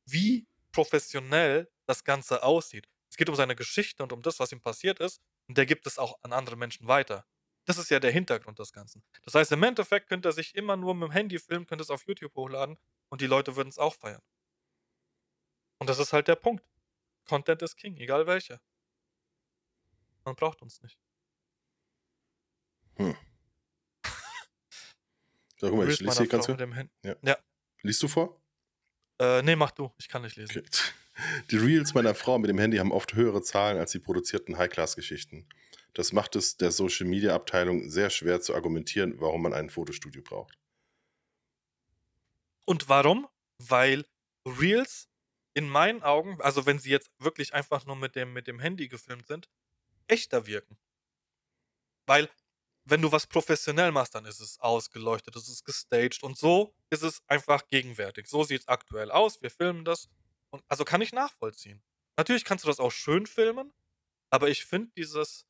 [0.06, 2.88] wie professionell das Ganze aussieht.
[3.10, 5.20] Es geht um seine Geschichte und um das, was ihm passiert ist.
[5.48, 7.26] und der gibt es auch an andere Menschen weiter.
[7.66, 9.02] Das ist ja der Hintergrund des Ganzen.
[9.24, 11.90] Das heißt, im Endeffekt könnte er sich immer nur mit dem Handy filmen, könnte es
[11.90, 12.78] auf YouTube hochladen
[13.10, 14.22] und die Leute würden es auch feiern.
[15.84, 16.64] Und das ist halt der Punkt.
[17.28, 18.58] Content ist King, egal welcher.
[20.24, 20.98] Man braucht uns nicht.
[22.96, 23.14] Hm.
[25.60, 26.58] Sag mal, ich lese hier ganz kurz.
[27.02, 27.16] Ja.
[27.20, 27.36] ja.
[27.82, 28.40] Liest du vor?
[29.18, 29.92] Äh, nee, mach du.
[29.98, 30.60] Ich kann nicht lesen.
[30.60, 30.70] Okay.
[31.50, 35.46] Die Reels meiner Frau mit dem Handy haben oft höhere Zahlen als die produzierten High-Class-Geschichten.
[35.92, 40.58] Das macht es der Social-Media-Abteilung sehr schwer zu argumentieren, warum man ein Fotostudio braucht.
[42.64, 43.28] Und warum?
[43.58, 44.06] Weil
[44.46, 45.10] Reels
[45.54, 48.88] in meinen Augen, also wenn sie jetzt wirklich einfach nur mit dem, mit dem Handy
[48.88, 49.48] gefilmt sind,
[50.08, 50.76] echter wirken.
[52.06, 52.28] Weil,
[52.84, 57.02] wenn du was professionell machst, dann ist es ausgeleuchtet, es ist gestaged und so ist
[57.02, 58.26] es einfach gegenwärtig.
[58.26, 60.08] So sieht es aktuell aus, wir filmen das.
[60.50, 61.82] Und also kann ich nachvollziehen.
[62.16, 63.72] Natürlich kannst du das auch schön filmen,
[64.30, 65.46] aber ich finde, dieses,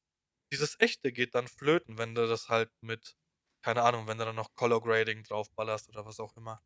[0.52, 3.16] dieses Echte geht dann flöten, wenn du das halt mit,
[3.62, 6.62] keine Ahnung, wenn du dann noch Color Grading draufballerst oder was auch immer.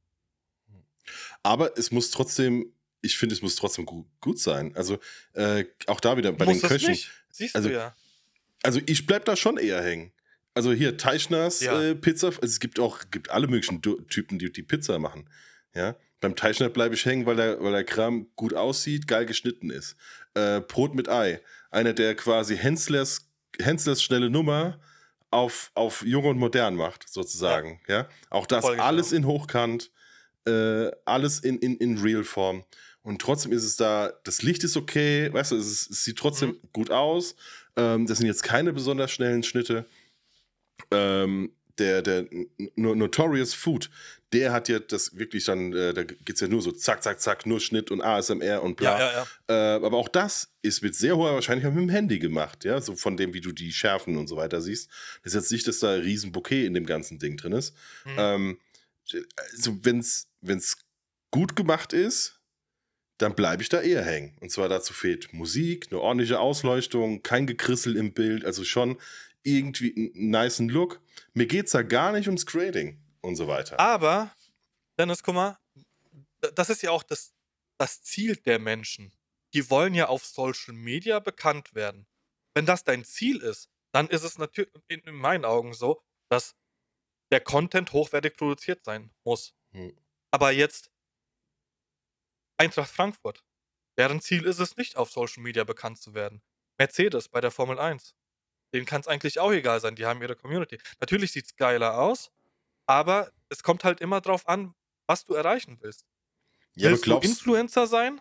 [1.42, 4.74] Aber es muss trotzdem ich finde, es muss trotzdem gut, gut sein.
[4.74, 4.98] Also
[5.34, 6.96] äh, auch da wieder bei muss den Köchen.
[7.30, 7.94] Siehst also, du ja.
[8.62, 10.12] Also ich bleib da schon eher hängen.
[10.54, 11.80] Also hier Teichners ja.
[11.80, 12.28] äh, Pizza.
[12.28, 15.28] Also es gibt auch gibt alle möglichen Typen, die die Pizza machen.
[15.74, 15.94] Ja.
[16.20, 19.94] Beim Teichner bleibe ich hängen, weil der, weil der Kram gut aussieht, geil geschnitten ist.
[20.34, 21.40] Äh, Brot mit Ei.
[21.70, 23.28] Einer, der quasi Henslers,
[23.60, 24.80] Henslers schnelle Nummer
[25.30, 27.80] auf, auf jung und modern macht, sozusagen.
[27.86, 27.98] Ja.
[27.98, 28.08] ja?
[28.30, 29.18] Auch das Voll alles genau.
[29.18, 29.90] in Hochkant,
[30.46, 32.64] äh, alles in, in, in Real-Form.
[33.08, 36.18] Und trotzdem ist es da, das Licht ist okay, weißt du, es, ist, es sieht
[36.18, 36.58] trotzdem mhm.
[36.74, 37.36] gut aus.
[37.74, 39.86] Ähm, das sind jetzt keine besonders schnellen Schnitte.
[40.90, 42.26] Ähm, der, der
[42.76, 43.88] Notorious Food,
[44.34, 47.18] der hat ja das wirklich dann, äh, da geht es ja nur so zack, zack,
[47.18, 48.98] zack, nur Schnitt und ASMR und bla.
[48.98, 49.76] Ja, ja, ja.
[49.76, 52.94] Äh, aber auch das ist mit sehr hoher Wahrscheinlichkeit mit dem Handy gemacht, ja, so
[52.94, 54.90] von dem, wie du die Schärfen und so weiter siehst.
[55.22, 57.74] Das ist jetzt nicht, dass da ein riesen Bouquet in dem ganzen Ding drin ist.
[58.04, 58.16] Mhm.
[58.18, 58.58] Ähm,
[59.54, 60.76] also wenn es
[61.30, 62.37] gut gemacht ist,
[63.18, 64.36] dann bleibe ich da eher hängen.
[64.40, 68.98] Und zwar dazu fehlt Musik, eine ordentliche Ausleuchtung, kein Gekrissel im Bild, also schon
[69.42, 71.00] irgendwie einen nice Look.
[71.34, 73.78] Mir geht es da gar nicht ums Grading und so weiter.
[73.78, 74.34] Aber,
[74.98, 75.58] Dennis, guck mal,
[76.54, 77.34] das ist ja auch das,
[77.76, 79.12] das Ziel der Menschen.
[79.54, 82.06] Die wollen ja auf Social Media bekannt werden.
[82.54, 86.54] Wenn das dein Ziel ist, dann ist es natürlich in, in meinen Augen so, dass
[87.30, 89.54] der Content hochwertig produziert sein muss.
[89.72, 89.96] Hm.
[90.30, 90.90] Aber jetzt
[92.58, 93.42] Eintracht Frankfurt.
[93.96, 96.42] Deren Ziel ist es nicht, auf Social Media bekannt zu werden.
[96.78, 98.14] Mercedes bei der Formel 1.
[98.72, 100.78] Denen kann es eigentlich auch egal sein, die haben ihre Community.
[101.00, 102.30] Natürlich sieht es geiler aus,
[102.86, 104.74] aber es kommt halt immer drauf an,
[105.06, 106.06] was du erreichen willst.
[106.74, 108.20] Ja, willst du Influencer sein?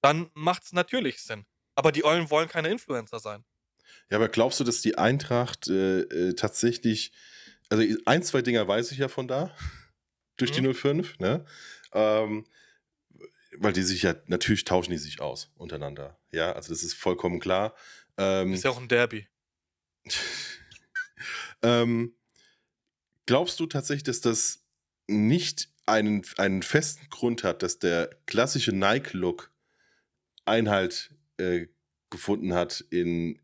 [0.00, 1.44] Dann macht es natürlich Sinn.
[1.74, 3.44] Aber die Eulen wollen keine Influencer sein.
[4.08, 7.12] Ja, aber glaubst du, dass die Eintracht äh, äh, tatsächlich,
[7.68, 9.54] also ein, zwei Dinger weiß ich ja von da,
[10.36, 10.64] durch mhm.
[10.64, 11.44] die 05, ne?
[11.92, 12.46] Ähm,
[13.58, 16.18] weil die sich ja, natürlich tauschen die sich aus untereinander.
[16.30, 17.74] Ja, also das ist vollkommen klar.
[18.16, 19.28] Ähm, ist ja auch ein Derby.
[21.62, 22.14] ähm,
[23.26, 24.64] glaubst du tatsächlich, dass das
[25.08, 29.52] nicht einen, einen festen Grund hat, dass der klassische Nike-Look
[30.44, 31.66] Einhalt äh,
[32.10, 33.40] gefunden hat in,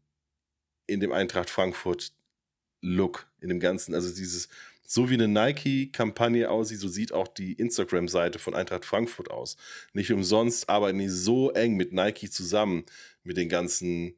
[0.86, 3.94] in dem Eintracht Frankfurt-Look, in dem Ganzen?
[3.94, 4.48] Also dieses
[4.86, 9.56] so wie eine Nike-Kampagne aussieht, so sieht auch die Instagram-Seite von Eintracht Frankfurt aus.
[9.92, 12.84] Nicht umsonst arbeiten die so eng mit Nike zusammen,
[13.24, 14.10] mit den ganzen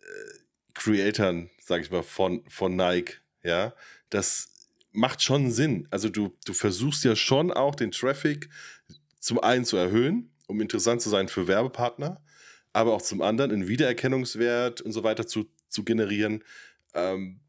[0.00, 0.38] äh,
[0.74, 3.20] Creatoren, sag ich mal, von, von Nike.
[3.42, 3.74] Ja,
[4.08, 4.52] das
[4.92, 5.86] macht schon Sinn.
[5.90, 8.48] Also du, du versuchst ja schon auch den Traffic
[9.20, 12.22] zum einen zu erhöhen, um interessant zu sein für Werbepartner,
[12.72, 16.42] aber auch zum anderen einen Wiedererkennungswert und so weiter zu, zu generieren.
[16.94, 17.40] Ähm,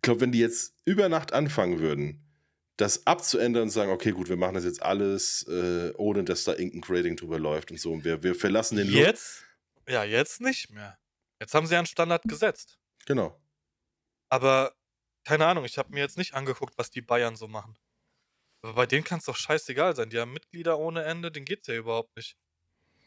[0.00, 2.26] ich glaube, wenn die jetzt über Nacht anfangen würden,
[2.78, 6.52] das abzuändern und sagen, okay, gut, wir machen das jetzt alles, äh, ohne dass da
[6.52, 7.92] irgendein Grading drüber läuft und so.
[7.92, 9.44] Und wir, wir verlassen den Jetzt?
[9.84, 9.90] Look.
[9.90, 10.98] Ja, jetzt nicht mehr.
[11.38, 12.78] Jetzt haben sie einen Standard gesetzt.
[13.04, 13.38] Genau.
[14.30, 14.74] Aber
[15.24, 17.76] keine Ahnung, ich habe mir jetzt nicht angeguckt, was die Bayern so machen.
[18.62, 20.08] Aber bei denen kann es doch scheißegal sein.
[20.08, 22.38] Die haben Mitglieder ohne Ende, denen geht's ja überhaupt nicht.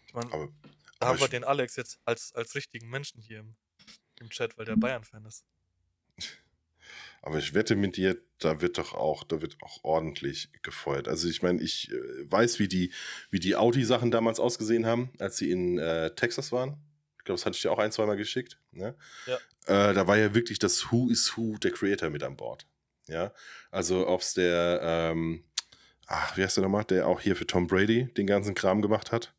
[0.05, 0.51] Ich meine,
[0.99, 3.55] da haben wir den Alex jetzt als, als richtigen Menschen hier im,
[4.19, 5.43] im Chat, weil der Bayern-Fan ist.
[7.25, 11.07] Aber ich wette mit dir, da wird doch auch, da wird auch ordentlich gefeuert.
[11.07, 12.91] Also ich meine, ich äh, weiß, wie die,
[13.31, 16.75] wie die Audi-Sachen damals ausgesehen haben, als sie in äh, Texas waren.
[17.17, 18.59] Ich glaube, das hatte ich dir auch ein, zweimal geschickt.
[18.71, 18.93] Ne?
[19.25, 19.35] Ja.
[19.67, 22.67] Äh, da war ja wirklich das Who is Who der Creator mit an Bord.
[23.07, 23.33] Ja,
[23.71, 25.45] also ob es der, ähm,
[26.07, 29.13] ach, wie heißt der nochmal, der auch hier für Tom Brady den ganzen Kram gemacht
[29.13, 29.33] hat,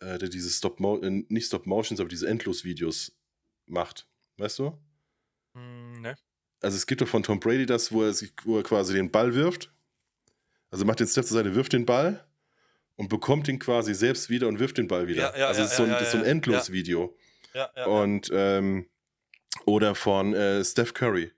[0.00, 3.18] äh, der diese Stop äh, nicht Stop Motions, aber diese Endlos-Videos
[3.66, 4.06] macht.
[4.36, 4.78] Weißt du?
[6.60, 9.10] Also es gibt doch von Tom Brady das, wo er, sich, wo er quasi den
[9.10, 9.72] Ball wirft.
[10.70, 12.26] Also macht den Step zur Seite, wirft den Ball
[12.96, 15.32] und bekommt ihn quasi selbst wieder und wirft den Ball wieder.
[15.32, 17.16] Ja, ja, also es ist so ein, ist so ein Endlos-Video.
[17.54, 18.88] Ja, ja, Und ähm,
[19.64, 21.32] oder von äh, Steph Curry.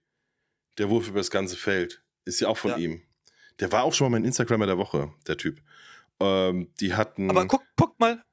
[0.79, 2.03] Der Wurf über das ganze Feld.
[2.25, 3.03] Ist ja auch von ihm.
[3.61, 5.61] Der war auch schon mal mein Instagrammer der Woche, der Typ.
[6.19, 7.31] Ähm, die hatten.
[7.31, 8.25] Aber guck, guck mal,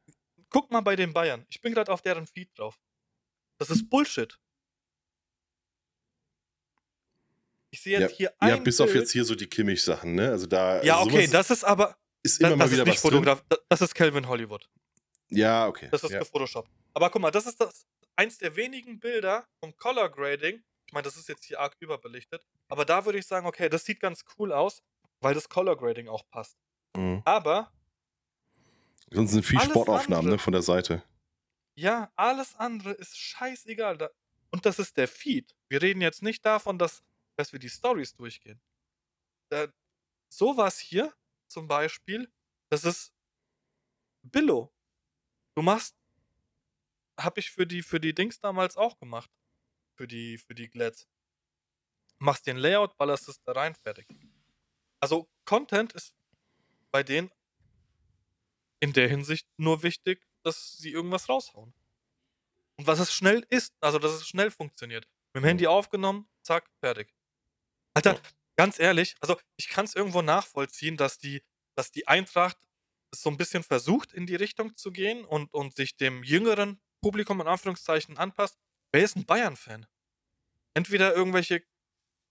[0.50, 1.46] guck mal bei den Bayern.
[1.50, 2.80] Ich bin gerade auf deren Feed drauf.
[3.58, 4.40] Das ist Bullshit.
[7.78, 9.01] Ich sehe jetzt hier ein ja, bis auf Bild.
[9.01, 10.32] jetzt hier so die Kimmich-Sachen, ne?
[10.32, 10.82] Also da.
[10.82, 12.99] Ja, also okay, das ist aber ist immer das, mal das wieder ist nicht.
[12.99, 14.67] Fotograf, das- ist Calvin Hollywood.
[15.30, 15.88] Ja, okay.
[15.91, 16.19] Das ist ja.
[16.19, 16.71] gefotoshoppt.
[16.95, 20.63] Aber guck mal, das ist das eins der wenigen Bilder vom Color Grading.
[20.88, 23.86] Ich meine, das ist jetzt hier arg überbelichtet, aber da würde ich sagen, okay, das
[23.86, 24.82] sieht ganz cool aus,
[25.21, 26.57] weil das Color Grading auch passt.
[26.95, 27.21] Mhm.
[27.25, 27.71] Aber
[29.11, 31.03] Sonst sind viel Sportaufnahmen andere- ne, von der Seite.
[31.75, 33.99] Ja, alles andere ist scheißegal.
[33.99, 34.09] Da,
[34.49, 35.53] und das ist der Feed.
[35.69, 37.03] Wir reden jetzt nicht davon, dass,
[37.38, 38.60] dass wir die Stories durchgehen.
[39.50, 39.68] Da,
[40.30, 41.14] sowas hier
[41.48, 42.32] zum Beispiel,
[42.70, 43.14] das ist
[44.24, 44.74] Billo.
[45.56, 45.96] Du machst,
[47.20, 49.32] habe ich für die, für die Dings damals auch gemacht.
[49.96, 51.08] Für die, für die Glads.
[52.20, 54.08] Machst den Layout, ballerst es da rein, fertig.
[55.00, 56.16] Also Content ist
[56.92, 57.32] bei denen
[58.80, 61.74] in der Hinsicht nur wichtig, dass sie irgendwas raushauen.
[62.78, 65.08] Und was es schnell ist, also dass es schnell funktioniert.
[65.34, 67.16] Mit dem Handy aufgenommen, zack, fertig.
[67.98, 68.22] Alter, Ja.
[68.58, 71.43] ganz ehrlich, also ich kann es irgendwo nachvollziehen, dass die,
[71.76, 72.58] dass die Eintracht
[73.14, 77.41] so ein bisschen versucht, in die Richtung zu gehen und, und sich dem jüngeren Publikum
[77.41, 78.58] in Anführungszeichen anpasst.
[78.93, 79.88] Wer ist ein Bayern-Fan?
[80.76, 81.64] Entweder irgendwelche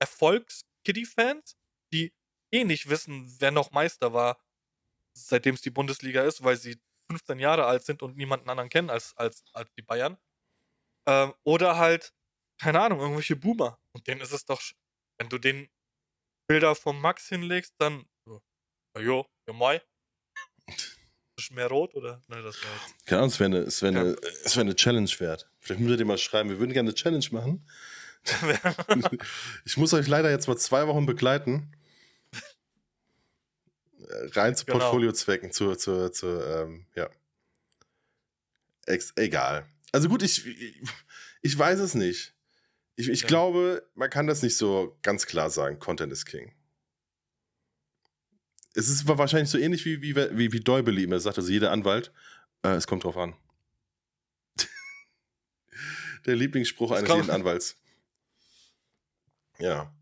[0.01, 1.57] Erfolgs-Kitty-Fans,
[1.93, 2.14] die
[2.53, 4.41] eh nicht wissen, wer noch Meister war,
[5.17, 8.91] seitdem es die Bundesliga ist, weil sie 15 Jahre alt sind und niemanden anderen kennen
[8.91, 10.19] als, als, als die Bayern.
[11.09, 12.14] Ähm, oder halt,
[12.61, 13.81] keine Ahnung, irgendwelche Boomer.
[13.93, 14.61] Und denen ist es doch,
[15.19, 15.69] wenn du den
[16.49, 18.41] Bilder vom Max hinlegst, dann, so,
[18.99, 19.83] jo, ja, mai.
[21.39, 22.23] Ist mehr rot oder?
[22.29, 23.07] Nein, das war jetzt.
[23.07, 24.01] Keine Ahnung, es wäre eine, es wär Ja.
[24.01, 25.51] eine, es wär eine Challenge wert.
[25.61, 27.69] Vielleicht müsst ihr dir mal schreiben, wir würden gerne eine Challenge machen.
[29.64, 31.73] Ich muss euch leider jetzt mal zwei Wochen begleiten.
[34.09, 34.79] Rein zu Genau.
[34.79, 37.09] Portfoliozwecken, zu, zu, zu ähm, ja.
[38.87, 39.67] Ex egal.
[39.93, 40.45] Also gut, ich,
[41.43, 42.35] ich weiß es nicht.
[42.97, 43.28] Ich, ich Ja.
[43.28, 46.53] glaube, man kann das nicht so ganz klar sagen, Content is King.
[48.74, 52.12] Es ist wahrscheinlich so ähnlich wie, wie, wie, wie Däubeli immer sagt, also jeder Anwalt,
[52.62, 53.34] äh, es kommt drauf an.
[56.26, 57.76] Der Lieblingsspruch Es eines jeden Anwalts.
[59.59, 59.94] Ja.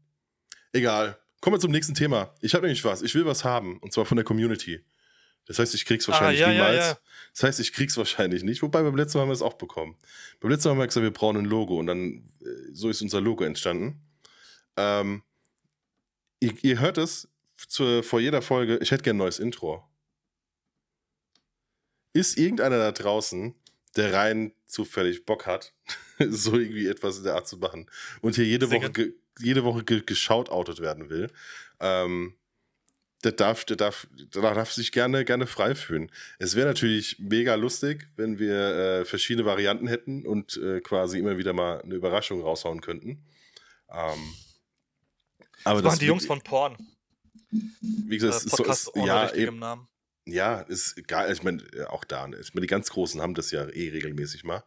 [0.73, 1.19] Egal.
[1.41, 2.35] Kommen wir zum nächsten Thema.
[2.41, 3.03] Ich habe nämlich was.
[3.03, 3.79] Ich will was haben.
[3.79, 4.85] Und zwar von der Community.
[5.47, 6.87] Das heißt, ich krieg's wahrscheinlich Ah, ja, ja, niemals.
[6.87, 6.99] ja.
[7.33, 8.63] Das heißt, ich krieg's wahrscheinlich nicht.
[8.63, 9.97] Wobei beim letzten Mal haben wir es auch bekommen.
[10.41, 11.79] Beim letzten Mal haben wir gesagt, wir brauchen ein Logo.
[11.79, 14.01] Und dann, äh, so ist unser Logo entstanden.
[14.77, 15.23] Ähm,
[16.41, 18.79] ihr, ihr hört es zur, vor jeder Folge.
[18.79, 19.85] Ich hätte gerne ein neues Intro.
[22.13, 23.55] Ist irgendeiner da draußen,
[23.97, 25.73] der rein zufällig Bock hat,
[26.31, 27.91] so irgendwie etwas in der Art zu machen
[28.23, 28.93] und hier jede Woche, Singen.
[28.93, 31.31] ge, jede Woche ge, geschautoutet werden will,
[31.81, 32.35] ähm,
[33.25, 36.11] der darf, der darf, der darf sich gerne, gerne frei fühlen.
[36.39, 38.55] Es wäre natürlich mega lustig, wenn wir
[39.01, 43.25] äh, verschiedene Varianten hätten und äh, quasi immer wieder mal eine Überraschung raushauen könnten.
[43.91, 44.35] Ähm,
[45.65, 46.77] aber Das machen die Jungs von Porn.
[47.51, 49.89] wie Äh, gesagt, es ist so, Podcast ohne ja, eben, Namen.
[50.27, 51.33] ja, ist egal.
[51.33, 53.89] Ich meine, äh, auch da, ne, ich meine, die ganz Großen haben das ja eh
[53.91, 54.63] regelmäßig mal.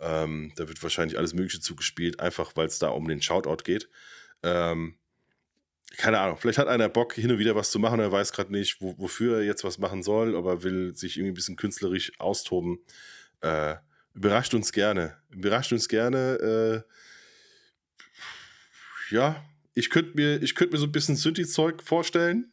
[0.00, 3.88] Ähm, da wird wahrscheinlich alles Mögliche zugespielt, einfach weil es da um den Shoutout geht.
[4.44, 4.96] Ähm,
[5.96, 8.52] keine Ahnung, vielleicht hat einer Bock, hin und wieder was zu machen, er weiß gerade
[8.52, 12.12] nicht, wo, wofür er jetzt was machen soll, aber will sich irgendwie ein bisschen künstlerisch
[12.18, 12.78] austoben.
[13.40, 13.76] Äh,
[14.14, 15.16] überrascht uns gerne.
[15.30, 16.84] Überrascht uns gerne.
[19.12, 22.52] Äh, ja, ich könnte mir, ich könnt mir so ein bisschen Synthi-Zeug vorstellen.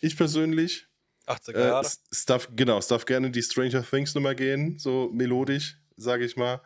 [0.00, 0.86] Ich persönlich.
[1.26, 1.86] 80er Äh, Jahre.
[1.86, 6.24] es, es darf, genau, es darf gerne die Stranger Things Nummer gehen, so melodisch, sage
[6.24, 6.60] ich mal,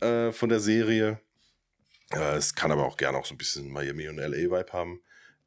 [0.00, 1.20] äh, von der Serie.
[2.12, 5.00] Äh, es kann aber auch gerne auch so ein bisschen Miami und LA-Vibe haben.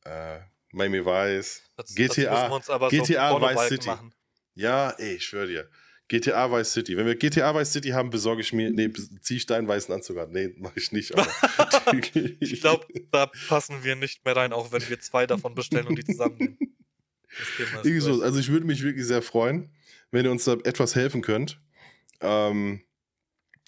[0.05, 0.39] Äh,
[0.71, 3.87] Miami Vice, Das, GTA, das GTA so Vice City.
[3.87, 4.13] machen.
[4.55, 5.69] Ja, ey, ich schwöre dir.
[6.07, 6.97] GTA Vice City.
[6.97, 8.91] Wenn wir GTA Vice City haben, besorge ich mir, nee,
[9.21, 10.31] ziehe ich deinen weißen Anzug an.
[10.31, 11.13] Nee, mache ich nicht.
[12.39, 15.95] Ich glaube, da passen wir nicht mehr rein, auch wenn wir zwei davon bestellen und
[15.95, 16.57] die zusammennehmen.
[17.99, 19.73] So, also ich würde mich wirklich sehr freuen,
[20.11, 21.59] wenn ihr uns da etwas helfen könnt.
[22.19, 22.81] Ähm,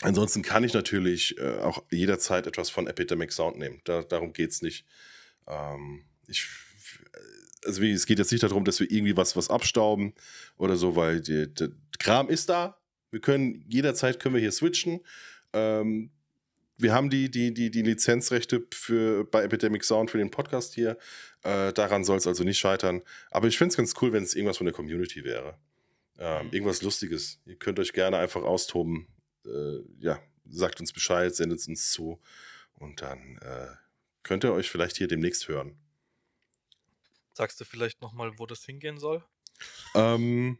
[0.01, 3.81] ansonsten kann ich natürlich äh, auch jederzeit etwas von Epidemic Sound nehmen.
[3.85, 4.85] Da, darum geht es nicht.
[5.47, 6.47] Ähm, ich,
[7.65, 10.13] also es geht jetzt nicht darum, dass wir irgendwie was, was abstauben
[10.57, 11.49] oder so, weil der
[11.99, 12.77] Kram ist da.
[13.11, 15.01] Wir können jederzeit können wir hier switchen.
[15.53, 16.11] Ähm,
[16.77, 20.97] wir haben die, die, die, die Lizenzrechte für, bei Epidemic Sound für den Podcast hier.
[21.43, 23.01] Äh, daran soll es also nicht scheitern.
[23.31, 25.57] Aber ich finde es ganz cool, wenn es irgendwas von der Community wäre.
[26.17, 27.39] Ähm, irgendwas Lustiges.
[27.45, 29.07] Ihr könnt euch gerne einfach austoben.
[29.45, 30.19] Äh, ja,
[30.49, 32.19] sagt uns Bescheid, sendet es uns zu.
[32.73, 33.67] Und dann äh,
[34.23, 35.77] könnt ihr euch vielleicht hier demnächst hören.
[37.33, 39.23] Sagst du vielleicht nochmal, wo das hingehen soll?
[39.95, 40.57] Ähm,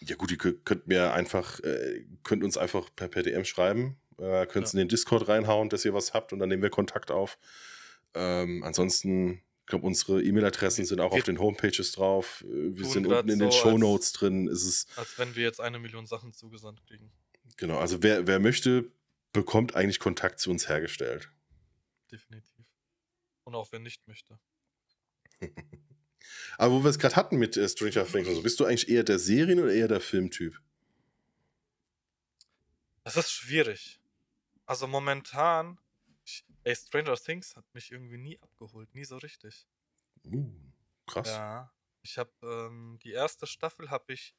[0.00, 4.46] ja gut, ihr könnt mir einfach, äh, könnt uns einfach per, per DM schreiben, äh,
[4.46, 4.78] könnt es ja.
[4.78, 7.38] in den Discord reinhauen, dass ihr was habt und dann nehmen wir Kontakt auf.
[8.14, 12.44] Ähm, ansonsten, ich glaube, unsere E-Mail-Adressen sind auch wir auf den Homepages drauf.
[12.46, 14.46] Äh, wir sind unten in den so Show Notes drin.
[14.46, 17.10] Ist es, als wenn wir jetzt eine Million Sachen zugesandt kriegen.
[17.56, 18.92] Genau, also wer, wer möchte,
[19.32, 21.30] bekommt eigentlich Kontakt zu uns hergestellt.
[22.10, 22.66] Definitiv.
[23.44, 24.38] Und auch wer nicht möchte.
[26.58, 29.04] Aber wo wir es gerade hatten mit äh, Stranger Things, also bist du eigentlich eher
[29.04, 30.60] der Serien- oder eher der Filmtyp?
[33.04, 34.00] Das ist schwierig.
[34.66, 35.80] Also momentan,
[36.24, 39.66] ich, ey, Stranger Things hat mich irgendwie nie abgeholt, nie so richtig.
[40.24, 40.52] Uh,
[41.06, 41.28] krass.
[41.28, 41.72] Ja,
[42.02, 44.34] ich habe ähm, die erste Staffel habe ich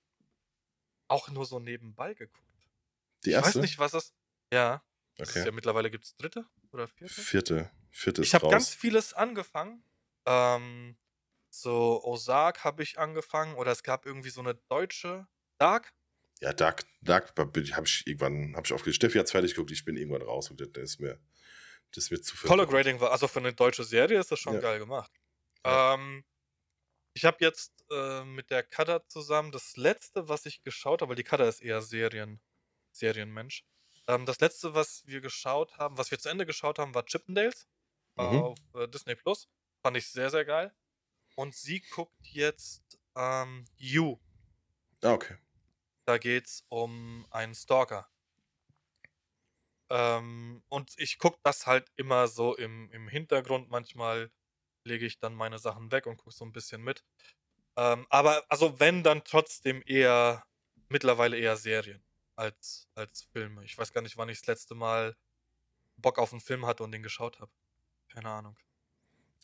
[1.08, 2.70] auch nur so nebenbei geguckt.
[3.26, 3.50] Die erste?
[3.50, 4.14] Ich weiß nicht, was es.
[4.54, 4.84] Ja.
[5.18, 5.46] Okay.
[5.46, 7.22] Ja, mittlerweile gibt es dritte oder vierte?
[7.22, 7.72] Vierte.
[7.92, 9.84] Vierte ich habe ganz vieles angefangen.
[10.30, 10.96] Ähm,
[11.50, 15.28] so Ozark habe ich angefangen oder es gab irgendwie so eine deutsche
[15.58, 15.92] Dark.
[16.40, 18.98] Ja, Dark, Dark habe ich irgendwann, habe ich aufgelegt.
[18.98, 21.20] Steffi hat fertig geguckt, ich bin irgendwann raus und das ist mir,
[21.92, 24.54] das ist mir zu Color Grading war, also für eine deutsche Serie ist das schon
[24.54, 24.60] ja.
[24.60, 25.12] geil gemacht.
[25.66, 25.96] Ja.
[25.96, 26.24] Ähm,
[27.14, 31.16] ich habe jetzt äh, mit der Kada zusammen das letzte, was ich geschaut habe, weil
[31.16, 32.40] die Kada ist eher Serien,
[32.92, 33.66] Serienmensch.
[34.08, 37.68] Ähm, das letzte, was wir geschaut haben, was wir zu Ende geschaut haben, war Chippendales
[38.16, 38.24] mhm.
[38.24, 39.50] auf äh, Disney Plus.
[39.82, 40.74] Fand ich sehr, sehr geil.
[41.36, 44.20] Und sie guckt jetzt ähm, You.
[45.04, 45.38] Ah, okay.
[46.06, 48.10] Da geht's um einen Stalker.
[49.90, 53.70] Ähm, und ich gucke das halt immer so im, im Hintergrund.
[53.70, 54.32] Manchmal
[54.84, 57.04] lege ich dann meine Sachen weg und gucke so ein bisschen mit.
[57.78, 60.46] Ähm, aber also wenn, dann trotzdem eher,
[60.90, 62.04] mittlerweile eher Serien
[62.36, 63.64] als, als Filme.
[63.64, 65.16] Ich weiß gar nicht, wann ich das letzte Mal
[65.98, 67.52] Bock auf einen Film hatte und den geschaut habe.
[68.10, 68.58] Keine Ahnung.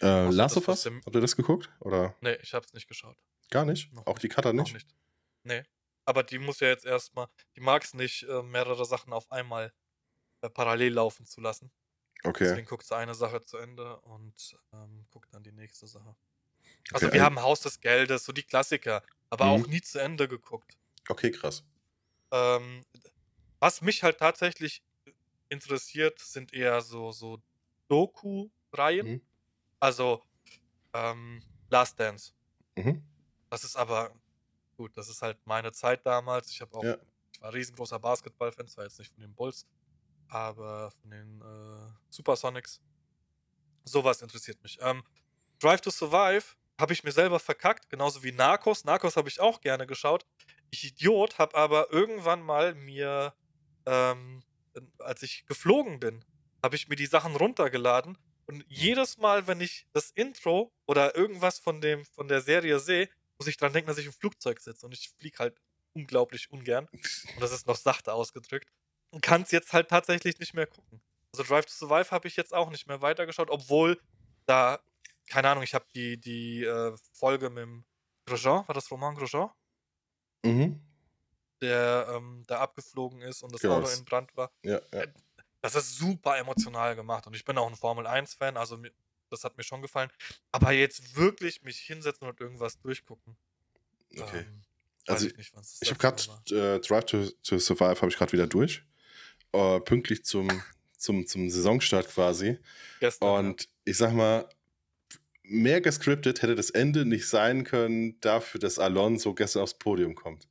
[0.01, 0.85] Äh, Last of Us?
[0.85, 1.69] Habt ihr das geguckt?
[1.79, 2.15] Oder?
[2.21, 3.17] Nee, ich hab's nicht geschaut.
[3.49, 3.91] Gar nicht?
[3.93, 4.73] Noch auch die Cutter nicht?
[4.73, 4.95] nicht?
[5.43, 5.63] Nee.
[6.05, 9.73] Aber die muss ja jetzt erstmal, die mag es nicht, äh, mehrere Sachen auf einmal
[10.41, 11.71] äh, parallel laufen zu lassen.
[12.23, 12.45] Okay.
[12.45, 16.15] Deswegen guckt sie eine Sache zu Ende und ähm, guckt dann die nächste Sache.
[16.91, 19.51] Also okay, wir haben Haus des Geldes, so die Klassiker, aber mhm.
[19.51, 20.77] auch nie zu Ende geguckt.
[21.07, 21.63] Okay, krass.
[22.31, 22.83] Ähm,
[23.59, 24.83] was mich halt tatsächlich
[25.49, 27.41] interessiert, sind eher so, so
[27.87, 29.07] Doku-Reihen.
[29.07, 29.21] Mhm.
[29.85, 30.25] Also,
[30.93, 32.33] ähm, Last Dance.
[32.75, 33.03] Mhm.
[33.51, 34.15] Das ist aber,
[34.77, 36.49] gut, das ist halt meine Zeit damals.
[36.49, 36.97] Ich habe auch, ja.
[37.31, 39.67] ich war ein riesengroßer Basketball-Fan, zwar jetzt nicht von den Bulls,
[40.27, 42.81] aber von den äh, Supersonics.
[43.83, 44.79] Sowas interessiert mich.
[44.81, 45.03] Ähm,
[45.59, 48.85] Drive to Survive habe ich mir selber verkackt, genauso wie Narcos.
[48.85, 50.25] Narcos habe ich auch gerne geschaut.
[50.71, 53.35] Ich Idiot habe aber irgendwann mal mir,
[53.85, 54.41] ähm,
[54.97, 56.25] als ich geflogen bin,
[56.63, 58.17] habe ich mir die Sachen runtergeladen
[58.47, 63.09] und jedes Mal, wenn ich das Intro oder irgendwas von dem von der Serie sehe,
[63.37, 64.85] muss ich dran denken, dass ich im Flugzeug sitze.
[64.85, 65.59] Und ich fliege halt
[65.93, 66.87] unglaublich ungern.
[66.91, 68.69] Und das ist noch sachte ausgedrückt.
[69.11, 71.01] Und kann es jetzt halt tatsächlich nicht mehr gucken.
[71.33, 73.99] Also Drive to Survive habe ich jetzt auch nicht mehr weitergeschaut, obwohl
[74.45, 74.79] da,
[75.27, 77.85] keine Ahnung, ich habe die, die äh, Folge mit dem
[78.25, 79.49] Grosjean, war das Roman Grosjean?
[80.45, 80.81] Mhm.
[81.61, 83.77] Der ähm, da abgeflogen ist und das genau.
[83.77, 84.51] Auto in Brand war.
[84.63, 85.05] Ja, ja.
[85.65, 88.77] Das ist super emotional gemacht und ich bin auch ein Formel 1-Fan, also
[89.31, 90.11] das hat mir schon gefallen.
[90.51, 93.35] Aber jetzt wirklich mich hinsetzen und irgendwas durchgucken.
[94.15, 94.41] Okay.
[94.41, 94.61] Ähm,
[95.07, 95.51] also ich,
[95.81, 98.83] ich habe gerade äh, Drive to, to Survive habe ich gerade wieder durch.
[99.53, 100.47] Äh, pünktlich zum,
[100.97, 102.59] zum, zum Saisonstart quasi.
[102.99, 103.69] Gestern, und ja.
[103.85, 104.47] ich sag mal,
[105.41, 110.47] mehr gescriptet hätte das Ende nicht sein können dafür, dass Alonso gestern aufs Podium kommt.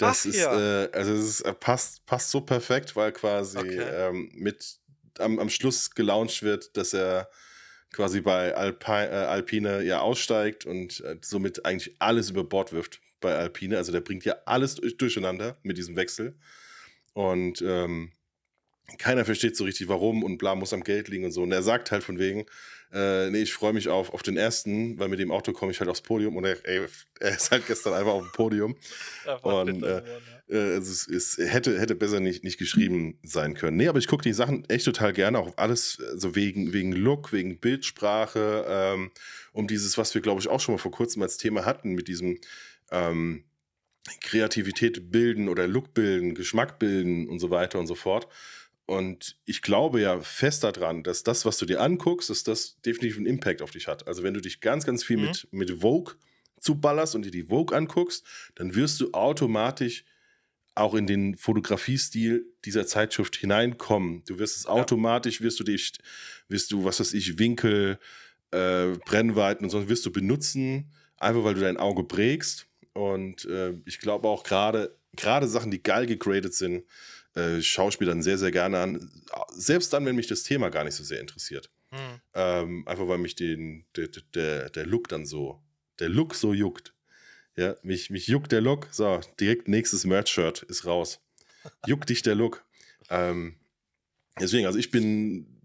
[0.00, 0.84] Das Ach, ist, ja.
[0.84, 3.80] äh, also es ist, äh, passt, passt so perfekt, weil quasi okay.
[3.80, 4.78] ähm, mit
[5.18, 7.28] am, am Schluss gelauncht wird, dass er
[7.92, 13.00] quasi bei Alpi äh, Alpine ja aussteigt und äh, somit eigentlich alles über Bord wirft
[13.20, 13.76] bei Alpine.
[13.76, 16.38] Also der bringt ja alles durch, durcheinander mit diesem Wechsel.
[17.12, 18.12] Und ähm,
[18.96, 21.42] keiner versteht so richtig, warum und bla muss am Geld liegen und so.
[21.42, 22.46] Und er sagt halt von wegen,
[22.92, 25.80] äh, nee, ich freue mich auf, auf den ersten, weil mit dem Auto komme ich
[25.80, 26.86] halt aufs Podium und er, ey,
[27.20, 28.76] er ist halt gestern einfach auf dem Podium.
[29.42, 30.02] Und äh,
[30.48, 33.76] äh, es, es, hätte, hätte besser nicht, nicht geschrieben sein können.
[33.76, 36.92] Nee, aber ich gucke die Sachen echt total gerne, auch alles so also wegen, wegen
[36.92, 39.10] Look, wegen Bildsprache, ähm,
[39.52, 42.08] um dieses, was wir, glaube ich, auch schon mal vor kurzem als Thema hatten, mit
[42.08, 42.38] diesem
[42.90, 43.44] ähm,
[44.20, 48.26] Kreativität bilden oder Look bilden, Geschmack bilden und so weiter und so fort.
[48.90, 53.18] Und ich glaube ja fest daran, dass das, was du dir anguckst, dass das definitiv
[53.18, 54.08] einen Impact auf dich hat.
[54.08, 55.26] Also wenn du dich ganz, ganz viel mhm.
[55.26, 56.16] mit, mit Vogue
[56.58, 58.26] zuballerst und dir die Vogue anguckst,
[58.56, 60.04] dann wirst du automatisch
[60.74, 64.24] auch in den Fotografiestil dieser Zeitschrift hineinkommen.
[64.26, 64.70] Du wirst es ja.
[64.70, 65.92] automatisch, wirst du dich,
[66.48, 68.00] wirst du, was weiß ich, Winkel,
[68.50, 72.66] äh, Brennweiten und so wirst du benutzen, einfach weil du dein Auge prägst.
[72.94, 76.82] Und äh, ich glaube auch gerade, gerade Sachen, die geil gegradet sind,
[77.40, 79.10] äh, Schauspielern sehr, sehr gerne an.
[79.52, 81.70] Selbst dann, wenn mich das Thema gar nicht so sehr interessiert.
[81.90, 82.20] Mhm.
[82.34, 85.62] Ähm, einfach weil mich den, der, der, der Look dann so,
[85.98, 86.94] der Look so juckt.
[87.56, 88.88] Ja, mich, mich juckt der Look.
[88.90, 91.20] So, direkt nächstes Merch-Shirt ist raus.
[91.86, 92.64] Juckt dich der Look.
[93.10, 93.56] Ähm,
[94.40, 95.60] deswegen, also ich bin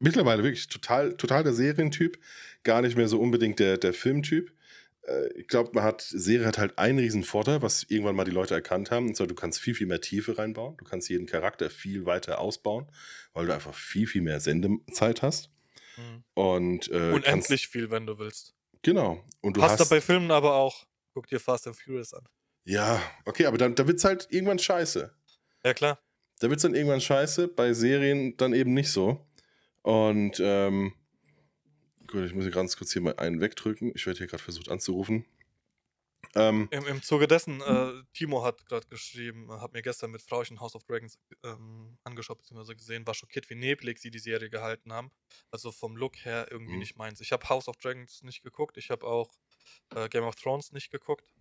[0.00, 2.18] mittlerweile wirklich total, total der Serientyp,
[2.62, 4.52] gar nicht mehr so unbedingt der, der Filmtyp.
[5.08, 8.30] Äh, ich glaube, man hat, Serie hat halt einen riesen Vorteil, was irgendwann mal die
[8.30, 9.08] Leute erkannt haben.
[9.08, 10.76] Und zwar, du kannst viel, viel mehr Tiefe reinbauen.
[10.76, 12.86] Du kannst jeden Charakter viel weiter ausbauen,
[13.32, 15.50] weil du einfach viel, viel mehr Sendezeit hast.
[15.96, 16.24] Mhm.
[16.34, 18.54] Und äh, unendlich kannst, viel, wenn du willst.
[18.82, 19.24] Genau.
[19.40, 20.86] Und du hast, hast da bei Filmen aber auch.
[21.14, 22.28] Guck dir Fast and Furious an.
[22.64, 25.12] Ja, okay, aber dann, da wird es halt irgendwann scheiße.
[25.64, 25.98] Ja, klar.
[26.40, 29.26] Da wird es dann irgendwann scheiße, bei Serien dann eben nicht so.
[29.82, 30.92] Und ähm,
[32.08, 33.92] Gut, ich muss hier ganz kurz hier mal einen wegdrücken.
[33.94, 35.26] Ich werde hier gerade versucht anzurufen.
[36.34, 40.60] Ähm, Im, Im Zuge dessen, äh, Timo hat gerade geschrieben, hat mir gestern mit Frauchen
[40.60, 42.74] House of Dragons ähm, angeschaut bzw.
[42.74, 45.10] gesehen, war schockiert, wie neblig sie die Serie gehalten haben.
[45.50, 46.80] Also vom Look her irgendwie mhm.
[46.80, 47.20] nicht meins.
[47.20, 49.30] Ich habe House of Dragons nicht geguckt, ich habe auch
[49.94, 51.32] äh, Game of Thrones nicht geguckt.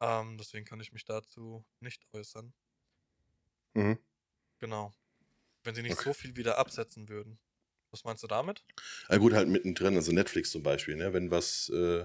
[0.00, 2.52] Ähm, deswegen kann ich mich dazu nicht äußern.
[3.74, 3.98] Mhm.
[4.58, 4.92] Genau.
[5.62, 6.04] Wenn sie nicht okay.
[6.04, 7.38] so viel wieder absetzen würden.
[7.94, 8.64] Was meinst du damit?
[9.08, 11.12] Ja, gut, halt mittendrin, also Netflix zum Beispiel, ne?
[11.12, 12.04] wenn was, äh,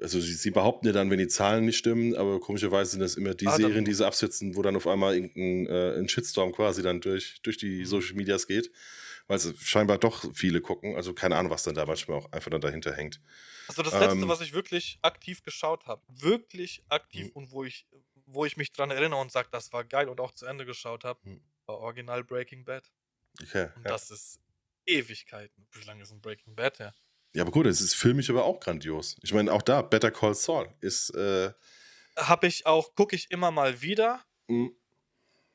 [0.00, 3.16] also sie, sie, behaupten ja dann, wenn die Zahlen nicht stimmen, aber komischerweise sind das
[3.16, 6.52] immer die ah, Serien, die sie absetzen, wo dann auf einmal irgendein äh, ein Shitstorm
[6.52, 7.84] quasi dann durch, durch die mhm.
[7.84, 8.72] Social Medias geht,
[9.26, 12.50] weil es scheinbar doch viele gucken, also keine Ahnung, was dann da manchmal auch einfach
[12.50, 13.20] dann dahinter hängt.
[13.68, 17.32] Also das letzte, ähm, was ich wirklich aktiv geschaut habe, wirklich aktiv mhm.
[17.32, 17.86] und wo ich,
[18.24, 21.04] wo ich mich dran erinnere und sage, das war geil und auch zu Ende geschaut
[21.04, 21.42] habe, mhm.
[21.66, 22.90] war Original Breaking Bad.
[23.42, 23.90] Okay, und ja.
[23.90, 24.40] das ist
[24.86, 25.66] Ewigkeiten.
[25.72, 26.94] Wie lange ist ein Breaking Bad her?
[27.34, 29.16] Ja, aber gut, es ist filmisch aber auch grandios.
[29.22, 31.10] Ich meine, auch da, Better Call Saul ist.
[31.10, 31.52] Äh
[32.16, 34.22] Hab ich auch, gucke ich immer mal wieder.
[34.48, 34.76] Mhm.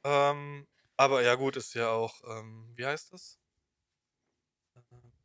[0.03, 3.39] Ähm, aber ja, gut, ist ja auch, ähm, wie heißt das?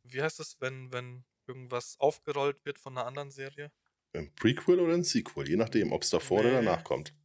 [0.03, 3.71] Wie heißt das, wenn, wenn irgendwas aufgerollt wird von einer anderen Serie?
[4.13, 6.49] Ein Prequel oder ein Sequel, je nachdem, ob es davor nee.
[6.49, 7.15] oder danach kommt.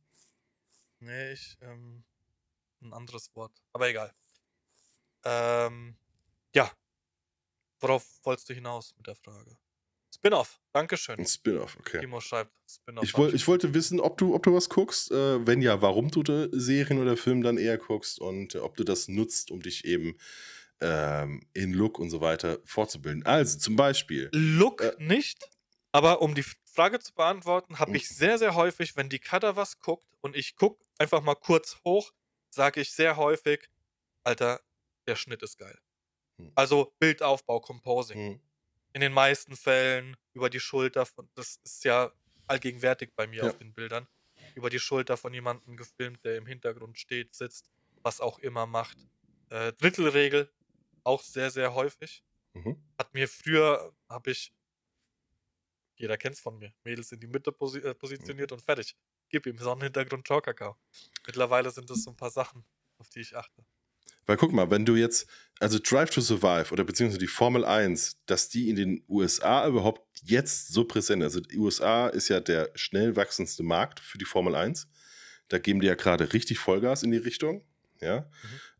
[1.01, 2.05] Nee, ich, ähm,
[2.81, 3.53] ein anderes Wort.
[3.73, 4.15] Aber egal.
[5.25, 5.97] Ähm,
[6.55, 6.71] ja.
[7.81, 9.57] Worauf wolltest du hinaus mit der Frage?
[10.15, 11.19] Spin-off, Dankeschön.
[11.19, 12.01] Ein Spin-off, okay.
[12.01, 13.05] Timo schreibt Spin-off.
[13.05, 15.13] Ich, woll, ich wollte wissen, ob du, ob du was guckst.
[15.13, 16.23] Äh, wenn ja, warum du
[16.53, 20.19] Serien oder Filme dann eher guckst und äh, ob du das nutzt, um dich eben
[20.81, 23.25] ähm, in Look und so weiter fortzubilden.
[23.27, 24.29] Also zum Beispiel.
[24.33, 25.49] Look äh, nicht,
[25.93, 27.97] aber um die Frage zu beantworten, habe hm.
[27.97, 31.79] ich sehr, sehr häufig, wenn die Cutter was guckt und ich gucke einfach mal kurz
[31.85, 32.13] hoch,
[32.51, 33.69] sage ich sehr häufig,
[34.25, 34.61] Alter,
[35.07, 35.79] der Schnitt ist geil.
[36.39, 36.53] Hm.
[36.55, 38.33] Also Bildaufbau, Composing.
[38.33, 38.41] Mhm.
[38.95, 42.11] In den meisten Fällen über die Schulter von, das ist ja
[42.47, 43.51] allgegenwärtig bei mir ja.
[43.51, 44.09] auf den Bildern,
[44.55, 47.71] über die Schulter von jemandem gefilmt, der im Hintergrund steht, sitzt,
[48.03, 48.97] was auch immer macht.
[49.51, 50.51] Äh, Drittelregel,
[51.05, 52.25] auch sehr, sehr häufig.
[52.55, 52.83] Mhm.
[52.99, 54.55] Hat mir früher, habe ich,
[55.97, 58.57] jeder kennt es von mir, Mädels in die Mitte posi äh, positioniert mhm.
[58.57, 58.97] und fertig.
[59.29, 60.77] Gib ihm Sonnenhintergrund, Ciao-Kakao.
[61.27, 62.65] Mittlerweile sind das so ein paar Sachen,
[62.97, 63.65] auf die ich achte.
[64.29, 65.27] Weil guck mal, wenn du jetzt,
[65.59, 70.03] also Drive to Survive oder beziehungsweise die Formel 1, dass die in den USA überhaupt
[70.23, 74.55] jetzt so präsent, also die USA ist ja der schnell wachsendste Markt für die Formel
[74.55, 74.87] 1.
[75.49, 77.65] Da geben die ja gerade richtig Vollgas in die Richtung.
[78.03, 78.21] Ja.
[78.21, 78.27] Mhm.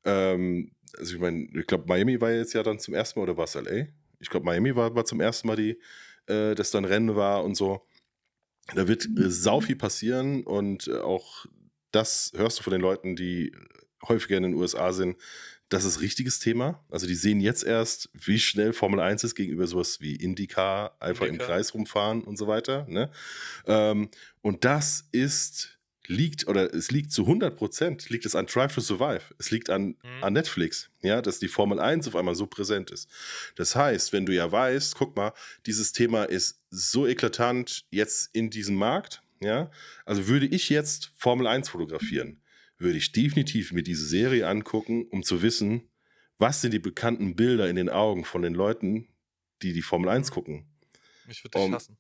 [0.05, 3.39] Ähm, also ich meine, ich glaube, Miami war jetzt ja dann zum ersten Mal oder
[3.39, 3.87] war es LA?
[4.21, 5.81] Ich glaube, Miami war, war zum ersten Mal die,
[6.27, 7.87] äh, das dann Rennen war und so.
[8.75, 11.47] Da wird äh, sau viel passieren und äh, auch
[11.91, 13.51] das hörst du von den Leuten, die
[14.07, 15.17] häufiger in den USA sind,
[15.69, 16.83] das ist richtiges Thema.
[16.91, 21.27] Also die sehen jetzt erst, wie schnell Formel 1 ist gegenüber sowas wie IndyCar, einfach
[21.27, 21.45] Indica.
[21.45, 22.87] im Kreis rumfahren und so weiter.
[22.89, 23.11] Ne?
[23.67, 24.09] Ähm,
[24.41, 28.81] und das ist, liegt, oder es liegt zu 100 Prozent, liegt es an Drive to
[28.81, 29.23] Survive.
[29.39, 30.23] Es liegt an, mhm.
[30.23, 33.09] an Netflix, ja, dass die Formel 1 auf einmal so präsent ist.
[33.57, 35.33] Das heißt, wenn du ja weißt, guck mal,
[35.67, 39.71] dieses Thema ist so eklatant jetzt in diesem Markt, ja,
[40.05, 42.41] also würde ich jetzt Formel 1 fotografieren,
[42.79, 45.91] würde ich definitiv mir diese Serie angucken, um zu wissen,
[46.39, 49.09] was sind die bekannten Bilder in den Augen von den Leuten,
[49.63, 50.67] die die Formel 1 gucken.
[51.29, 51.99] Ich würde dich um, hassen.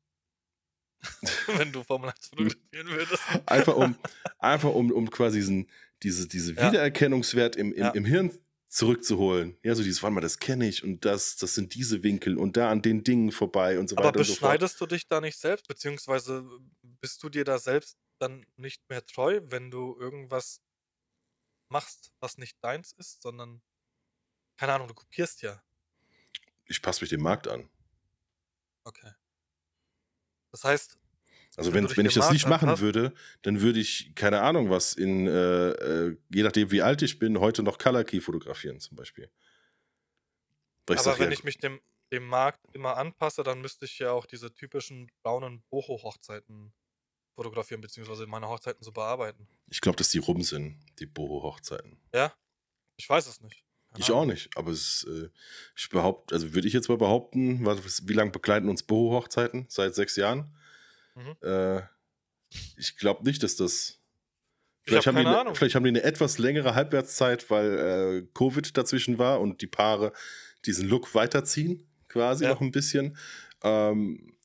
[1.57, 3.23] Wenn du Formel 1 fotografieren würdest.
[3.47, 3.97] Einfach um,
[4.39, 5.71] einfach um, um quasi diesen,
[6.03, 6.69] diese, diese ja.
[6.69, 7.91] Wiedererkennungswert im, im, ja.
[7.91, 8.31] im Hirn
[8.69, 9.57] zurückzuholen.
[9.63, 12.57] Ja, so dieses, warte mal, das kenne ich und das, das sind diese Winkel und
[12.57, 14.19] da an den Dingen vorbei und so Aber weiter.
[14.21, 16.47] Aber beschneidest so du dich da nicht selbst, beziehungsweise
[16.83, 20.61] bist du dir da selbst dann nicht mehr treu, wenn du irgendwas
[21.71, 23.63] machst, was nicht deins ist, sondern,
[24.57, 25.63] keine Ahnung, du kopierst ja.
[26.67, 27.69] Ich passe mich dem Markt an.
[28.85, 29.13] Okay.
[30.51, 30.99] Das heißt,
[31.57, 33.13] also wenn, wenn ich das nicht machen hast, würde,
[33.43, 37.41] dann würde ich, keine Ahnung was, in, äh, äh, je nachdem wie alt ich bin,
[37.41, 39.29] heute noch Color Key fotografieren zum Beispiel.
[40.87, 41.81] aber sag, wenn ja, ich mich dem,
[42.13, 46.73] dem Markt immer anpasse, dann müsste ich ja auch diese typischen braunen Boho-Hochzeiten
[47.39, 49.47] fotografieren, beziehungsweise meine Hochzeiten so bearbeiten.
[49.69, 51.97] Ich glaube, dass die rum sind, die Boho-Hochzeiten.
[52.13, 52.35] Ja?
[52.97, 53.63] Ich weiß es nicht.
[53.91, 55.29] Keine ich auch nicht, aber es, äh,
[55.77, 59.67] ich behaupte, also würde ich jetzt mal behaupten, was, wie lange begleiten uns Boho-Hochzeiten?
[59.69, 60.53] Seit sechs Jahren?
[61.15, 61.37] Mhm.
[61.43, 61.83] Äh,
[62.77, 64.01] ich glaube nicht, dass das.
[64.83, 68.77] Vielleicht, hab haben die ne, vielleicht haben die eine etwas längere Halbwertszeit, weil äh, Covid
[68.77, 70.13] dazwischen war und die Paare
[70.65, 72.51] diesen Look weiterziehen, quasi ja.
[72.51, 73.17] noch ein bisschen.
[73.63, 74.38] Ähm,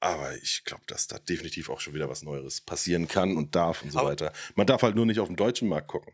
[0.00, 3.82] aber ich glaube, dass da definitiv auch schon wieder was Neues passieren kann und darf
[3.82, 4.32] und so aber weiter.
[4.54, 6.12] Man darf halt nur nicht auf den deutschen Markt gucken.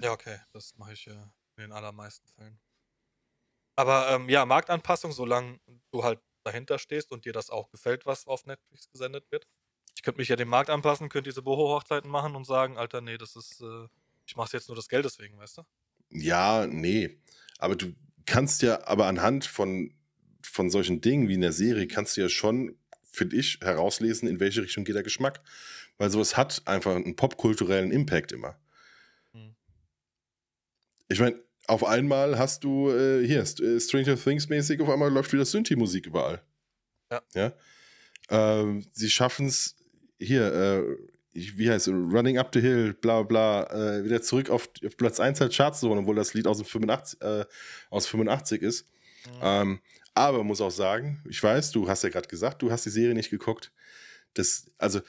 [0.00, 2.58] Ja, okay, das mache ich ja in den allermeisten Fällen.
[3.76, 5.58] Aber ähm, ja, Marktanpassung, solange
[5.90, 9.46] du halt dahinter stehst und dir das auch gefällt, was auf Netflix gesendet wird.
[9.94, 13.18] Ich könnte mich ja dem Markt anpassen, könnte diese Boho-Hochzeiten machen und sagen, Alter, nee,
[13.18, 13.88] das ist, äh,
[14.26, 15.62] ich mach's jetzt nur das Geld deswegen, weißt du?
[16.10, 17.20] Ja, nee.
[17.58, 17.94] Aber du
[18.24, 19.92] kannst ja, aber anhand von,
[20.42, 22.76] von solchen Dingen wie in der Serie, kannst du ja schon,
[23.12, 25.40] finde ich, herauslesen, in welche Richtung geht der Geschmack.
[25.98, 28.58] Weil sowas hat einfach einen popkulturellen Impact immer.
[29.32, 29.54] Hm.
[31.08, 35.32] Ich meine, auf einmal hast du äh, hier äh, Stranger Things mäßig, auf einmal läuft
[35.32, 36.42] wieder Synthi-Musik überall.
[37.12, 37.22] Ja.
[37.34, 37.52] ja?
[38.30, 39.76] Ähm, sie schaffen es
[40.18, 40.96] hier, äh,
[41.32, 45.20] wie heißt es, Running Up the Hill, bla bla, äh, wieder zurück auf, auf Platz
[45.20, 47.44] 1 der Chartszone, obwohl das Lied aus, dem 85, äh,
[47.90, 48.86] aus 85 ist.
[49.26, 49.40] Mhm.
[49.42, 49.80] Ähm,
[50.14, 53.14] aber muss auch sagen, ich weiß, du hast ja gerade gesagt, du hast die Serie
[53.14, 53.72] nicht geguckt.
[54.34, 55.00] Das, also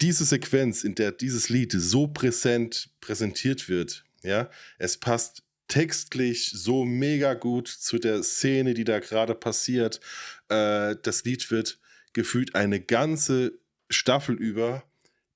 [0.00, 6.84] diese Sequenz, in der dieses Lied so präsent präsentiert wird, ja, es passt textlich so
[6.84, 10.00] mega gut zu der Szene, die da gerade passiert.
[10.48, 11.78] Äh, das Lied wird
[12.12, 13.58] gefühlt eine ganze
[13.88, 14.84] Staffel über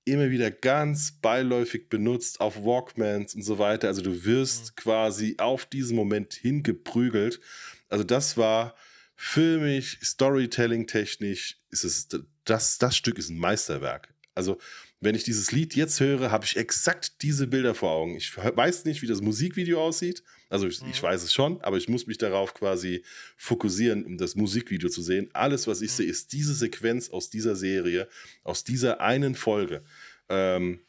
[0.05, 3.89] immer wieder ganz beiläufig benutzt auf Walkmans und so weiter.
[3.89, 4.77] Also du wirst mhm.
[4.77, 7.41] quasi auf diesen Moment hingeprügelt.
[7.89, 8.75] Also das war
[9.17, 12.09] filmisch, Storytelling-technisch, ist es,
[12.45, 14.15] das, das Stück ist ein Meisterwerk.
[14.35, 14.59] Also
[15.01, 18.17] wenn ich dieses Lied jetzt höre, habe ich exakt diese Bilder vor Augen.
[18.17, 20.23] Ich weiß nicht, wie das Musikvideo aussieht.
[20.49, 20.91] Also ich, mhm.
[20.91, 23.03] ich, weiß es schon, aber ich muss mich darauf quasi
[23.37, 25.29] fokussieren, um das Musikvideo zu sehen.
[25.33, 25.97] Alles, was ich mhm.
[25.97, 28.09] sehe, ist diese Sequenz aus dieser Serie,
[28.43, 29.83] aus dieser einen Folge.
[30.29, 30.81] Ähm,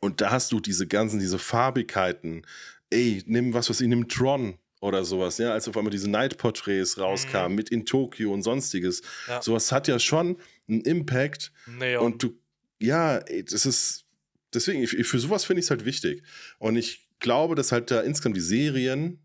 [0.00, 2.46] und da hast du diese ganzen, diese Farbigkeiten.
[2.90, 6.98] Ey, nimm was, was ich nimm Tron oder sowas, ja, als auf einmal diese Night-Porträts
[6.98, 7.56] rauskamen mhm.
[7.56, 9.02] mit in Tokio und sonstiges.
[9.28, 9.42] Ja.
[9.42, 11.52] Sowas hat ja schon einen Impact.
[11.66, 12.04] Neon.
[12.04, 12.40] Und du
[12.80, 14.06] ja, das ist,
[14.54, 16.22] deswegen, für sowas finde ich es halt wichtig.
[16.58, 19.22] Und ich glaube, dass halt da insgesamt die Serien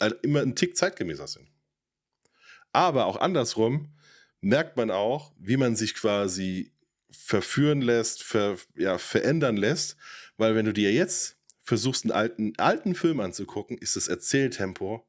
[0.00, 1.48] halt immer einen Tick zeitgemäßer sind.
[2.72, 3.94] Aber auch andersrum
[4.40, 6.72] merkt man auch, wie man sich quasi
[7.10, 9.96] verführen lässt, ver, ja, verändern lässt,
[10.36, 11.36] weil wenn du dir jetzt
[11.70, 15.06] versuchst, einen alten, alten Film anzugucken, ist das Erzähltempo,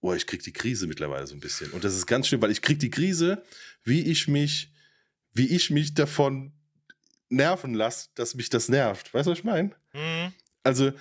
[0.00, 1.70] oh, ich krieg die Krise mittlerweile so ein bisschen.
[1.70, 3.42] Und das ist ganz schön, weil ich krieg die Krise,
[3.84, 4.72] wie ich mich
[5.34, 6.52] wie ich mich davon
[7.28, 9.12] nerven lasse, dass mich das nervt.
[9.14, 9.70] Weißt du, was ich meine?
[9.94, 10.32] Mhm.
[10.62, 10.92] Also,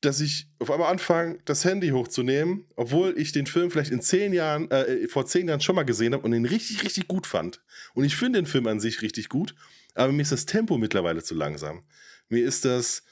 [0.00, 4.32] dass ich auf einmal anfange, das Handy hochzunehmen, obwohl ich den Film vielleicht in zehn
[4.32, 7.62] Jahren, äh, vor zehn Jahren schon mal gesehen habe und ihn richtig, richtig gut fand.
[7.94, 9.54] Und ich finde den Film an sich richtig gut,
[9.94, 11.82] aber mir ist das Tempo mittlerweile zu langsam.
[12.28, 13.02] Mir ist das,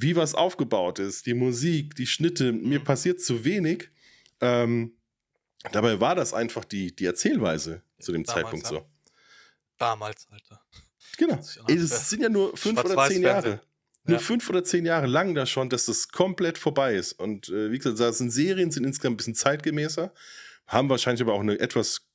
[0.00, 2.68] wie was aufgebaut ist, die Musik, die Schnitte, mhm.
[2.68, 3.90] mir passiert zu wenig.
[4.40, 4.96] Ähm,
[5.72, 8.70] dabei war das einfach die, die Erzählweise zu dem Zeitpunkt ja.
[8.70, 8.86] so.
[9.78, 10.60] Damals, Alter.
[11.16, 11.38] Genau.
[11.68, 13.60] Es sind ja nur fünf oder zehn Jahre.
[14.06, 14.22] Nur ja.
[14.22, 17.12] fünf oder zehn Jahre lang da schon, dass das komplett vorbei ist.
[17.12, 20.12] Und äh, wie gesagt, das sind Serien, sind insgesamt ein bisschen zeitgemäßer,
[20.66, 22.06] haben wahrscheinlich aber auch eine etwas,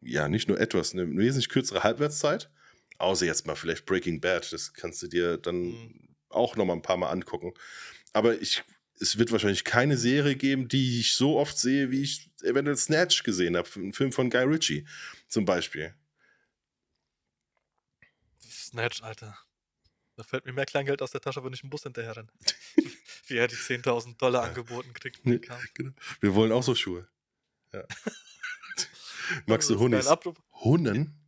[0.00, 2.50] ja, nicht nur etwas, eine wesentlich kürzere Halbwertszeit.
[2.98, 6.09] Außer jetzt mal vielleicht Breaking Bad, das kannst du dir dann mhm.
[6.30, 7.54] Auch noch mal ein paar Mal angucken.
[8.12, 8.62] Aber ich,
[8.98, 13.22] es wird wahrscheinlich keine Serie geben, die ich so oft sehe, wie ich eventuell Snatch
[13.22, 14.86] gesehen habe, ein Film von Guy Ritchie
[15.28, 15.94] zum Beispiel.
[18.42, 19.38] Snatch, Alter.
[20.16, 22.28] Da fällt mir mehr Kleingeld aus der Tasche, wenn ich einen Bus hinterher renne.
[23.26, 25.24] Wie er die 10.000 Dollar angeboten kriegt.
[25.24, 25.40] Nee,
[25.74, 25.92] genau.
[26.20, 27.08] Wir wollen auch so Schuhe.
[27.72, 27.84] Ja.
[29.46, 30.08] Magst du Hundis?
[30.52, 31.19] Hunden?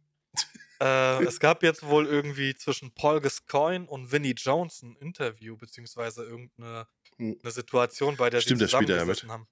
[0.82, 6.24] Äh, es gab jetzt wohl irgendwie zwischen Paul Gascoigne und Vinnie Jones ein Interview, beziehungsweise
[6.24, 7.38] irgendeine hm.
[7.40, 9.46] eine Situation, bei der Stimmt, sie zusammengesessen haben.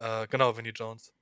[0.00, 1.14] Äh, genau, Vinnie Jones.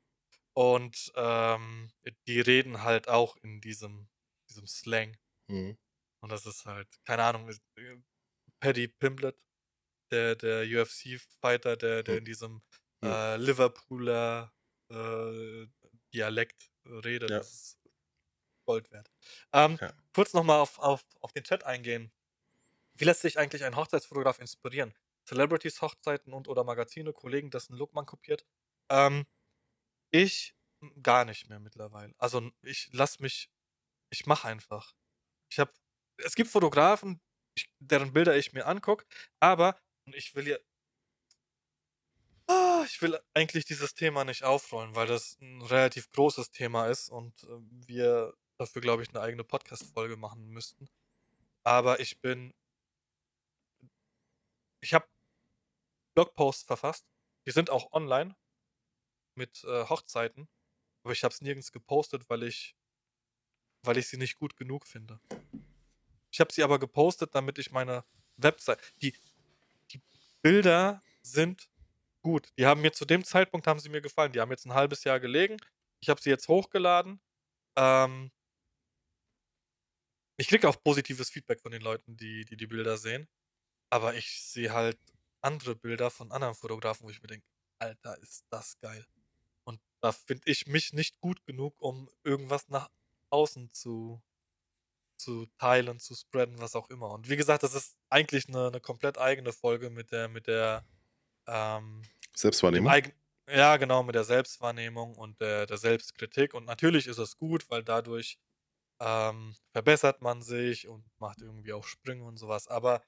[0.55, 1.91] Und ähm,
[2.27, 4.09] die reden halt auch in diesem,
[4.49, 5.17] diesem Slang.
[5.49, 5.77] Mhm.
[6.23, 7.97] Und das ist halt, keine Ahnung, äh,
[8.61, 9.37] Paddy Pimblet,
[10.11, 12.19] der, der UFC-Fighter, der, der hm.
[12.21, 12.53] in diesem
[13.03, 13.11] mhm.
[13.11, 14.55] äh, Liverpooler
[14.91, 15.67] äh,
[16.15, 17.29] Dialekt redet.
[17.29, 17.39] Ja.
[17.39, 17.82] Das ist
[18.65, 19.11] Gold wert.
[19.53, 19.93] Ähm, ja.
[20.15, 22.13] Kurz nochmal auf, auf, auf den Chat eingehen.
[22.95, 24.95] Wie lässt sich eigentlich ein Hochzeitsfotograf inspirieren?
[25.27, 28.45] Celebrities, Hochzeiten und oder Magazine, Kollegen, dessen Look man kopiert?
[28.91, 29.25] Ähm,
[30.11, 30.55] ich
[31.03, 32.15] gar nicht mehr mittlerweile.
[32.19, 33.51] Also ich lass mich,
[34.11, 34.95] ich mache einfach.
[35.51, 35.73] Ich habe,
[36.19, 37.21] es gibt Fotografen,
[37.57, 39.07] ich, deren Bilder ich mir angucke,
[39.41, 40.59] aber ich will ja,
[42.49, 47.09] ah, ich will eigentlich dieses Thema nicht aufrollen, weil das ein relativ großes Thema ist
[47.09, 47.47] und äh,
[47.87, 50.89] wir dafür, glaube ich, eine eigene Podcast-Folge machen müssten.
[51.65, 52.55] Aber ich bin,
[54.81, 55.07] ich habe
[56.15, 57.07] Blogposts verfasst,
[57.47, 58.37] die sind auch online
[59.35, 60.49] mit äh, Hochzeiten,
[61.03, 62.77] aber ich habe es nirgends gepostet, weil ich,
[63.83, 65.21] weil ich sie nicht gut genug finde.
[66.31, 68.05] Ich habe sie aber gepostet, damit ich meine
[68.37, 69.15] Website, die,
[69.91, 70.01] die
[70.41, 71.69] Bilder sind
[72.23, 72.53] gut.
[72.59, 74.33] Die haben mir zu dem Zeitpunkt haben sie mir gefallen.
[74.33, 75.57] Die haben jetzt ein halbes Jahr gelegen.
[76.01, 77.21] Ich habe sie jetzt hochgeladen.
[77.77, 78.31] Ähm,
[80.43, 83.29] ich kriege auch positives Feedback von den Leuten, die, die die Bilder sehen.
[83.91, 84.99] Aber ich sehe halt
[85.41, 87.47] andere Bilder von anderen Fotografen, wo ich mir denke,
[87.79, 89.07] Alter, ist das geil.
[89.63, 92.91] Und da finde ich mich nicht gut genug, um irgendwas nach
[93.31, 94.21] außen zu,
[95.17, 97.11] zu teilen, zu spreaden, was auch immer.
[97.13, 100.85] Und wie gesagt, das ist eigentlich eine, eine komplett eigene Folge mit der, mit der
[101.47, 102.03] ähm,
[102.35, 102.93] Selbstwahrnehmung.
[103.49, 106.53] ja, genau, mit der Selbstwahrnehmung und der, der Selbstkritik.
[106.53, 108.41] Und natürlich ist es gut, weil dadurch
[109.03, 112.69] ähm, verbessert man sich und macht irgendwie auch Sprünge und sowas.
[112.69, 113.03] Aber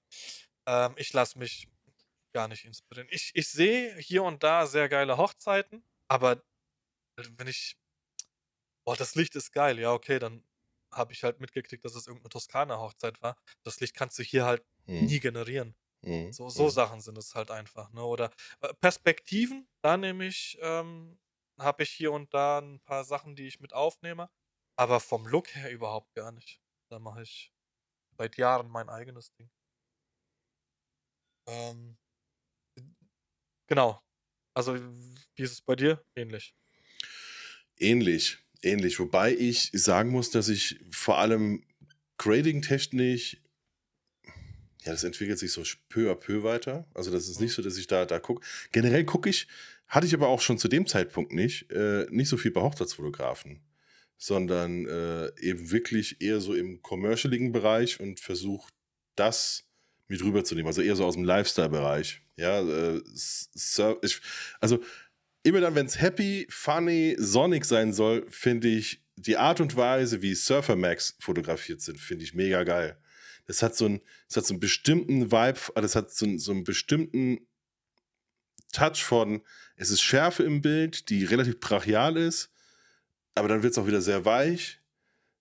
[0.67, 1.69] ähm, ich lasse mich
[2.33, 3.09] gar nicht inspirieren.
[3.13, 6.43] Ich, ich sehe hier und da sehr geile Hochzeiten, aber
[7.17, 7.79] wenn ich,
[8.85, 10.43] boah, das Licht ist geil, ja, okay, dann
[10.91, 13.37] habe ich halt mitgekriegt, dass es irgendeine Toskana-Hochzeit war.
[13.63, 15.07] Das Licht kannst du hier halt hm.
[15.07, 15.77] nie generieren.
[16.03, 16.33] Hm.
[16.33, 16.71] So, so hm.
[16.71, 18.03] Sachen sind es halt einfach, ne?
[18.05, 18.31] Oder
[18.61, 21.19] äh, Perspektiven, da nehme ich, ähm,
[21.59, 24.29] habe ich hier und da ein paar Sachen, die ich mit aufnehme.
[24.77, 26.61] Aber vom Look her überhaupt gar nicht.
[26.91, 27.53] Da mache ich
[28.19, 29.51] seit Jahren mein eigenes Ding.
[31.49, 31.97] Ähm,
[33.67, 34.01] genau.
[34.55, 36.05] Also, wie ist es bei dir?
[36.17, 36.55] Ähnlich.
[37.77, 38.99] Ähnlich, ähnlich.
[39.01, 41.65] Wobei ich sagen muss, dass ich vor allem
[42.19, 43.43] Grading-technisch,
[44.83, 46.89] ja, das entwickelt sich so peu à peu weiter.
[46.95, 47.57] Also, das ist nicht mhm.
[47.57, 48.47] so, dass ich da, da gucke.
[48.71, 49.49] Generell gucke ich,
[49.89, 53.61] hatte ich aber auch schon zu dem Zeitpunkt nicht, äh, nicht so viel bei Hochzeitsfotografen
[54.17, 58.73] sondern äh, eben wirklich eher so im commercialigen Bereich und versucht
[59.17, 59.65] das
[60.09, 62.23] mit rüberzunehmen, also eher so aus dem Lifestyle-Bereich.
[62.37, 63.03] Ja, äh,
[64.61, 64.81] also
[65.43, 70.23] immer dann, wenn es happy, funny, sonnig sein soll, finde ich die Art und Weise,
[70.23, 72.99] wie Surfer Max fotografiert sind, finde ich mega geil.
[73.47, 76.65] Das hat so einen, das hat so einen bestimmten Vibe, das hat so so einen
[76.65, 77.47] bestimmten
[78.73, 79.43] Touch von,
[79.77, 82.51] es ist Schärfe im Bild, die relativ brachial ist,
[83.35, 84.81] aber dann wird es auch wieder sehr weich.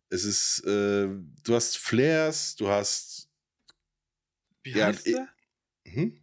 [0.09, 3.29] Es ist, äh, du hast Flares, du hast.
[4.63, 5.27] Wie ja, heißt der?
[5.85, 6.19] Hm?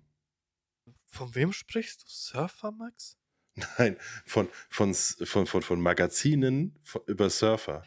[1.07, 2.07] Von wem sprichst du?
[2.09, 3.19] Surfer Max?
[3.79, 7.85] Nein, von, von, von, von, von Magazinen von, über Surfer.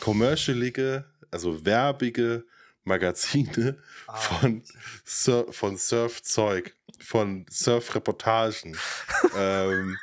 [0.00, 2.46] Commercialige, also werbige
[2.84, 4.16] Magazine ah.
[4.16, 4.62] von,
[5.04, 8.76] Sur von Surfzeug, von Surfreportagen.
[9.36, 9.98] ähm,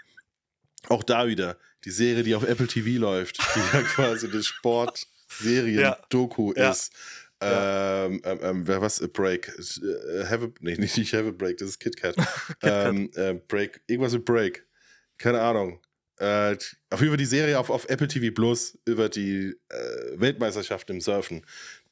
[0.89, 6.53] auch da wieder die Serie, die auf Apple TV läuft, die ja quasi eine Sportserien-Doku
[6.55, 6.71] ja.
[6.71, 6.91] ist.
[7.41, 8.05] Ja.
[8.05, 9.01] Ähm, ähm, ähm, was?
[9.01, 9.47] A Break.
[9.47, 12.15] Äh, have a, nee, nicht, nicht Have a Break, das ist KitKat.
[12.63, 13.81] ähm, äh, break.
[13.87, 14.65] Irgendwas mit Break.
[15.17, 15.79] Keine Ahnung.
[16.17, 16.57] Äh,
[16.89, 20.99] auf jeden Fall die Serie auf, auf Apple TV Plus über die äh, Weltmeisterschaft im
[20.99, 21.45] Surfen.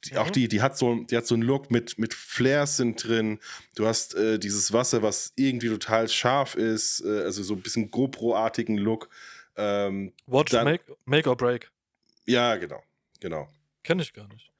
[0.04, 0.18] Die, mhm.
[0.18, 3.40] Auch die, die hat so, die hat so einen Look mit, mit Flares sind drin.
[3.76, 7.90] Du hast äh, dieses Wasser, was irgendwie total scharf ist, äh, also so ein bisschen
[7.90, 9.08] GoPro-artigen Look.
[9.58, 11.72] Ähm, Watch dann, make, make or Break.
[12.26, 12.84] Ja, genau.
[13.20, 13.50] Genau.
[13.84, 14.52] Kenne ich gar nicht.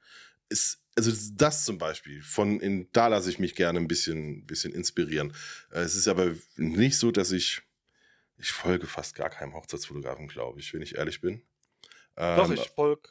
[0.48, 4.72] Ist, also das zum Beispiel, von in, da lasse ich mich gerne ein bisschen, bisschen
[4.72, 5.32] inspirieren.
[5.70, 7.62] Äh, es ist aber nicht so, dass ich,
[8.36, 11.42] ich folge fast gar keinem Hochzeitsfotografen, glaube ich, wenn ich ehrlich bin.
[12.16, 13.10] Doch, ähm, ich folge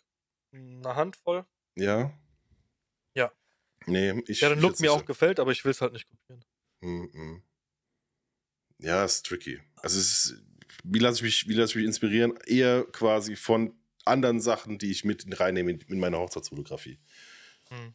[0.52, 1.46] eine Handvoll.
[1.76, 2.12] Ja.
[3.14, 3.32] Ja.
[3.86, 4.42] Nee, ich.
[4.42, 5.06] Ja, den Look mir auch so.
[5.06, 6.44] gefällt, aber ich will es halt nicht kopieren.
[6.82, 7.42] Mm -mm.
[8.80, 9.62] Ja, ist tricky.
[9.78, 10.44] Also es ist,
[10.84, 12.38] wie lasse ich mich, wie lasse ich mich inspirieren?
[12.46, 13.74] Eher quasi von
[14.06, 17.00] anderen Sachen, die ich mit reinnehme in, in meine Hochzeitsfotografie.
[17.70, 17.94] Hm.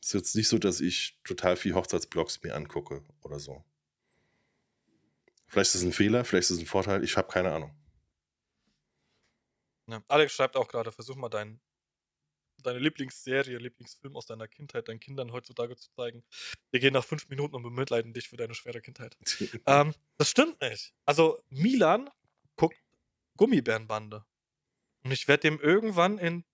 [0.00, 3.62] Ist jetzt nicht so, dass ich total viel Hochzeitsblogs mir angucke oder so.
[5.46, 7.74] Vielleicht ist es ein Fehler, vielleicht ist es ein Vorteil, ich habe keine Ahnung.
[9.88, 11.60] Ja, Alex schreibt auch gerade, versuch mal dein,
[12.62, 16.24] deine Lieblingsserie, Lieblingsfilm aus deiner Kindheit deinen Kindern heutzutage zu zeigen.
[16.70, 19.16] Wir gehen nach fünf Minuten und bemitleiden dich für deine schwere Kindheit.
[19.66, 20.92] ähm, das stimmt nicht.
[21.04, 22.10] Also Milan
[22.56, 22.78] guckt
[23.36, 24.24] Gummibärenbande.
[25.02, 26.44] Und ich werde dem irgendwann in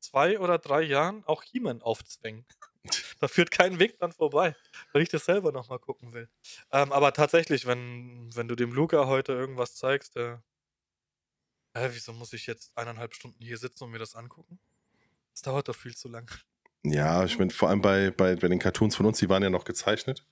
[0.00, 2.46] zwei oder drei Jahren auch He-Man aufzwängen.
[3.20, 4.54] da führt kein Weg dran vorbei,
[4.92, 6.28] weil ich das selber nochmal gucken will.
[6.70, 10.38] Ähm, aber tatsächlich, wenn, wenn du dem Luca heute irgendwas zeigst, äh,
[11.74, 14.58] äh, wieso muss ich jetzt eineinhalb Stunden hier sitzen und mir das angucken?
[15.36, 16.30] Das dauert doch viel zu lang.
[16.82, 19.50] Ja, ich meine, vor allem bei, bei, bei den Cartoons von uns, die waren ja
[19.50, 20.26] noch gezeichnet.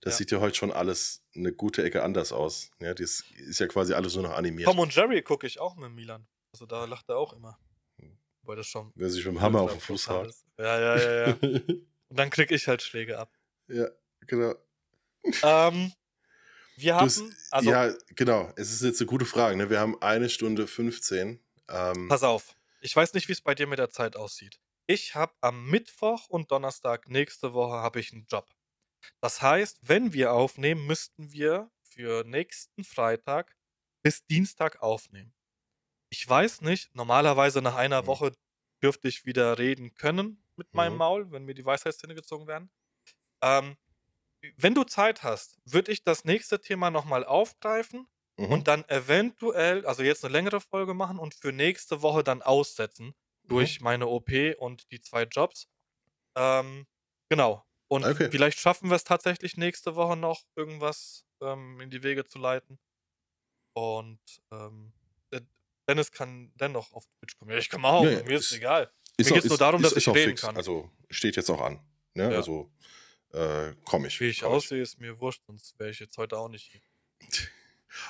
[0.00, 0.18] Das ja.
[0.18, 2.72] sieht ja heute schon alles eine gute Ecke anders aus.
[2.80, 4.66] Ja, das ist ja quasi alles nur noch animiert.
[4.66, 6.26] Tom und Jerry gucke ich auch mit Milan.
[6.52, 7.60] Also da lacht er auch immer.
[8.42, 8.90] Weil das schon.
[8.96, 10.34] Wer sich mit dem Hammer auf den Fuß haut.
[10.58, 11.36] Ja, ja, ja, ja.
[12.08, 13.30] Und dann krieg ich halt Schläge ab.
[13.68, 13.88] Ja,
[14.26, 14.54] genau.
[15.44, 15.92] Ähm,
[16.76, 17.12] wir haben.
[17.52, 18.52] Also, ja, genau.
[18.56, 19.56] Es ist jetzt eine gute Frage.
[19.56, 19.70] Ne?
[19.70, 21.38] Wir haben eine Stunde 15.
[21.68, 22.56] Ähm, pass auf.
[22.80, 24.58] Ich weiß nicht, wie es bei dir mit der Zeit aussieht.
[24.86, 28.48] Ich habe am Mittwoch und Donnerstag nächste Woche habe ich einen Job.
[29.20, 33.54] Das heißt, wenn wir aufnehmen, müssten wir für nächsten Freitag
[34.02, 35.34] bis Dienstag aufnehmen.
[36.10, 38.06] Ich weiß nicht, normalerweise nach einer mhm.
[38.06, 38.32] Woche
[38.82, 40.98] dürfte ich wieder reden können mit meinem mhm.
[40.98, 42.70] Maul, wenn mir die Weisheitszähne gezogen werden.
[43.42, 43.76] Ähm,
[44.56, 48.08] wenn du Zeit hast, würde ich das nächste Thema nochmal aufgreifen
[48.40, 48.52] mhm.
[48.52, 53.06] und dann eventuell, also jetzt eine längere Folge machen und für nächste Woche dann aussetzen
[53.06, 53.48] mhm.
[53.48, 55.68] durch meine OP und die zwei Jobs.
[56.36, 56.86] Ähm,
[57.28, 57.64] genau.
[57.88, 58.28] Und okay.
[58.30, 62.78] vielleicht schaffen wir es tatsächlich nächste Woche noch, irgendwas ähm, in die Wege zu leiten.
[63.72, 64.20] Und
[64.52, 64.92] ähm,
[65.90, 67.50] Dennis kann dennoch auf Twitch kommen.
[67.50, 68.90] Ja, ich komme auch, ja, ja, mir ist, es egal.
[69.16, 70.42] Ist mir geht es nur darum, ist, dass ist ich reden fix.
[70.42, 70.56] kann.
[70.56, 71.80] Also steht jetzt auch an.
[72.14, 72.28] Ne?
[72.28, 72.70] Also
[73.32, 74.20] äh, komme ich.
[74.20, 76.80] Wie ich aussehe, ist mir wurscht, sonst wäre ich jetzt heute auch nicht hier.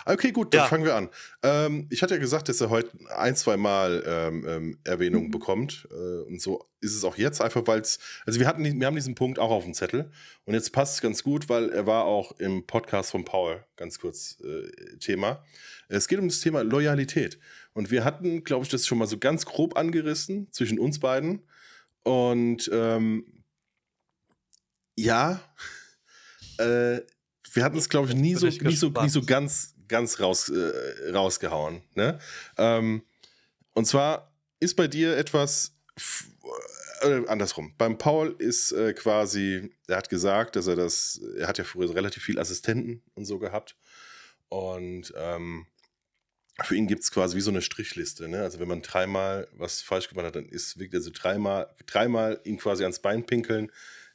[0.05, 0.67] Okay, gut, dann ja.
[0.67, 1.09] fangen wir an.
[1.43, 5.31] Ähm, ich hatte ja gesagt, dass er heute ein, zwei Mal ähm, ähm, Erwähnung mhm.
[5.31, 5.89] bekommt.
[5.91, 8.95] Äh, und so ist es auch jetzt, einfach weil es, also wir hatten, wir haben
[8.95, 10.11] diesen Punkt auch auf dem Zettel.
[10.45, 13.99] Und jetzt passt es ganz gut, weil er war auch im Podcast von Paul ganz
[13.99, 15.45] kurz äh, Thema.
[15.89, 17.39] Es geht um das Thema Loyalität.
[17.73, 21.43] Und wir hatten, glaube ich, das schon mal so ganz grob angerissen zwischen uns beiden.
[22.03, 23.45] Und ähm,
[24.97, 25.41] ja,
[26.59, 27.01] äh,
[27.53, 31.11] wir hatten es, glaube ich, nie so, nie so, nie so ganz, ganz raus, äh,
[31.11, 31.83] rausgehauen.
[31.95, 32.19] Ne?
[32.59, 33.03] Ähm,
[33.75, 35.73] und zwar ist bei dir etwas
[37.03, 37.75] äh, andersrum.
[37.79, 41.95] Beim Paul ist äh, quasi, er hat gesagt, dass er das, er hat ja früher
[41.95, 43.77] relativ viel Assistenten und so gehabt.
[44.49, 45.67] Und ähm,
[46.63, 48.29] für ihn gibt es quasi wie so eine Strichliste.
[48.29, 48.43] Ne?
[48.43, 52.59] Also wenn man dreimal was falsch gemacht hat, dann ist wirklich also dreimal, dreimal ihn
[52.59, 53.71] quasi ans Bein pinkeln,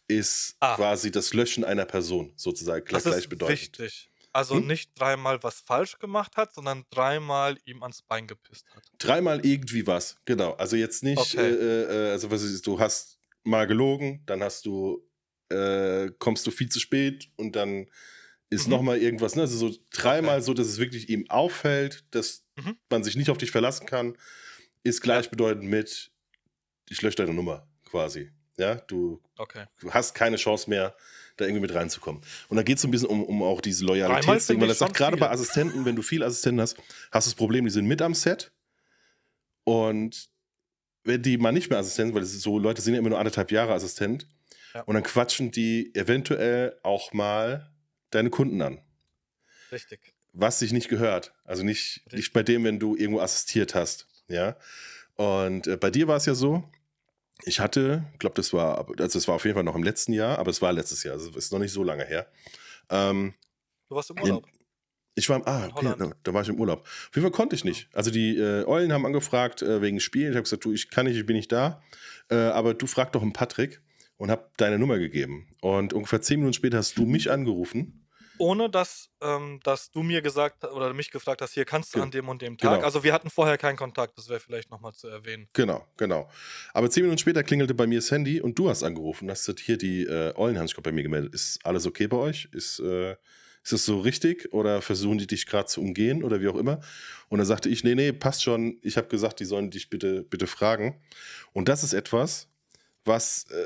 [0.08, 0.76] ist ah.
[0.76, 3.60] quasi das Löschen einer Person sozusagen das gleichbedeutend.
[3.60, 4.12] Ist wichtig.
[4.36, 4.68] Also hm?
[4.68, 8.84] nicht dreimal was falsch gemacht hat, sondern dreimal ihm ans Bein gepisst hat.
[8.97, 10.51] Dreimal irgendwie was, genau.
[10.56, 11.51] Also jetzt nicht, okay.
[11.51, 15.08] äh, äh, also was ist, du hast mal gelogen, dann hast du,
[15.49, 17.88] äh, kommst du viel zu spät und dann
[18.49, 18.72] ist mhm.
[18.72, 19.43] nochmal irgendwas, ne?
[19.43, 20.45] Also so dreimal okay.
[20.45, 22.76] so, dass es wirklich ihm auffällt, dass mhm.
[22.90, 24.18] man sich nicht auf dich verlassen kann,
[24.84, 26.11] ist gleichbedeutend mit,
[26.90, 28.32] ich lösche deine Nummer quasi.
[28.57, 29.65] Ja, du, okay.
[29.80, 30.95] du hast keine Chance mehr,
[31.38, 32.22] da irgendwie mit reinzukommen.
[32.48, 34.95] Und da geht es so ein bisschen um, um auch diese Loyalitätsding, weil er sagt,
[34.95, 36.77] gerade bei Assistenten, wenn du viel Assistenten hast,
[37.11, 38.52] hast du das Problem, die sind mit am Set
[39.65, 40.30] und
[41.03, 43.19] wenn die mal nicht mehr Assistent, weil es ist so, Leute sind ja immer nur
[43.19, 44.27] anderthalb Jahre Assistent
[44.73, 44.82] ja.
[44.82, 47.72] und dann quatschen die eventuell auch mal
[48.10, 48.82] deine Kunden an.
[49.72, 50.14] Richtig.
[50.34, 51.34] Was sich nicht gehört.
[51.44, 54.07] Also nicht, nicht bei dem, wenn du irgendwo assistiert hast.
[54.27, 54.57] Ja.
[55.15, 56.69] Und äh, bei dir war es ja so,
[57.44, 60.14] ich hatte, ich glaube, das war, also das war auf jeden Fall noch im letzten
[60.14, 62.28] Jahr, aber es war letztes Jahr, also ist noch nicht so lange her.
[62.90, 63.34] Ähm,
[63.90, 64.45] du warst im Urlaub.
[65.18, 66.82] Ich war, ah, okay, da, da, war ich im Urlaub.
[66.82, 67.88] Auf jeden Fall konnte ich nicht.
[67.94, 70.32] Also die äh, Eulen haben angefragt äh, wegen Spielen.
[70.32, 71.82] Ich habe gesagt, du, ich kann nicht, ich bin nicht da.
[72.30, 73.82] Äh, aber du frag doch einen Patrick
[74.18, 75.48] und hab deine Nummer gegeben.
[75.62, 78.05] Und ungefähr zehn Minuten später hast du mich angerufen
[78.38, 82.12] ohne dass, ähm, dass du mir gesagt oder mich gefragt hast, hier kannst du an
[82.12, 82.76] dem und dem Tag.
[82.76, 82.86] Genau.
[82.86, 85.48] Also wir hatten vorher keinen Kontakt, das wäre vielleicht nochmal zu erwähnen.
[85.53, 86.30] Genau, genau.
[86.74, 89.78] Aber zehn Minuten später klingelte bei mir das Handy und du hast angerufen, hast hier
[89.78, 91.34] die äh, Eulenhandschuhe bei mir gemeldet.
[91.34, 92.49] Ist alles okay bei euch?
[92.52, 93.12] Ist, äh,
[93.64, 96.82] ist das so richtig oder versuchen die dich gerade zu umgehen oder wie auch immer?
[97.30, 98.78] Und dann sagte ich, nee, nee, passt schon.
[98.82, 101.02] Ich habe gesagt, die sollen dich bitte, bitte fragen.
[101.53, 102.48] Und das ist etwas,
[103.06, 103.66] was, äh,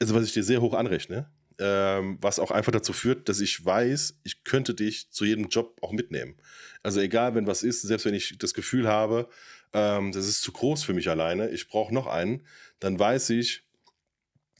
[0.00, 3.64] also was ich dir sehr hoch anrechne ähm, was auch einfach dazu führt, dass ich
[3.64, 6.36] weiß, ich könnte dich zu jedem Job auch mitnehmen.
[6.82, 9.28] Also egal, wenn was ist, selbst wenn ich das Gefühl habe,
[9.72, 12.46] ähm, das ist zu groß für mich alleine, ich brauche noch einen,
[12.80, 13.64] dann weiß ich,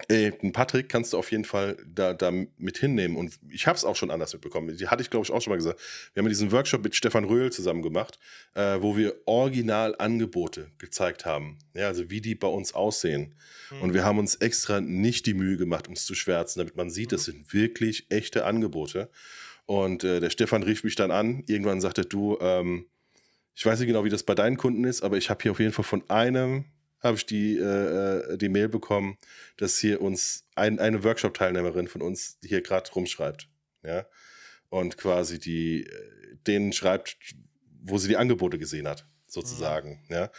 [0.09, 3.17] Ey, den Patrick kannst du auf jeden Fall da, da mit hinnehmen.
[3.17, 4.77] Und ich habe es auch schon anders mitbekommen.
[4.77, 5.81] Die hatte ich, glaube ich, auch schon mal gesagt.
[6.15, 8.19] Wir haben diesen Workshop mit Stefan Röhl zusammen gemacht,
[8.55, 11.59] äh, wo wir original Angebote gezeigt haben.
[11.75, 13.35] Ja, also wie die bei uns aussehen.
[13.71, 13.83] Mhm.
[13.83, 17.13] Und wir haben uns extra nicht die Mühe gemacht, uns zu schwärzen, damit man sieht,
[17.13, 17.33] das mhm.
[17.33, 19.11] sind wirklich echte Angebote.
[19.67, 21.45] Und äh, der Stefan rief mich dann an.
[21.47, 22.87] Irgendwann sagte du, ähm,
[23.55, 25.61] ich weiß nicht genau, wie das bei deinen Kunden ist, aber ich habe hier auf
[25.61, 26.65] jeden Fall von einem
[27.01, 29.17] habe ich die, äh, äh, die Mail bekommen,
[29.57, 33.49] dass hier uns ein, eine Workshop-Teilnehmerin von uns hier gerade rumschreibt.
[33.83, 34.07] Ja.
[34.69, 37.17] Und quasi die, äh, denen schreibt,
[37.83, 40.03] wo sie die Angebote gesehen hat, sozusagen.
[40.09, 40.15] Mhm.
[40.15, 40.31] Ja.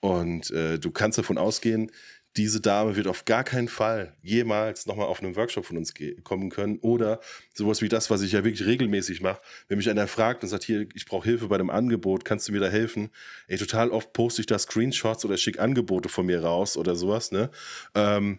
[0.00, 1.92] Und äh, du kannst davon ausgehen,
[2.38, 5.92] diese Dame wird auf gar keinen Fall jemals nochmal auf einen Workshop von uns
[6.22, 7.20] kommen können oder
[7.52, 9.40] sowas wie das, was ich ja wirklich regelmäßig mache.
[9.66, 12.52] Wenn mich einer fragt und sagt, hier, ich brauche Hilfe bei einem Angebot, kannst du
[12.52, 13.10] mir da helfen?
[13.48, 17.32] Ey, total oft poste ich da Screenshots oder schicke Angebote von mir raus oder sowas,
[17.32, 17.50] ne?
[17.96, 18.38] Ähm,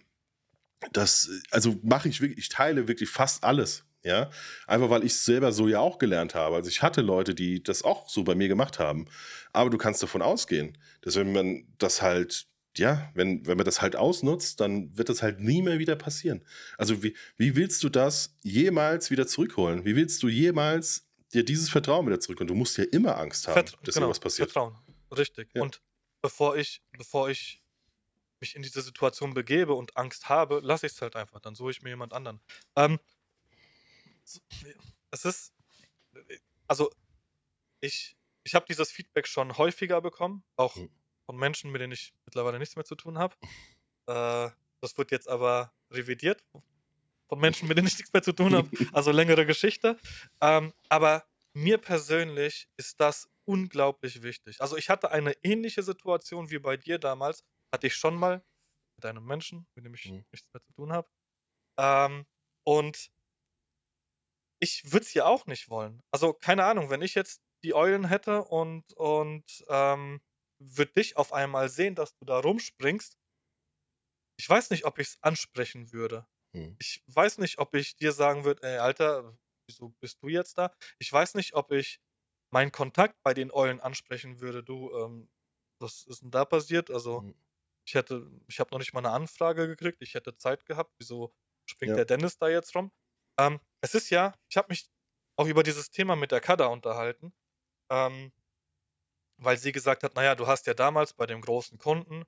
[0.92, 3.84] das, also mache ich wirklich, ich teile wirklich fast alles.
[4.02, 4.30] Ja,
[4.66, 6.56] einfach weil ich es selber so ja auch gelernt habe.
[6.56, 9.04] Also ich hatte Leute, die das auch so bei mir gemacht haben.
[9.52, 12.46] Aber du kannst davon ausgehen, dass wenn man das halt
[12.76, 16.44] ja, wenn, wenn man das halt ausnutzt, dann wird das halt nie mehr wieder passieren.
[16.78, 19.84] Also wie, wie willst du das jemals wieder zurückholen?
[19.84, 22.48] Wie willst du jemals dir dieses Vertrauen wieder zurückholen?
[22.48, 24.52] Du musst ja immer Angst haben, Vert dass genau, irgendwas passiert.
[24.52, 24.76] Vertrauen,
[25.16, 25.50] richtig.
[25.54, 25.62] Ja.
[25.62, 25.82] Und
[26.22, 27.62] bevor ich, bevor ich
[28.40, 31.40] mich in diese Situation begebe und Angst habe, lasse ich es halt einfach.
[31.40, 32.40] Dann suche ich mir jemand anderen.
[32.76, 32.98] Ähm,
[35.10, 35.52] es ist,
[36.68, 36.90] also
[37.80, 40.88] ich, ich habe dieses Feedback schon häufiger bekommen, auch mhm
[41.30, 43.36] von Menschen, mit denen ich mittlerweile nichts mehr zu tun habe.
[44.08, 44.50] Äh,
[44.80, 46.44] das wird jetzt aber revidiert
[47.28, 48.68] von Menschen, mit denen ich nichts mehr zu tun habe.
[48.92, 49.96] Also längere Geschichte.
[50.40, 54.60] Ähm, aber mir persönlich ist das unglaublich wichtig.
[54.60, 57.44] Also ich hatte eine ähnliche Situation wie bei dir damals.
[57.72, 58.42] Hatte ich schon mal
[58.96, 60.24] mit einem Menschen, mit dem ich mhm.
[60.32, 61.08] nichts mehr zu tun habe.
[61.78, 62.26] Ähm,
[62.64, 63.12] und
[64.58, 66.02] ich würde es ja auch nicht wollen.
[66.10, 70.20] Also keine Ahnung, wenn ich jetzt die Eulen hätte und, und ähm,
[70.60, 73.18] wird dich auf einmal sehen, dass du da rumspringst.
[74.38, 76.26] Ich weiß nicht, ob ich es ansprechen würde.
[76.54, 76.76] Hm.
[76.78, 80.72] Ich weiß nicht, ob ich dir sagen würde, ey, Alter, wieso bist du jetzt da?
[80.98, 82.00] Ich weiß nicht, ob ich
[82.52, 84.62] meinen Kontakt bei den Eulen ansprechen würde.
[84.62, 85.30] Du, ähm,
[85.80, 86.90] was ist denn da passiert?
[86.90, 87.34] Also, hm.
[87.86, 90.02] ich hätte, ich habe noch nicht mal eine Anfrage gekriegt.
[90.02, 90.94] Ich hätte Zeit gehabt.
[90.98, 91.34] Wieso
[91.66, 91.96] springt ja.
[91.96, 92.92] der Dennis da jetzt rum?
[93.38, 94.90] Ähm, es ist ja, ich habe mich
[95.36, 97.32] auch über dieses Thema mit der Kada unterhalten.
[97.90, 98.32] Ähm,
[99.40, 102.24] weil sie gesagt hat, naja, du hast ja damals bei dem großen Kunden,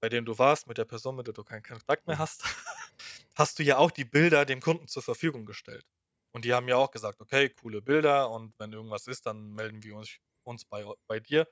[0.00, 2.20] bei dem du warst, mit der Person, mit der du keinen Kontakt mehr mhm.
[2.20, 2.44] hast,
[3.34, 5.84] hast du ja auch die Bilder dem Kunden zur Verfügung gestellt.
[6.32, 9.82] Und die haben ja auch gesagt, okay, coole Bilder und wenn irgendwas ist, dann melden
[9.82, 10.10] wir uns,
[10.44, 11.48] uns bei, bei dir.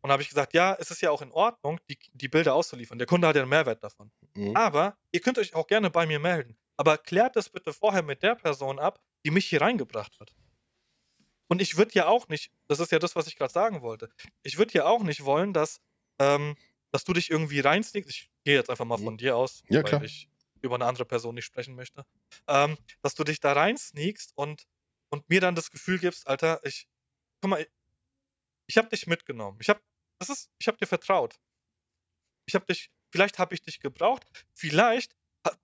[0.00, 2.98] Und habe ich gesagt, ja, es ist ja auch in Ordnung, die, die Bilder auszuliefern.
[2.98, 4.10] Der Kunde hat ja einen Mehrwert davon.
[4.34, 4.56] Mhm.
[4.56, 6.56] Aber ihr könnt euch auch gerne bei mir melden.
[6.76, 10.34] Aber klärt das bitte vorher mit der Person ab, die mich hier reingebracht hat.
[11.48, 14.10] Und ich würde ja auch nicht, das ist ja das, was ich gerade sagen wollte,
[14.42, 15.80] ich würde ja auch nicht wollen, dass,
[16.18, 16.56] ähm,
[16.90, 18.10] dass du dich irgendwie reinsneakst.
[18.10, 19.18] Ich gehe jetzt einfach mal von mhm.
[19.18, 20.02] dir aus, ja, weil klar.
[20.02, 20.28] ich
[20.62, 22.06] über eine andere Person nicht sprechen möchte.
[22.46, 24.66] Ähm, dass du dich da reinsneakst und,
[25.10, 26.88] und mir dann das Gefühl gibst, Alter, ich,
[27.40, 27.68] guck mal, ich,
[28.68, 29.58] ich habe dich mitgenommen.
[29.60, 29.80] Ich habe,
[30.18, 31.38] das ist, ich habe dir vertraut.
[32.46, 34.24] Ich habe dich, vielleicht habe ich dich gebraucht.
[34.54, 35.14] Vielleicht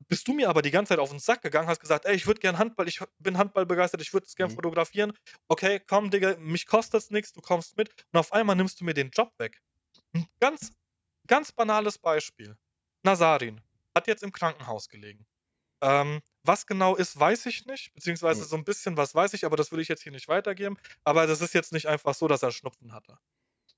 [0.08, 2.26] bist du mir aber die ganze Zeit auf den Sack gegangen, hast gesagt, ey, ich
[2.26, 4.56] würde gern Handball, ich bin Handball begeistert, ich würde es gern mhm.
[4.56, 5.12] fotografieren.
[5.46, 7.90] Okay, komm, Digga, mich kostet es nichts, du kommst mit.
[8.12, 9.60] Und auf einmal nimmst du mir den Job weg.
[10.14, 10.72] Ein ganz,
[11.26, 12.56] ganz banales Beispiel.
[13.02, 13.60] Nazarin
[13.94, 15.26] hat jetzt im Krankenhaus gelegen.
[15.80, 18.46] Ähm, was genau ist, weiß ich nicht, beziehungsweise mhm.
[18.46, 20.76] so ein bisschen was weiß ich, aber das würde ich jetzt hier nicht weitergeben.
[21.04, 23.18] Aber das ist jetzt nicht einfach so, dass er Schnupfen hatte.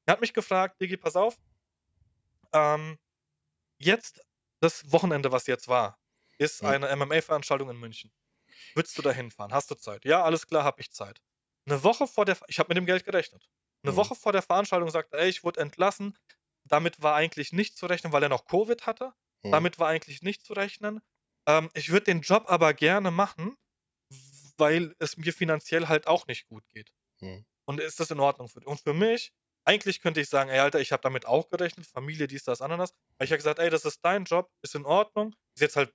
[0.06, 1.38] Er hat mich gefragt, Digi, pass auf,
[2.52, 2.98] ähm,
[3.78, 4.22] jetzt
[4.60, 5.98] das Wochenende, was jetzt war,
[6.38, 6.70] ist ja.
[6.70, 8.12] eine MMA-Veranstaltung in München.
[8.74, 9.52] Würdest du da hinfahren?
[9.52, 10.04] Hast du Zeit?
[10.04, 11.20] Ja, alles klar, habe ich Zeit.
[11.66, 13.48] Eine Woche vor der, ich habe mit dem Geld gerechnet.
[13.82, 13.96] Eine mhm.
[13.96, 16.18] Woche vor der Veranstaltung sagt er, ey, ich wurde entlassen.
[16.64, 19.12] Damit war eigentlich nicht zu rechnen, weil er noch Covid hatte.
[19.42, 19.50] Mhm.
[19.50, 21.00] Damit war eigentlich nicht zu rechnen.
[21.46, 23.56] Ähm, ich würde den Job aber gerne machen,
[24.56, 26.92] weil es mir finanziell halt auch nicht gut geht.
[27.20, 27.46] Mhm.
[27.64, 28.68] Und ist das in Ordnung für dich?
[28.68, 29.32] Und für mich
[29.64, 32.92] eigentlich könnte ich sagen, ey, Alter, ich habe damit auch gerechnet, Familie, dies, das, Ananas.
[33.18, 35.34] Aber ich habe gesagt, ey, das ist dein Job, ist in Ordnung.
[35.54, 35.94] Ist jetzt halt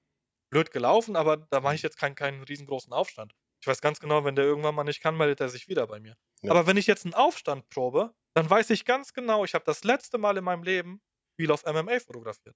[0.52, 3.34] blöd gelaufen, aber da mache ich jetzt keinen, keinen riesengroßen Aufstand.
[3.62, 6.00] Ich weiß ganz genau, wenn der irgendwann mal nicht kann, meldet er sich wieder bei
[6.00, 6.16] mir.
[6.42, 6.52] Ja.
[6.52, 9.84] Aber wenn ich jetzt einen Aufstand probe, dann weiß ich ganz genau, ich habe das
[9.84, 11.02] letzte Mal in meinem Leben
[11.34, 12.56] Spiel auf MMA fotografiert.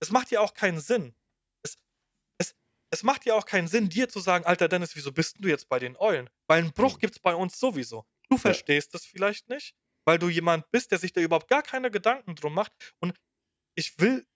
[0.00, 1.14] Es macht ja auch keinen Sinn.
[2.38, 2.54] Es,
[2.90, 5.68] es macht ja auch keinen Sinn, dir zu sagen, Alter Dennis, wieso bist du jetzt
[5.68, 6.28] bei den Eulen?
[6.48, 7.00] Weil einen Bruch Mhm.
[7.00, 8.04] gibt's bei uns sowieso.
[8.28, 9.74] Du verstehst das vielleicht nicht,
[10.04, 12.72] weil du jemand bist, der sich da überhaupt gar keine Gedanken drum macht.
[13.00, 13.14] Und
[13.74, 14.26] ich will,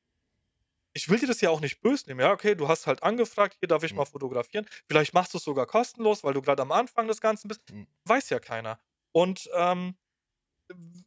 [0.92, 2.20] ich will dir das ja auch nicht böse nehmen.
[2.20, 3.98] Ja, okay, du hast halt angefragt, hier darf ich Mhm.
[3.98, 4.66] mal fotografieren.
[4.88, 7.60] Vielleicht machst du es sogar kostenlos, weil du gerade am Anfang des Ganzen bist.
[7.70, 7.86] Mhm.
[8.04, 8.78] Weiß ja keiner.
[9.12, 9.96] Und ähm,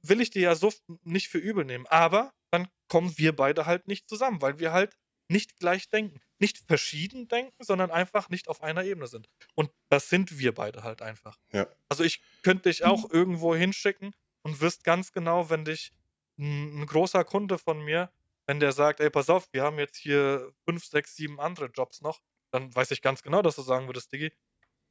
[0.01, 0.71] will ich dir ja so
[1.03, 1.85] nicht für übel nehmen.
[1.87, 4.95] Aber dann kommen wir beide halt nicht zusammen, weil wir halt
[5.31, 6.19] nicht gleich denken.
[6.39, 9.29] Nicht verschieden denken, sondern einfach nicht auf einer Ebene sind.
[9.55, 11.37] Und das sind wir beide halt einfach.
[11.51, 11.67] Ja.
[11.89, 14.15] Also ich könnte dich auch irgendwo hinschicken
[14.49, 15.91] und wüsst ganz genau, wenn dich
[16.37, 18.11] ein, ein großer Kunde von mir,
[18.47, 22.01] wenn der sagt, ey, pass auf, wir haben jetzt hier fünf, sechs, sieben andere Jobs
[22.01, 22.21] noch,
[22.51, 24.31] dann weiß ich ganz genau, dass du sagen würdest, Diggi,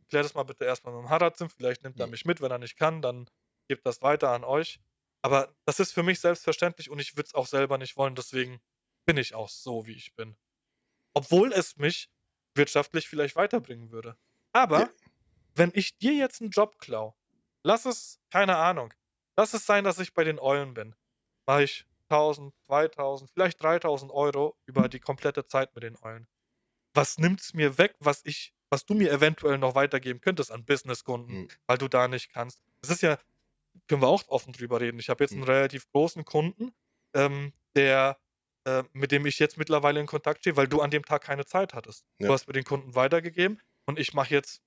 [0.09, 2.59] klär das mal bitte erstmal mit dem Haratzim, vielleicht nimmt er mich mit, wenn er
[2.59, 3.29] nicht kann, dann
[3.69, 4.81] gebt das weiter an euch.
[5.23, 8.61] Aber das ist für mich selbstverständlich und ich würde es auch selber nicht wollen, deswegen
[9.07, 10.37] bin ich auch so, wie ich bin.
[11.15, 12.09] Obwohl es mich
[12.55, 14.17] wirtschaftlich vielleicht weiterbringen würde.
[14.53, 14.91] Aber Ja.
[15.55, 17.17] wenn ich dir jetzt einen Job klau,
[17.65, 18.95] lass es, keine Ahnung,
[19.39, 20.95] lass es sein, dass ich bei den Eulen bin,
[21.47, 26.27] mache ich 1000, 2000, vielleicht 3000 Euro über die komplette Zeit mit den Eulen.
[26.95, 31.43] Was nimmt's mir weg, was ich, was du mir eventuell noch weitergeben könntest an Businesskunden,
[31.43, 31.49] Mhm.
[31.67, 32.63] weil du da nicht kannst?
[32.83, 33.19] Das ist ja,
[33.89, 34.99] können wir auch offen drüber reden.
[34.99, 35.49] Ich habe jetzt einen Mhm.
[35.51, 36.73] relativ großen Kunden,
[37.15, 38.19] ähm, der,
[38.67, 41.45] äh, mit dem ich jetzt mittlerweile in Kontakt stehe, weil du an dem Tag keine
[41.47, 42.05] Zeit hattest.
[42.19, 42.29] Ja.
[42.29, 44.63] Du hast mir den Kunden weitergegeben und ich mache jetzt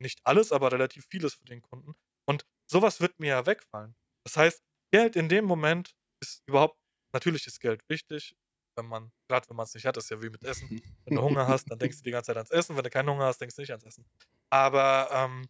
[0.00, 1.94] nicht alles, aber relativ vieles für den Kunden.
[2.26, 3.94] Und sowas wird mir ja wegfallen.
[4.30, 4.62] Das heißt,
[4.92, 6.78] Geld in dem Moment ist überhaupt,
[7.12, 8.36] natürlich ist Geld wichtig,
[8.76, 10.80] wenn man, gerade wenn man es nicht hat, ist ja wie mit Essen.
[11.04, 12.76] Wenn du Hunger hast, dann denkst du die ganze Zeit ans Essen.
[12.76, 14.06] Wenn du keinen Hunger hast, denkst du nicht ans Essen.
[14.48, 15.48] Aber ähm,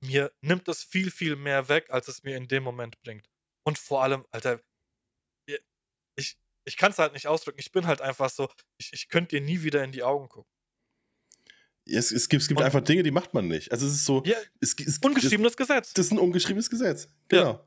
[0.00, 3.30] mir nimmt es viel, viel mehr weg, als es mir in dem Moment bringt.
[3.64, 4.60] Und vor allem, Alter,
[6.16, 6.36] ich,
[6.66, 7.60] ich kann es halt nicht ausdrücken.
[7.60, 10.52] Ich bin halt einfach so, ich, ich könnte dir nie wieder in die Augen gucken.
[11.86, 13.72] Es, es gibt, es gibt Und- einfach Dinge, die macht man nicht.
[13.72, 15.92] Also es ist so, Ja, es, es, ungeschriebenes Gesetz.
[15.94, 17.08] Das, ist ein ungeschriebenes Gesetz.
[17.32, 17.64] Ja.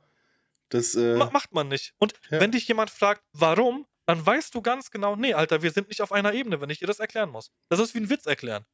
[0.74, 1.94] Das, äh, Ma macht man nicht.
[2.00, 2.40] Und Ja.
[2.40, 6.02] wenn dich jemand fragt, warum, dann weißt du ganz genau, nee, Alter, wir sind nicht
[6.02, 7.52] auf einer Ebene, wenn ich dir das erklären muss.
[7.70, 8.66] Das ist wie ein Witz erklären.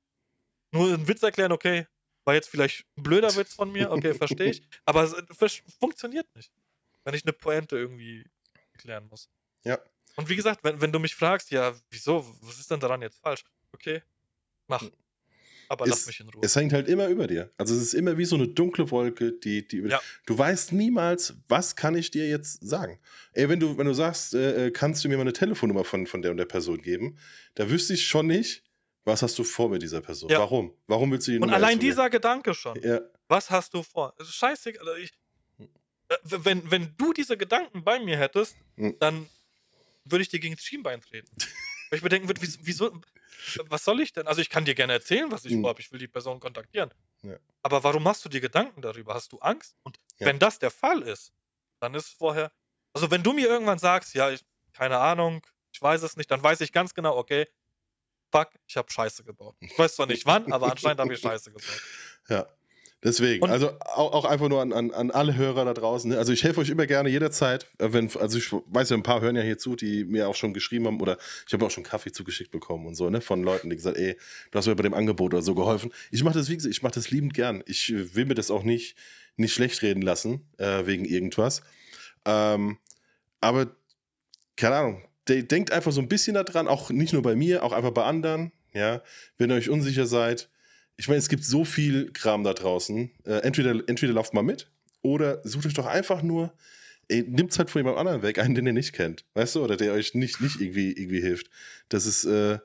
[0.71, 1.87] Nur ein Witz erklären, okay,
[2.25, 6.27] war jetzt vielleicht ein blöder Witz von mir, okay, verstehe ich, aber es versch- funktioniert
[6.35, 6.51] nicht,
[7.03, 8.25] wenn ich eine Pointe irgendwie
[8.73, 9.29] erklären muss.
[9.65, 9.79] Ja.
[10.15, 13.19] Und wie gesagt, wenn, wenn du mich fragst, ja, wieso, was ist denn daran jetzt
[13.19, 13.43] falsch?
[13.73, 14.03] Okay,
[14.67, 14.83] mach.
[15.69, 16.41] Aber lass Es- mich in Ruhe.
[16.43, 17.51] es hängt halt immer über dir.
[17.57, 20.01] Also es ist immer wie so eine dunkle Wolke, die, die über Ja.
[20.25, 22.99] Du weißt niemals, was kann ich dir jetzt sagen.
[23.33, 26.07] Ey, wenn du, wenn du sagst, äh, äh, kannst du mir mal eine Telefonnummer von,
[26.07, 27.17] von der und der Person geben,
[27.55, 28.63] da wüsste ich schon nicht,
[29.05, 30.29] was hast du vor mit dieser Person.
[30.29, 30.39] Ja.
[30.39, 30.73] Warum?
[30.87, 32.79] Warum willst du die Und Nummer allein jetzt von dieser Gedanke schon.
[32.81, 34.13] Ja, Was hast du vor?
[34.19, 34.87] Es ist scheißegal.
[34.87, 35.11] Also ich,
[36.09, 38.95] äh, wenn, wenn du diese Gedanken bei mir hättest, Hm.
[38.99, 39.27] dann
[40.05, 41.29] würde ich dir gegen das Schienbein treten.
[41.89, 43.01] Weil ich mir denken würde, wieso,
[43.67, 44.27] was soll ich denn?
[44.27, 45.61] Also ich kann dir gerne erzählen, was ich Hm.
[45.61, 45.81] vorhabe.
[45.81, 46.93] Ich will die Person kontaktieren.
[47.23, 47.37] Ja.
[47.63, 49.13] Aber warum machst du dir Gedanken darüber?
[49.13, 49.75] Hast du Angst?
[49.83, 50.27] Und Ja.
[50.27, 51.31] wenn das der Fall ist,
[51.79, 52.51] dann ist vorher.
[52.93, 54.41] Also wenn du mir irgendwann sagst, ja, ich,
[54.73, 57.47] keine Ahnung, ich weiß es nicht, dann weiß ich ganz genau, okay,
[58.31, 59.55] fuck, ich habe Scheiße gebaut.
[59.59, 61.81] Ich weiß zwar nicht wann, aber anscheinend habe ich Scheiße gebaut.
[62.29, 62.47] ja.
[63.01, 66.09] Deswegen, Und- also auch, auch einfach nur an, an, an alle Hörer da draußen.
[66.11, 66.17] ne?
[66.17, 67.65] Also ich helfe euch immer gerne jederzeit.
[67.77, 70.35] äh, Wenn, also ich weiß ja, ein paar hören ja hier zu, die mir auch
[70.35, 71.17] schon geschrieben haben oder
[71.47, 73.21] ich habe auch schon Kaffee zugeschickt bekommen und so, ne?
[73.21, 74.17] Von Leuten, die gesagt, ey,
[74.51, 75.93] du hast mir bei dem Angebot oder so geholfen.
[76.11, 77.63] Ich mache das, wie gesagt, ich mache das liebend gern.
[77.67, 78.97] Ich will mir das auch nicht,
[79.37, 81.61] nicht schlecht reden lassen, äh, wegen irgendwas.
[82.25, 82.79] Ähm,
[83.39, 83.67] aber,
[84.57, 87.71] keine Ahnung, de denkt einfach so ein bisschen daran, auch nicht nur bei mir, auch
[87.71, 89.01] einfach bei anderen, ja,
[89.37, 90.49] wenn ihr euch unsicher seid.
[90.99, 93.09] Ich meine, es gibt so viel Kram da draußen.
[93.23, 94.69] Äh, entweder, entweder lauft mal mit
[95.01, 96.53] oder sucht euch doch einfach nur,
[97.07, 99.77] ey, nimmt's halt von jemand anderem weg, einen, den ihr nicht kennt, weißt du, oder
[99.77, 101.49] der euch nicht, nicht irgendwie, irgendwie hilft.
[101.87, 102.55] Das ist, äh,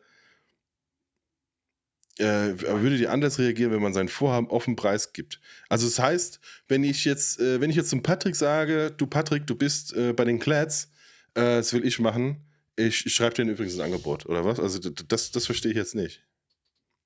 [2.19, 5.40] äh, würdet ihr anders reagieren, wenn man sein Vorhaben offen preisgibt?
[5.69, 9.47] Also das heißt, wenn ich jetzt, äh, wenn ich jetzt zum Patrick sage, du Patrick,
[9.47, 10.90] du bist äh, bei den Clads,
[11.35, 12.40] äh, das will ich machen,
[12.74, 14.59] ich, ich schreibe dir übrigens ein Angebot, oder was?
[14.59, 16.24] Also das, das verstehe ich jetzt nicht.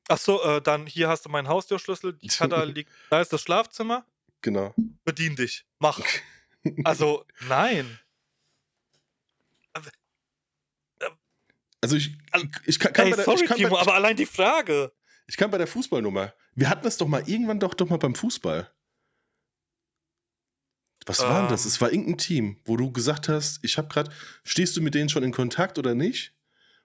[0.09, 2.29] Ach so, äh, dann hier hast du meinen Haustürschlüssel, die
[2.73, 4.05] liegt, da ist das Schlafzimmer,
[4.41, 4.75] Genau.
[5.05, 6.01] bedien dich, mach.
[6.85, 7.99] Also, nein.
[11.81, 12.19] Also ich,
[12.67, 14.93] ich, kann, kann Ey, bei der, sorry, ich kann Timo, bei, aber allein die Frage.
[15.29, 16.35] ich kann bei der Fußballnummer.
[16.55, 18.71] Wir hatten das doch mal irgendwann doch, doch mal beim Fußball.
[21.07, 21.65] Was war denn das?
[21.65, 21.69] Ähm.
[21.69, 24.13] Es war irgendein Team, wo du gesagt hast, ich habe gerade,
[24.45, 26.35] stehst du mit denen schon in Kontakt oder nicht?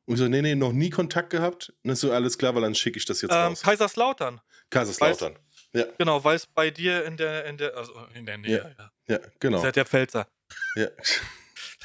[0.06, 1.70] Und ich so, nee, nee, noch nie Kontakt gehabt.
[1.70, 3.62] Und dann ist so, alles klar, weil dann schicke ich das jetzt Ähm, raus.
[3.62, 4.42] Kaiserslautern.
[4.70, 5.38] Kaiserslautern.
[5.74, 8.92] Ja, Genau, weil es bei dir in der, in der, also in der Nähe, ja.
[9.08, 9.60] ja, genau.
[9.60, 10.28] Seid der Pfälzer.
[10.76, 10.88] Ja.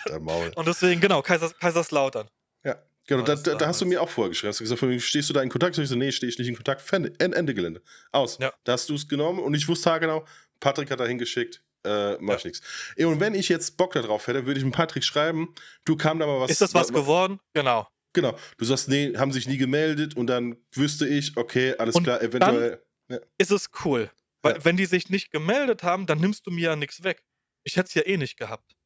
[0.06, 0.52] Der Maul.
[0.54, 2.28] Und deswegen, genau, Kaisers, Kaiserslautern.
[2.64, 2.76] Ja,
[3.08, 4.50] Genau, da, da, da, hast du mir auch vorgeschrieben.
[4.50, 5.76] Hast du gesagt, stehst du da in Kontakt?
[5.78, 6.84] ich so, nee, stehe ich nicht in Kontakt.
[6.92, 7.82] Ende, Ende Gelände.
[8.12, 8.38] Aus.
[8.38, 8.52] Ja.
[8.64, 10.26] Da hast du es genommen und ich wusste genau,
[10.60, 12.36] Patrick hat da hingeschickt, äh, mach ja.
[12.36, 12.60] ich nichts.
[12.98, 15.54] Und wenn ich jetzt Bock darauf hätte, würde ich mit Patrick schreiben,
[15.86, 16.50] du kam da mal was.
[16.50, 17.40] Ist das was geworden?
[17.54, 17.88] Genau.
[18.20, 18.36] Genau.
[18.56, 22.20] Du sagst, nee, haben sich nie gemeldet und dann wüsste ich, okay, alles und klar,
[22.20, 22.82] eventuell.
[23.08, 23.18] Ja.
[23.38, 24.10] Ist es cool.
[24.42, 24.64] Weil, ja.
[24.64, 27.22] wenn die sich nicht gemeldet haben, dann nimmst du mir ja nichts weg.
[27.64, 28.76] Ich hätte es ja eh nicht gehabt.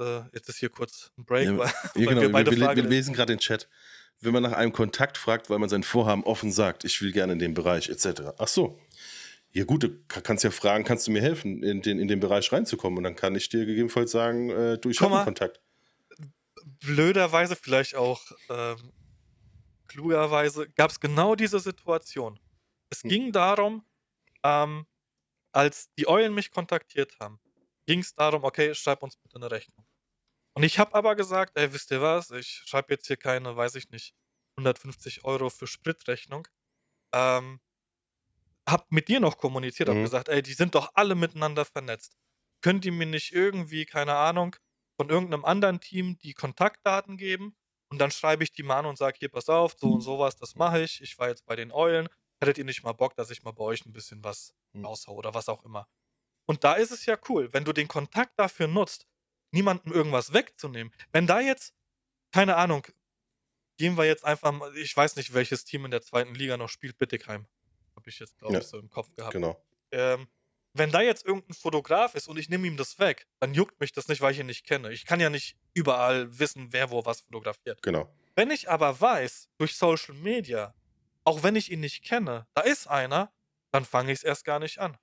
[0.00, 2.20] Äh, jetzt ist hier kurz ein Break, ja, weil, ja, genau.
[2.22, 3.68] wir beide wir, wir, wir lesen gerade den Chat.
[4.20, 7.34] Wenn man nach einem Kontakt fragt, weil man sein Vorhaben offen sagt, ich will gerne
[7.34, 8.32] in den Bereich etc.
[8.38, 8.80] Ach so.
[9.52, 12.50] Ja gut, du kannst ja fragen, kannst du mir helfen, in den, in den Bereich
[12.50, 12.98] reinzukommen?
[12.98, 15.60] Und dann kann ich dir gegebenenfalls sagen, äh, du, ich habe einen Kontakt.
[16.64, 18.92] Blöderweise, vielleicht auch ähm,
[19.88, 22.38] klugerweise, gab es genau diese Situation.
[22.90, 23.10] Es hm.
[23.10, 23.86] ging darum,
[24.42, 24.86] ähm,
[25.52, 27.40] als die Eulen mich kontaktiert haben,
[27.86, 29.86] ging es darum, okay, schreib uns bitte eine Rechnung.
[30.54, 33.74] Und ich habe aber gesagt, ey, wisst ihr was, ich schreibe jetzt hier keine, weiß
[33.74, 34.14] ich nicht,
[34.56, 36.46] 150 Euro für Spritrechnung.
[37.12, 37.60] Ähm,
[38.68, 40.04] hab mit dir noch kommuniziert, hab mhm.
[40.04, 42.16] gesagt, ey, die sind doch alle miteinander vernetzt.
[42.62, 44.56] Könnt ihr mir nicht irgendwie, keine Ahnung,
[44.96, 47.56] von irgendeinem anderen Team die Kontaktdaten geben?
[47.88, 50.36] Und dann schreibe ich die mal an und sage, hier, pass auf, so und sowas,
[50.36, 51.00] das mache ich.
[51.00, 52.08] Ich war jetzt bei den Eulen.
[52.40, 54.84] Hättet ihr nicht mal Bock, dass ich mal bei euch ein bisschen was mhm.
[54.84, 55.86] raushau oder was auch immer?
[56.46, 59.06] Und da ist es ja cool, wenn du den Kontakt dafür nutzt,
[59.52, 60.92] niemandem irgendwas wegzunehmen.
[61.12, 61.74] Wenn da jetzt,
[62.32, 62.86] keine Ahnung,
[63.76, 66.68] gehen wir jetzt einfach mal, ich weiß nicht, welches Team in der zweiten Liga noch
[66.68, 67.46] spielt, Bittigheim.
[67.96, 69.32] Habe ich jetzt, glaube ja, ich, so im Kopf gehabt.
[69.32, 69.56] Genau.
[69.92, 70.28] Ähm,
[70.74, 73.92] wenn da jetzt irgendein Fotograf ist und ich nehme ihm das weg, dann juckt mich
[73.92, 74.92] das nicht, weil ich ihn nicht kenne.
[74.92, 77.80] Ich kann ja nicht überall wissen, wer wo was fotografiert.
[77.82, 78.12] Genau.
[78.34, 80.74] Wenn ich aber weiß, durch Social Media,
[81.22, 83.32] auch wenn ich ihn nicht kenne, da ist einer,
[83.70, 84.96] dann fange ich es erst gar nicht an.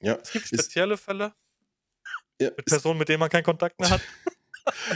[0.00, 0.18] Ja.
[0.22, 1.34] Es gibt spezielle ist, Fälle
[2.40, 4.00] ja, mit Personen, mit denen man keinen Kontakt mehr hat.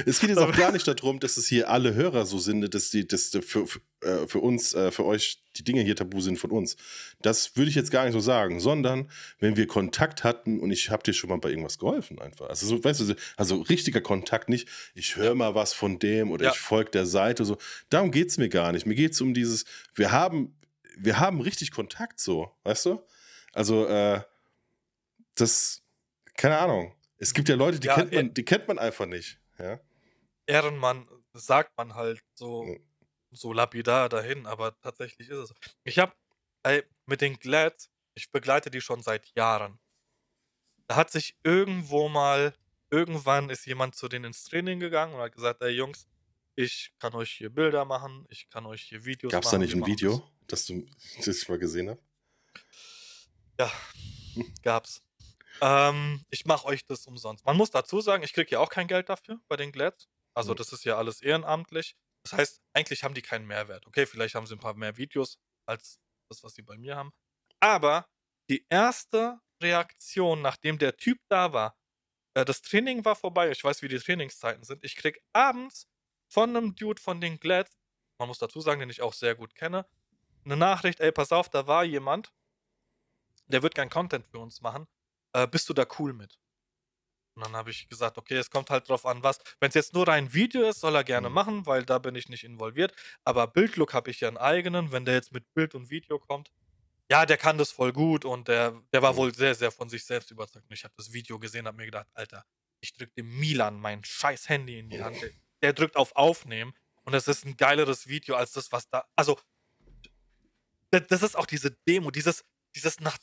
[0.06, 2.90] es geht jetzt auch gar nicht darum, dass es hier alle Hörer so sind, dass
[2.90, 6.50] die, dass für, für, äh, uns, äh, für euch die Dinge hier tabu sind von
[6.50, 6.76] uns.
[7.22, 10.90] Das würde ich jetzt gar nicht so sagen, sondern wenn wir Kontakt hatten und ich
[10.90, 12.48] habe dir schon mal bei irgendwas geholfen einfach.
[12.48, 16.46] Also so, weißt du, also richtiger Kontakt nicht, ich höre mal was von dem oder
[16.46, 16.50] ja.
[16.52, 17.58] ich folge der Seite so.
[17.88, 18.86] Darum geht es mir gar nicht.
[18.86, 19.64] Mir geht es um dieses,
[19.94, 20.56] wir haben,
[20.96, 23.02] wir haben richtig Kontakt so, weißt du?
[23.52, 24.20] Also, äh,
[25.34, 25.82] das,
[26.36, 26.94] keine Ahnung.
[27.18, 29.38] Es gibt ja Leute, die, ja, kennt, man, die kennt man einfach nicht.
[29.58, 29.80] Ja?
[30.46, 32.64] Ehrenmann sagt man halt so,
[33.30, 35.54] so lapidar dahin, aber tatsächlich ist es so.
[35.84, 36.12] Ich habe
[37.06, 39.78] mit den Glads, ich begleite die schon seit Jahren.
[40.88, 42.54] Da hat sich irgendwo mal,
[42.90, 46.06] irgendwann ist jemand zu denen ins Training gegangen und hat gesagt, ey Jungs,
[46.54, 49.60] ich kann euch hier Bilder machen, ich kann euch hier Videos Gab's machen.
[49.60, 50.66] Gab es da nicht ein Video, das.
[50.66, 50.86] du
[51.24, 52.00] das mal gesehen hast?
[53.58, 53.70] Ja,
[54.62, 55.02] gab's.
[55.60, 57.44] Ähm, ich mache euch das umsonst.
[57.46, 60.08] Man muss dazu sagen, ich kriege ja auch kein Geld dafür bei den Glads.
[60.34, 61.96] Also das ist ja alles ehrenamtlich.
[62.24, 63.86] Das heißt, eigentlich haben die keinen Mehrwert.
[63.86, 67.12] Okay, vielleicht haben sie ein paar mehr Videos als das, was sie bei mir haben.
[67.60, 68.06] Aber
[68.50, 71.76] die erste Reaktion, nachdem der Typ da war,
[72.34, 74.84] äh, das Training war vorbei, ich weiß, wie die Trainingszeiten sind.
[74.84, 75.88] Ich krieg abends
[76.28, 77.78] von einem Dude von den Glads,
[78.18, 79.86] man muss dazu sagen, den ich auch sehr gut kenne,
[80.44, 82.32] eine Nachricht, ey, pass auf, da war jemand,
[83.46, 84.86] der wird kein Content für uns machen
[85.36, 86.38] äh, bist du da cool mit?
[87.36, 89.38] Und dann habe ich gesagt, okay, es kommt halt drauf an, was.
[89.60, 91.34] Wenn es jetzt nur ein Video ist, soll er gerne mhm.
[91.34, 92.94] machen, weil da bin ich nicht involviert.
[93.24, 94.90] Aber Bildlook habe ich ja einen eigenen.
[94.92, 96.50] Wenn der jetzt mit Bild und Video kommt,
[97.10, 99.16] ja, der kann das voll gut und der, der war mhm.
[99.18, 100.64] wohl sehr, sehr von sich selbst überzeugt.
[100.68, 102.46] Und ich habe das Video gesehen, habe mir gedacht, Alter,
[102.80, 105.20] ich drücke dem Milan mein scheiß Handy in die Hand.
[105.20, 105.30] Der,
[105.60, 106.72] der drückt auf Aufnehmen
[107.04, 109.04] und das ist ein geileres Video als das, was da.
[109.14, 109.38] Also,
[110.90, 112.44] das ist auch diese Demo, dieses,
[112.74, 113.18] dieses nach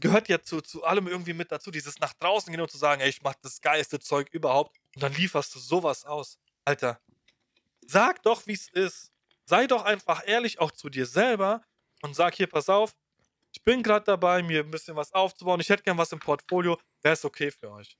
[0.00, 3.00] gehört ja zu, zu allem irgendwie mit dazu, dieses nach draußen gehen und zu sagen,
[3.00, 6.38] ey, ich mach das geilste Zeug überhaupt und dann lieferst du sowas aus.
[6.64, 7.00] Alter,
[7.86, 9.12] sag doch, wie es ist.
[9.44, 11.62] Sei doch einfach ehrlich auch zu dir selber
[12.02, 12.96] und sag hier, pass auf,
[13.52, 16.78] ich bin gerade dabei, mir ein bisschen was aufzubauen, ich hätte gern was im Portfolio,
[17.02, 17.96] wäre es okay für euch.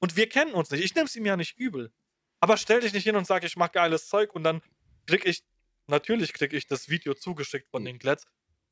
[0.00, 1.92] Und wir kennen uns nicht, ich nehme es ihm ja nicht übel.
[2.40, 4.62] Aber stell dich nicht hin und sag, ich mach geiles Zeug und dann
[5.06, 5.44] krieg ich,
[5.86, 8.26] natürlich krieg ich das Video zugeschickt von den Glets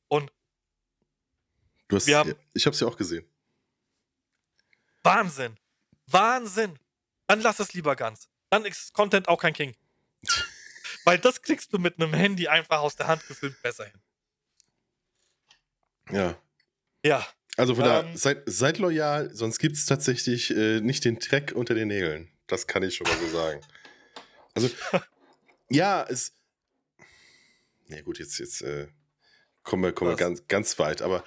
[0.07, 0.31] und
[1.89, 3.25] Du hast, haben, ich habe es ja auch gesehen.
[5.03, 5.57] Wahnsinn.
[6.05, 6.77] Wahnsinn.
[7.27, 8.29] Dann lass es lieber ganz.
[8.49, 9.75] Dann ist Content auch kein King.
[11.03, 14.01] Weil das kriegst du mit einem Handy einfach aus der Hand gefilmt besser hin.
[16.11, 16.41] Ja.
[17.03, 17.27] Ja.
[17.57, 21.53] Also von ähm, da, seid, seid loyal, sonst gibt es tatsächlich äh, nicht den Dreck
[21.55, 22.31] unter den Nägeln.
[22.47, 23.61] Das kann ich schon mal so sagen.
[24.53, 24.69] Also,
[25.69, 26.33] ja, es.
[27.87, 28.87] Ja, gut, jetzt, jetzt äh,
[29.63, 31.23] kommen wir, kommen wir ganz, ganz weit, aber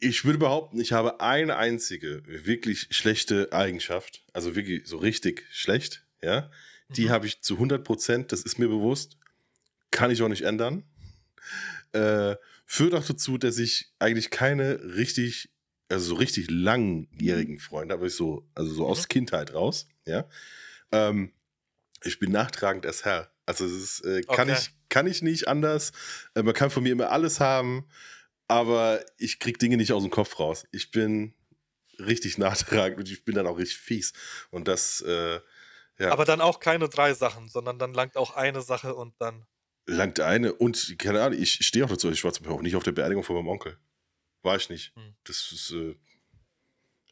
[0.00, 6.04] ich würde behaupten, ich habe eine einzige wirklich schlechte Eigenschaft, also wirklich so richtig schlecht,
[6.22, 6.50] ja,
[6.90, 7.10] die mhm.
[7.10, 9.16] habe ich zu 100 Prozent, das ist mir bewusst,
[9.90, 10.84] kann ich auch nicht ändern.
[11.92, 15.50] Äh, führt auch dazu, dass ich eigentlich keine richtig,
[15.88, 19.08] also so richtig langjährigen Freunde habe, ich so, also so aus mhm.
[19.08, 20.28] Kindheit raus, ja.
[20.92, 21.32] Ähm,
[22.04, 23.32] ich bin nachtragend als Herr.
[23.46, 24.58] Also es ist, äh, kann, okay.
[24.60, 25.92] ich, kann ich nicht anders.
[26.34, 27.86] Äh, man kann von mir immer alles haben,
[28.48, 30.66] aber ich kriege Dinge nicht aus dem Kopf raus.
[30.72, 31.34] Ich bin
[32.00, 34.12] richtig nachtragend und ich bin dann auch richtig fies.
[34.50, 35.40] Und das, äh,
[35.98, 36.10] ja.
[36.10, 39.46] Aber dann auch keine drei Sachen, sondern dann langt auch eine Sache und dann.
[39.86, 42.76] Langt eine und, keine Ahnung, ich stehe auch dazu, ich war zum Beispiel auch nicht
[42.76, 43.78] auf der Beerdigung von meinem Onkel.
[44.42, 44.94] War ich nicht.
[44.94, 45.14] Hm.
[45.24, 45.96] Das ist, äh,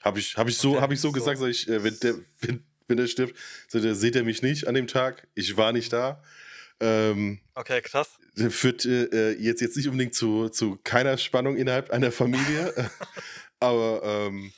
[0.02, 2.14] habe ich, hab ich so, hab ich so, so gesagt, sag ich, äh, wenn, der,
[2.40, 3.36] wenn, wenn der stirbt,
[3.66, 5.26] so, der seht er mich nicht an dem Tag.
[5.34, 6.22] Ich war nicht da.
[6.80, 8.18] Ähm, okay, krass.
[8.50, 12.90] Führt äh, jetzt, jetzt nicht unbedingt zu, zu keiner Spannung innerhalb einer Familie.
[13.60, 14.52] aber ähm,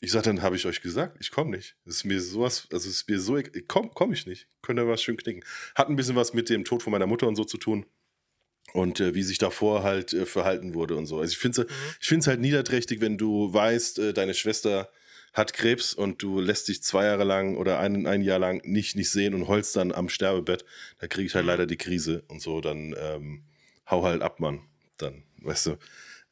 [0.00, 1.76] ich sag, dann habe ich euch gesagt, ich komme nicht.
[1.86, 4.48] Es ist mir sowas, also es ist mir so, komm, komme ich nicht.
[4.60, 5.44] Könnt ihr was schön knicken.
[5.74, 7.86] Hat ein bisschen was mit dem Tod von meiner Mutter und so zu tun.
[8.74, 11.20] Und äh, wie sich davor halt äh, verhalten wurde und so.
[11.20, 11.66] Also ich finde
[12.00, 12.30] es mhm.
[12.30, 14.90] halt niederträchtig, wenn du weißt, äh, deine Schwester
[15.32, 18.96] hat Krebs und du lässt dich zwei Jahre lang oder ein, ein Jahr lang nicht,
[18.96, 20.64] nicht sehen und holst dann am Sterbebett,
[20.98, 21.50] da kriege ich halt mhm.
[21.50, 23.44] leider die Krise und so, dann ähm,
[23.90, 24.60] hau halt ab, Mann.
[24.98, 25.70] Dann, weißt du.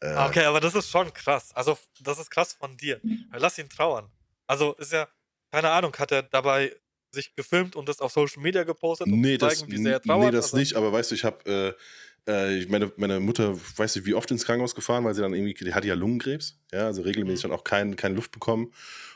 [0.00, 1.50] Äh, okay, aber das ist schon krass.
[1.54, 3.00] Also, das ist krass von dir.
[3.32, 4.10] Lass ihn trauern.
[4.46, 5.08] Also, ist ja,
[5.50, 6.74] keine Ahnung, hat er dabei
[7.12, 9.92] sich gefilmt und das auf Social Media gepostet, um nee, zu zeigen, das, wie sehr
[9.94, 10.26] er trauert?
[10.26, 11.82] Nee, das also, nicht, aber weißt du, ich habe, äh,
[12.26, 15.54] äh, meine, meine Mutter, weiß nicht, wie oft ins Krankenhaus gefahren, weil sie dann irgendwie,
[15.54, 17.50] die hatte ja Lungenkrebs, ja, also regelmäßig mhm.
[17.50, 18.72] dann auch kein, keine Luft bekommen.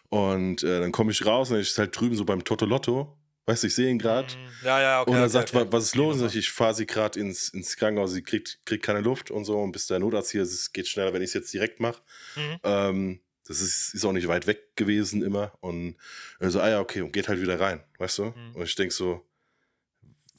[0.08, 3.16] Und äh, dann komme ich raus und ich ist halt drüben so beim Totolotto
[3.46, 4.32] Weißt du, ich sehe ihn gerade.
[4.34, 5.10] Mm, ja, ja, okay.
[5.10, 5.66] Und er okay, sagt, okay.
[5.70, 6.20] was ist los?
[6.20, 9.58] Und ich fahre sie gerade ins, ins Krankenhaus, sie kriegt, kriegt keine Luft und so.
[9.58, 12.00] Und bis der Notarzt hier ist, es geht schneller, wenn ich es jetzt direkt mache.
[12.36, 12.58] Mhm.
[12.62, 15.52] Ähm, das ist, ist auch nicht weit weg gewesen immer.
[15.60, 15.96] Und
[16.40, 18.24] so, ah ja, okay, und geht halt wieder rein, weißt du?
[18.24, 18.54] Mhm.
[18.54, 19.22] Und ich denke so.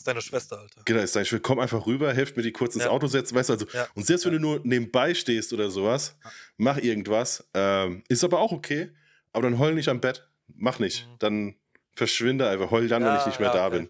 [0.05, 0.83] Ist deine Schwester, Alter.
[0.85, 1.41] Genau, ist deine Schwester.
[1.41, 2.91] Komm einfach rüber, helft mir die kurz ins ja.
[2.91, 3.53] Auto setzen, weißt du?
[3.53, 3.87] Also, ja.
[3.95, 6.15] Und selbst wenn du nur nebenbei stehst oder sowas,
[6.57, 7.43] mach irgendwas.
[7.55, 8.93] Ähm, ist aber auch okay.
[9.33, 10.29] Aber dann heul nicht am Bett.
[10.53, 11.07] Mach nicht.
[11.07, 11.17] Mhm.
[11.17, 11.55] Dann
[11.95, 13.79] verschwinde einfach, heul dann, ja, wenn ich nicht mehr ja, da okay.
[13.79, 13.89] bin.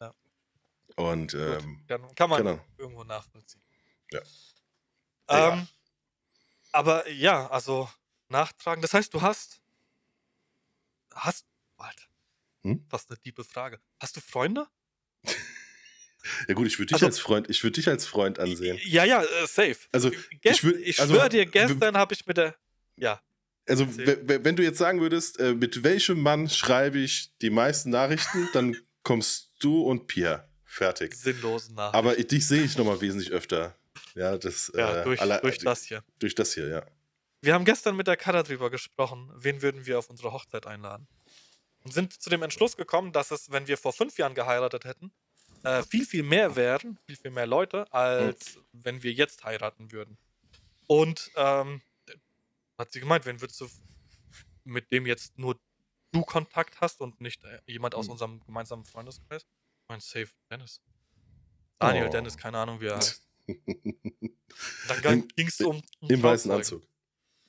[0.00, 0.14] Ja.
[0.94, 2.64] Und ähm, dann kann man genau.
[2.78, 3.62] irgendwo nachvollziehen.
[4.12, 4.20] Ja.
[5.26, 5.66] Ähm,
[6.70, 7.90] aber ja, also
[8.28, 8.82] nachtragen.
[8.82, 9.60] Das heißt, du hast.
[11.12, 11.44] Hast.
[11.76, 12.04] Alter.
[12.62, 12.86] Hm?
[12.88, 13.80] Fast eine tiefe Frage.
[13.98, 14.68] Hast du Freunde?
[16.48, 18.78] Ja gut, ich würde dich also, als Freund, ich würde dich als Freund ansehen.
[18.84, 19.76] Ja, ja, äh, safe.
[19.92, 22.54] Also Gest, ich, würd, ich also, schwöre dir, gestern habe ich mit der,
[22.96, 23.20] ja,
[23.70, 28.48] also, wenn du jetzt sagen würdest, äh, mit welchem Mann schreibe ich die meisten Nachrichten,
[28.52, 30.48] dann kommst du und Pierre.
[30.64, 31.14] Fertig.
[31.14, 31.96] Sinnlosen Nachrichten.
[31.96, 33.76] Aber dich sehe ich nochmal wesentlich öfter.
[34.14, 36.02] Ja, das, ja, äh, durch, aller, durch das hier.
[36.18, 36.86] Durch das hier, ja.
[37.42, 41.08] Wir haben gestern mit der Kada drüber gesprochen, wen würden wir auf unsere Hochzeit einladen.
[41.82, 45.12] Und sind zu dem Entschluss gekommen, dass es, wenn wir vor fünf Jahren geheiratet hätten,
[45.62, 48.60] äh, viel, viel mehr wären, viel, viel mehr Leute, als mhm.
[48.72, 50.16] wenn wir jetzt heiraten würden.
[50.86, 51.82] Und ähm,
[52.78, 53.68] hat sie gemeint, wenn würdest du
[54.64, 55.58] mit dem jetzt nur
[56.12, 58.12] du Kontakt hast und nicht äh, jemand aus mhm.
[58.12, 59.42] unserem gemeinsamen Freundeskreis?
[59.42, 60.80] Ich meine, safe Dennis.
[61.78, 62.10] Daniel oh.
[62.10, 63.22] Dennis, keine Ahnung, wie er heißt.
[65.02, 65.82] Dann ging es um.
[66.08, 66.82] Im weißen Anzug.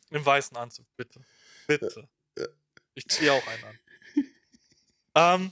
[0.10, 1.22] Im weißen Anzug, bitte.
[1.68, 2.08] Bitte.
[2.94, 3.80] Ich ziehe auch einen an.
[5.16, 5.52] ähm,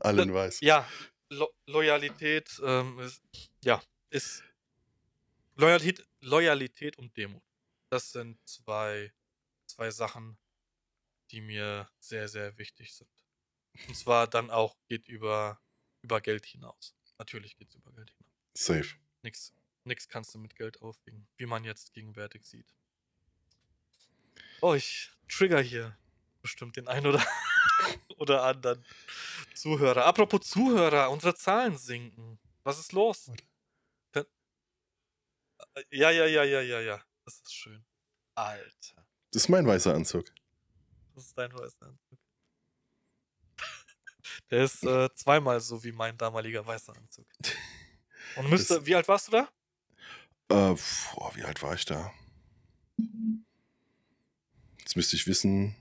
[0.00, 0.60] Alle in weiß.
[0.60, 0.86] Ja,
[1.30, 3.22] Lo Loyalität ähm, ist,
[3.62, 4.42] ja, ist
[5.56, 7.42] Loyalität, Loyalität und Demut.
[7.88, 9.12] Das sind zwei
[9.70, 10.36] zwei Sachen,
[11.30, 13.10] die mir sehr, sehr wichtig sind.
[13.88, 15.60] Und zwar dann auch geht über,
[16.02, 16.94] über Geld hinaus.
[17.18, 18.32] Natürlich geht es über Geld hinaus.
[18.54, 18.96] Safe.
[19.22, 19.54] Nix,
[19.84, 22.74] nix kannst du mit Geld aufwiegen, wie man jetzt gegenwärtig sieht.
[24.60, 25.96] Oh, ich trigger hier
[26.42, 27.24] bestimmt den einen oder,
[28.16, 28.84] oder anderen
[29.54, 30.04] Zuhörer.
[30.06, 32.38] Apropos Zuhörer, unsere Zahlen sinken.
[32.62, 33.30] Was ist los?
[35.90, 37.00] Ja, ja, ja, ja, ja, ja.
[37.24, 37.84] Das ist schön.
[38.34, 39.06] Alter.
[39.32, 40.26] Das ist mein weißer Anzug.
[41.14, 42.18] Das ist dein weißer Anzug.
[44.50, 47.26] Der ist äh, zweimal so wie mein damaliger weißer Anzug.
[48.36, 49.48] Und müsste, das, wie alt warst du da?
[50.48, 50.76] Äh,
[51.14, 52.12] boah, wie alt war ich da?
[54.78, 55.76] Jetzt müsste ich wissen,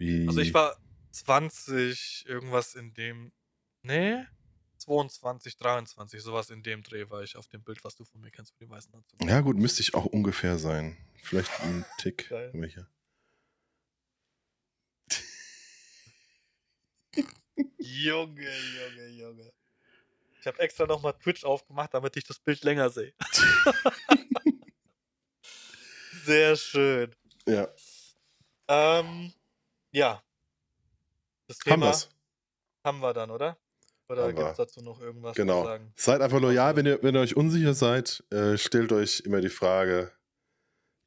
[0.00, 0.26] wie.
[0.26, 0.76] Also ich war
[1.12, 3.32] 20, irgendwas in dem.
[3.82, 4.24] Nee?
[4.78, 8.30] 22, 23, sowas in dem Dreh war ich auf dem Bild, was du von mir
[8.30, 9.22] kennst mit dem weißen Anzug.
[9.22, 10.96] Ja, gut, müsste ich auch ungefähr sein.
[11.22, 12.30] Vielleicht ein Tick.
[12.30, 12.88] Welcher?
[17.78, 19.52] Junge, Junge, Junge.
[20.40, 23.12] Ich habe extra nochmal Twitch aufgemacht, damit ich das Bild länger sehe.
[26.24, 27.14] Sehr schön.
[27.46, 27.68] Ja.
[28.68, 29.34] Ähm,
[29.92, 30.22] ja.
[31.46, 31.86] Das Thema.
[31.92, 32.10] Haben
[32.84, 33.56] haben wir dann, oder?
[34.08, 35.62] Oder gibt es dazu noch irgendwas genau.
[35.62, 35.92] zu sagen?
[35.94, 39.48] Seid einfach loyal, wenn ihr, wenn ihr euch unsicher seid, äh, stellt euch immer die
[39.48, 40.12] Frage.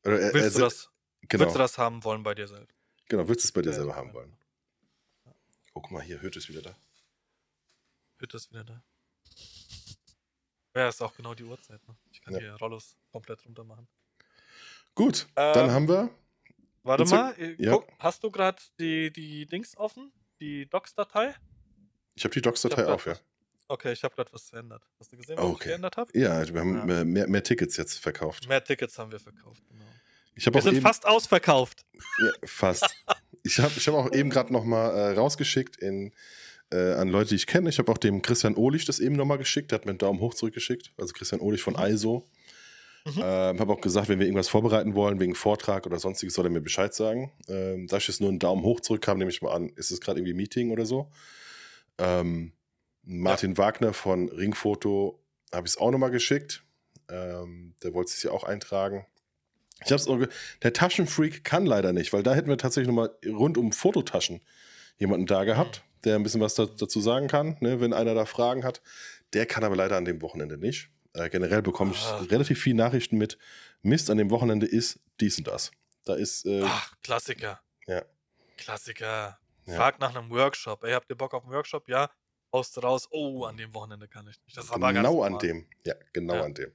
[0.06, 0.90] Oder, äh, willst, äh, du das,
[1.28, 1.44] genau.
[1.44, 2.78] willst du das haben wollen bei dir selbst?
[3.10, 3.98] Genau, willst du es bei dir ja, selber ja.
[3.98, 4.34] haben wollen?
[5.74, 6.76] Oh, guck mal, hier, Hütte ist wieder da.
[8.20, 8.84] Hütte ist wieder da.
[10.76, 11.86] Ja, ist auch genau die Uhrzeit.
[11.88, 11.96] Ne?
[12.12, 12.40] Ich kann ja.
[12.40, 13.88] hier Rollos komplett runter machen.
[14.96, 16.10] Gut, ähm, dann haben wir.
[16.84, 17.72] Warte mal, äh, ja.
[17.72, 20.12] guck, hast du gerade die, die Dings offen?
[20.40, 21.34] Die Docs-Datei?
[22.16, 23.16] Ich habe die Docs-Datei auf, ja.
[23.70, 24.84] Okay, ich habe gerade was verändert.
[25.00, 25.54] Hast du gesehen, was okay.
[25.54, 26.20] ich geändert habe?
[26.20, 27.04] Ja, wir haben ja.
[27.06, 28.48] Mehr, mehr, Tickets jetzt verkauft.
[28.48, 29.86] Mehr Tickets haben wir verkauft, genau.
[30.36, 31.86] Ich wir sind fast ausverkauft.
[31.94, 32.94] Ja, fast.
[33.44, 36.12] ich habe ich hab auch eben gerade noch mal äh, rausgeschickt in,
[36.72, 37.70] äh, an Leute, die ich kenne.
[37.70, 39.72] Ich habe auch dem Christian Ohlich das eben noch mal geschickt.
[39.72, 40.92] Der hat mir einen Daumen hoch zurückgeschickt.
[40.98, 41.84] Also Christian Ohlich von mhm.
[41.84, 42.28] ISO.
[43.06, 43.22] Mhm.
[43.22, 46.52] Ähm, habe auch gesagt, wenn wir irgendwas vorbereiten wollen, wegen Vortrag oder sonstiges, soll er
[46.52, 47.34] mir Bescheid sagen.
[47.50, 50.00] Ähm, da ich jetzt nur einen Daumen hoch zurückkam, nehme ich mal an, ist es
[50.00, 51.12] gerade irgendwie Meeting oder so.
[51.98, 52.54] Ähm,
[53.04, 53.58] Martin ja.
[53.58, 55.20] Wagner von Ringfoto
[55.54, 56.64] habe ich es auch nochmal geschickt.
[57.10, 59.06] Ähm, der wollte es ja auch eintragen.
[59.86, 60.20] Ich hab's auch
[60.62, 64.42] der Taschenfreak kann leider nicht, weil da hätten wir tatsächlich nochmal rund um Fototaschen
[64.98, 68.26] jemanden da gehabt, der ein bisschen was da, dazu sagen kann, ne, wenn einer da
[68.26, 68.82] Fragen hat.
[69.34, 70.90] Der kann aber leider an dem Wochenende nicht.
[71.14, 72.18] Äh, generell bekomme ich ah.
[72.30, 73.38] relativ viele Nachrichten mit.
[73.82, 75.72] Mist, an dem Wochenende ist dies und das.
[76.06, 76.46] Da ist.
[76.46, 77.62] Äh, Ach, Klassiker.
[77.88, 78.04] Ja.
[78.58, 79.40] Klassiker.
[79.66, 79.76] Ja.
[79.76, 80.84] Frag nach einem Workshop.
[80.84, 81.88] Ey, habt ihr Bock auf einen Workshop?
[81.88, 82.10] Ja.
[82.52, 83.08] Haust raus.
[83.12, 84.58] Oh, an dem Wochenende kann ich nicht.
[84.58, 85.68] Das ist aber genau an dem.
[85.86, 86.44] Ja, genau ja.
[86.44, 86.72] an dem.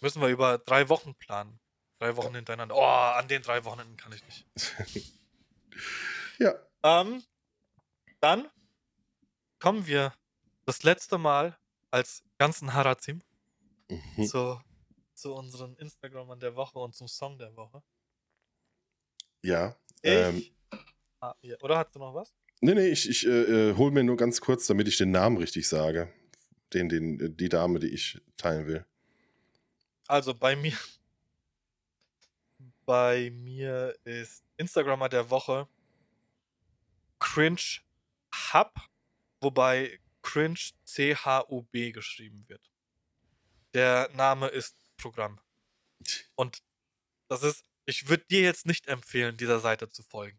[0.00, 1.58] Müssen wir über drei Wochen planen.
[1.98, 2.74] Drei Wochen hintereinander.
[2.74, 4.46] Oh, an den drei Wochenenden kann ich nicht.
[6.38, 6.54] ja.
[6.82, 7.22] Ähm,
[8.20, 8.48] dann
[9.58, 10.14] kommen wir
[10.64, 11.58] das letzte Mal
[11.90, 13.22] als ganzen Harazim
[13.90, 14.24] mhm.
[14.24, 14.60] zu,
[15.14, 17.82] zu unseren Instagramern der Woche und zum Song der Woche.
[19.42, 19.76] Ja.
[20.02, 20.44] Ich, ähm,
[21.20, 21.56] ah, ja.
[21.62, 22.34] Oder hast du noch was?
[22.60, 25.38] Nee, nee, ich, ich äh, äh hole mir nur ganz kurz, damit ich den Namen
[25.38, 26.12] richtig sage.
[26.72, 28.86] Den, den, die Dame, die ich teilen will.
[30.06, 30.76] Also bei mir,
[32.86, 35.68] bei mir ist Instagrammer der Woche
[37.18, 37.80] Cringe
[38.52, 38.72] Hub,
[39.40, 42.69] wobei Cringe C-H-U-B geschrieben wird.
[43.74, 45.40] Der Name ist Programm.
[46.34, 46.62] Und
[47.28, 50.38] das ist, ich würde dir jetzt nicht empfehlen, dieser Seite zu folgen.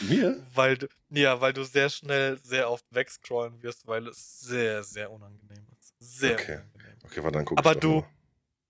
[0.00, 0.46] Mir?
[0.54, 5.10] Weil du, ja, weil du sehr schnell sehr oft wegscrollen wirst, weil es sehr, sehr
[5.10, 5.94] unangenehm ist.
[5.98, 6.54] Sehr okay.
[6.54, 6.98] unangenehm.
[7.04, 8.08] Okay, warte, dann guck Aber du, mal.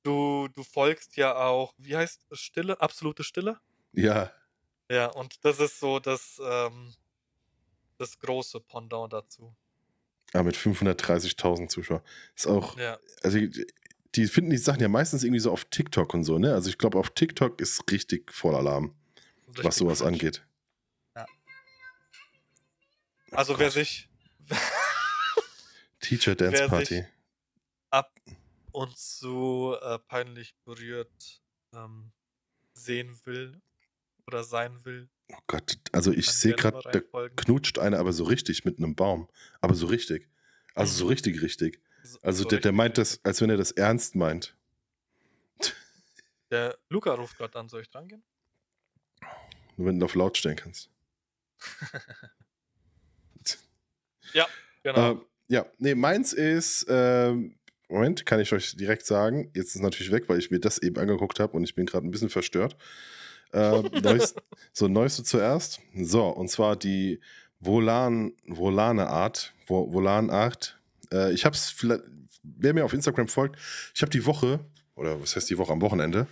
[0.02, 2.80] Du, du folgst ja auch, wie heißt es, Stille?
[2.80, 3.60] Absolute Stille?
[3.92, 4.32] Ja.
[4.90, 6.94] Ja, und das ist so das, ähm,
[7.98, 9.54] das große Pendant dazu.
[10.32, 12.02] Ah, mit 530.000 Zuschauern.
[12.36, 12.98] Ist auch, ja.
[13.22, 13.38] also
[14.14, 16.54] die finden die Sachen ja meistens irgendwie so auf TikTok und so, ne?
[16.54, 18.94] Also ich glaube, auf TikTok ist richtig voll Alarm,
[19.48, 20.08] richtig was sowas Quatsch.
[20.08, 20.46] angeht.
[21.16, 21.26] Ja.
[23.32, 24.08] Also oh wer sich
[26.00, 27.04] Teacher Dance Party
[27.90, 28.12] ab
[28.72, 31.42] und so äh, peinlich berührt
[31.74, 32.12] ähm,
[32.72, 33.60] sehen will
[34.26, 35.08] oder sein will.
[35.32, 39.28] Oh Gott, also ich sehe gerade, da knutscht einer aber so richtig mit einem Baum.
[39.60, 40.28] Aber so richtig.
[40.74, 41.80] Also so richtig, richtig.
[42.22, 44.56] Also so der, der meint das, als wenn er das ernst meint.
[46.50, 48.24] Der Luca ruft gerade an, soll ich dran gehen?
[49.76, 50.90] Nur wenn du auf laut stellen kannst.
[54.32, 54.46] ja,
[54.82, 55.12] genau.
[55.12, 57.56] Ähm, ja, nee, meins ist, ähm,
[57.88, 59.50] Moment, kann ich euch direkt sagen.
[59.54, 61.86] Jetzt ist es natürlich weg, weil ich mir das eben angeguckt habe und ich bin
[61.86, 62.76] gerade ein bisschen verstört.
[63.52, 64.40] Äh, neuest,
[64.72, 65.80] so, neueste zuerst.
[65.94, 67.20] So, und zwar die
[67.60, 69.52] Volan, Volane Art.
[69.66, 70.80] Volan Art.
[71.12, 72.02] Äh, ich habe es vielleicht,
[72.42, 73.58] wer mir auf Instagram folgt,
[73.94, 74.60] ich habe die Woche,
[74.94, 76.26] oder was heißt die Woche am Wochenende,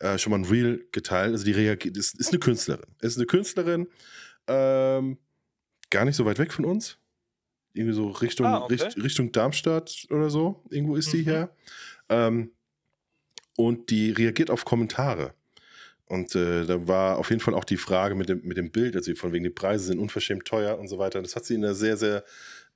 [0.00, 1.32] äh, schon mal ein Reel geteilt.
[1.32, 2.86] Also die reagiert, ist, ist eine Künstlerin.
[3.00, 3.88] Ist eine Künstlerin,
[4.46, 5.18] ähm,
[5.90, 6.98] gar nicht so weit weg von uns
[7.74, 8.74] irgendwie so Richtung, ah, okay.
[8.74, 10.62] Richt, Richtung Darmstadt oder so.
[10.70, 11.18] Irgendwo ist mhm.
[11.18, 11.54] die her.
[12.08, 12.52] Ähm,
[13.56, 15.34] und die reagiert auf Kommentare.
[16.06, 18.94] Und äh, da war auf jeden Fall auch die Frage mit dem, mit dem Bild,
[18.94, 21.22] also von wegen die Preise sind unverschämt teuer und so weiter.
[21.22, 22.24] Das hat sie in einer sehr, sehr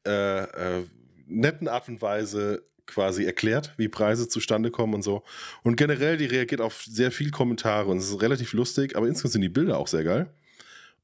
[0.06, 0.84] äh, äh,
[1.26, 5.22] netten Art und Weise quasi erklärt, wie Preise zustande kommen und so.
[5.62, 9.32] Und generell, die reagiert auf sehr viele Kommentare und es ist relativ lustig, aber insgesamt
[9.32, 10.32] sind die Bilder auch sehr geil.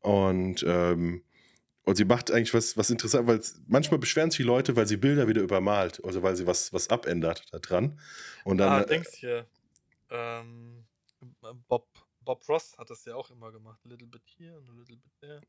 [0.00, 1.22] Und ähm,
[1.84, 4.96] und sie macht eigentlich was, was interessant, weil manchmal beschweren sich die Leute, weil sie
[4.96, 8.00] Bilder wieder übermalt, also weil sie was, was abändert da dran.
[8.44, 9.46] Und dann, ah, äh, denkst hier.
[10.10, 10.84] Ähm,
[11.68, 11.86] Bob,
[12.24, 13.80] Bob Ross hat das ja auch immer gemacht.
[13.84, 15.40] A little bit here and a little bit there.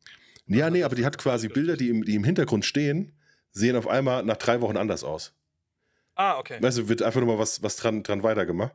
[0.47, 3.13] Ja, nee, aber die hat quasi Bilder, die im, die im Hintergrund stehen,
[3.51, 5.33] sehen auf einmal nach drei Wochen anders aus.
[6.15, 6.61] Ah, okay.
[6.61, 8.73] Weißt du, wird einfach nur mal was, was dran, dran weitergemacht.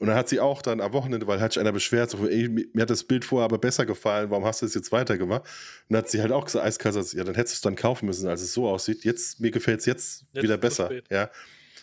[0.00, 2.48] Und dann hat sie auch dann am Wochenende, weil hat sich einer beschwert, so, ey,
[2.48, 5.42] mir hat das Bild vorher aber besser gefallen, warum hast du es jetzt weitergemacht?
[5.42, 5.48] Und
[5.90, 8.26] dann hat sie halt auch gesagt, eiskalt, ja, dann hättest du es dann kaufen müssen,
[8.26, 9.04] als es so aussieht.
[9.04, 10.90] Jetzt, mir gefällt es jetzt, jetzt, wieder besser.
[11.10, 11.30] Ja.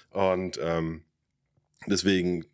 [0.09, 1.03] Und ähm,
[1.85, 2.47] deswegen,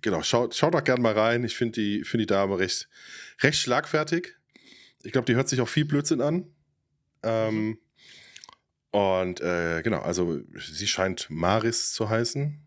[0.00, 1.44] genau, schaut, schaut doch gerne mal rein.
[1.44, 2.88] Ich finde die, find die Dame recht,
[3.40, 4.34] recht schlagfertig.
[5.02, 6.54] Ich glaube, die hört sich auch viel Blödsinn an.
[7.22, 7.78] Ähm, mhm.
[8.90, 12.60] und äh, genau, also sie scheint Maris zu heißen.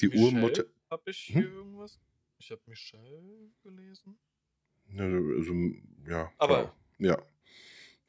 [0.00, 0.64] Die Michelle, Urmutter.
[0.90, 1.34] Habe ich hm?
[1.34, 1.56] hier hm?
[1.56, 1.98] irgendwas?
[2.38, 4.18] Ich habe Michelle gelesen.
[4.90, 5.52] Ja, also,
[6.08, 6.32] ja.
[6.38, 6.74] Aber.
[6.98, 7.18] Ja.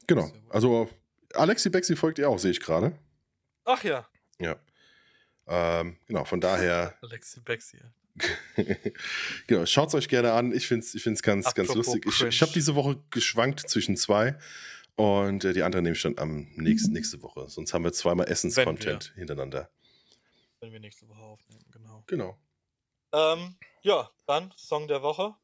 [0.07, 0.31] Genau.
[0.49, 0.89] Also,
[1.33, 2.97] Alexi Bexi folgt ihr auch, sehe ich gerade.
[3.65, 4.07] Ach ja.
[4.39, 4.59] Ja.
[5.49, 6.95] Ähm, genau, von daher.
[7.01, 7.79] Alexi Bexi.
[9.47, 10.53] genau, schaut es euch gerne an.
[10.53, 12.05] Ich finde es ich find's ganz, Apropos ganz lustig.
[12.05, 14.37] Ich, ich habe diese Woche geschwankt zwischen zwei
[14.95, 17.49] und äh, die andere nehme ich dann am nächsten, nächste Woche.
[17.49, 19.71] Sonst haben wir zweimal Essens-Content hintereinander.
[20.59, 22.03] Wenn wir nächste Woche aufnehmen, genau.
[22.05, 22.37] Genau.
[23.11, 25.35] Ähm, ja, dann Song der Woche.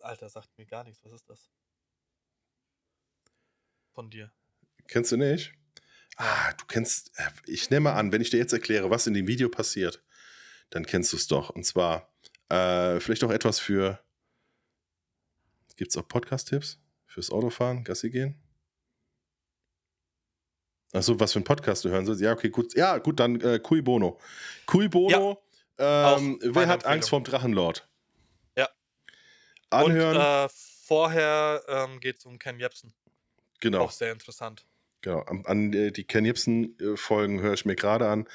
[0.00, 1.02] Alter, sagt mir gar nichts.
[1.04, 1.50] Was ist das?
[3.92, 4.30] Von dir.
[4.86, 5.52] Kennst du nicht?
[6.22, 7.18] Ah, du kennst.
[7.18, 10.02] Äh, ich nehme an, wenn ich dir jetzt erkläre, was in dem Video passiert,
[10.68, 11.48] dann kennst du es doch.
[11.48, 12.12] Und zwar
[12.50, 13.98] äh, vielleicht auch etwas für.
[15.76, 18.38] Gibt es auch Podcast-Tipps fürs Autofahren, Gassi gehen?
[20.92, 22.20] Achso, was für ein Podcast du hören sollst.
[22.20, 22.74] Ja, okay, gut.
[22.74, 24.20] Ja, gut, dann äh, Cui Bono.
[24.66, 25.42] Cui Bono,
[25.78, 27.88] ja, ähm, wer hat Angst vorm Drachenlord?
[28.58, 28.68] Ja.
[29.70, 30.18] Anhören.
[30.18, 30.48] Und äh,
[30.84, 32.92] vorher ähm, geht es um Ken Jebsen.
[33.60, 33.84] Genau.
[33.84, 34.66] Auch sehr interessant.
[35.02, 35.20] Genau.
[35.20, 38.26] An, an äh, die Ken Jebsen-Folgen höre ich mir gerade an.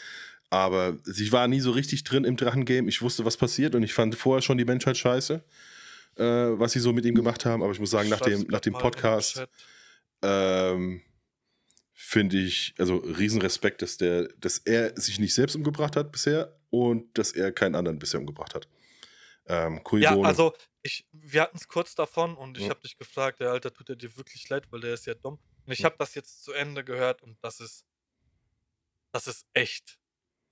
[0.50, 2.88] Aber ich war nie so richtig drin im Drachengame.
[2.88, 5.44] Ich wusste, was passiert und ich fand vorher schon die Menschheit scheiße,
[6.16, 7.64] äh, was sie so mit ihm gemacht haben.
[7.64, 9.46] Aber ich muss sagen, nach dem, nach dem Podcast.
[10.22, 11.02] Ähm,
[11.98, 17.18] finde ich, also Riesenrespekt, dass der, dass er sich nicht selbst umgebracht hat bisher und
[17.18, 18.68] dass er keinen anderen bisher umgebracht hat.
[19.48, 22.70] Ähm, ja, also ich, wir hatten es kurz davon und ich ja.
[22.70, 25.40] habe dich gefragt, der Alter, tut er dir wirklich leid, weil der ist ja dumm.
[25.66, 27.86] Und ich habe das jetzt zu Ende gehört und das ist,
[29.12, 30.00] das ist echt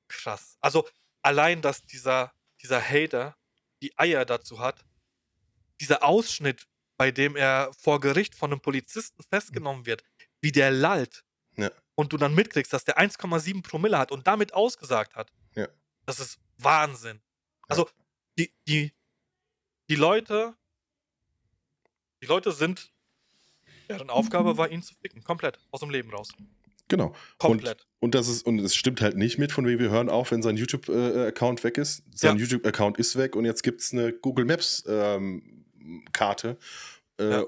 [0.07, 0.57] krass.
[0.59, 0.87] Also
[1.21, 3.37] allein, dass dieser, dieser Hater
[3.81, 4.85] die Eier dazu hat,
[5.79, 6.67] dieser Ausschnitt,
[6.97, 10.03] bei dem er vor Gericht von einem Polizisten festgenommen wird,
[10.41, 11.23] wie der lallt,
[11.57, 11.71] ja.
[11.95, 15.31] Und du dann mitkriegst, dass der 1,7 Promille hat und damit ausgesagt hat.
[15.55, 15.67] Ja.
[16.05, 17.21] Das ist Wahnsinn.
[17.67, 17.89] Also,
[18.37, 18.93] die, die,
[19.89, 20.55] die Leute,
[22.21, 22.92] die Leute sind,
[23.89, 25.23] deren Aufgabe war, ihn zu ficken.
[25.23, 25.59] Komplett.
[25.71, 26.29] Aus dem Leben raus.
[26.87, 27.13] Genau.
[27.37, 27.81] Komplett.
[27.99, 30.31] Und, und das ist, und es stimmt halt nicht mit, von wem wir hören auf,
[30.31, 32.03] wenn sein YouTube-Account äh, weg ist.
[32.13, 32.43] Sein ja.
[32.43, 36.57] YouTube-Account ist weg und jetzt gibt es eine Google Maps-Karte,
[37.17, 37.45] ähm, äh, ja.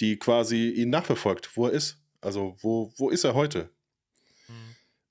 [0.00, 1.98] die quasi ihn nachverfolgt, wo er ist.
[2.20, 3.70] Also, wo, wo ist er heute?
[4.48, 4.54] Mhm.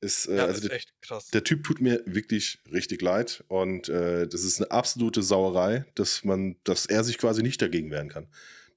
[0.01, 1.29] Ist, äh, ja, also ist der, echt krass.
[1.29, 6.23] Der Typ tut mir wirklich richtig leid und äh, das ist eine absolute Sauerei, dass
[6.23, 8.27] man, dass er sich quasi nicht dagegen wehren kann.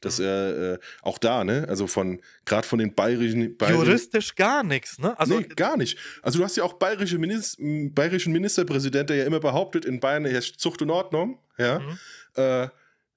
[0.01, 0.25] Dass mhm.
[0.27, 4.99] er äh, auch da, ne, also von gerade von den bayerischen, bayerischen Juristisch gar nichts,
[4.99, 5.19] ne?
[5.19, 5.99] Also nee, gar nicht.
[6.23, 10.25] Also du hast ja auch bayerische Minister, bayerischen Ministerpräsident, der ja immer behauptet, in Bayern
[10.25, 11.81] herrscht Zucht und Ordnung, ja.
[11.81, 11.99] Mhm.
[12.37, 12.69] Äh,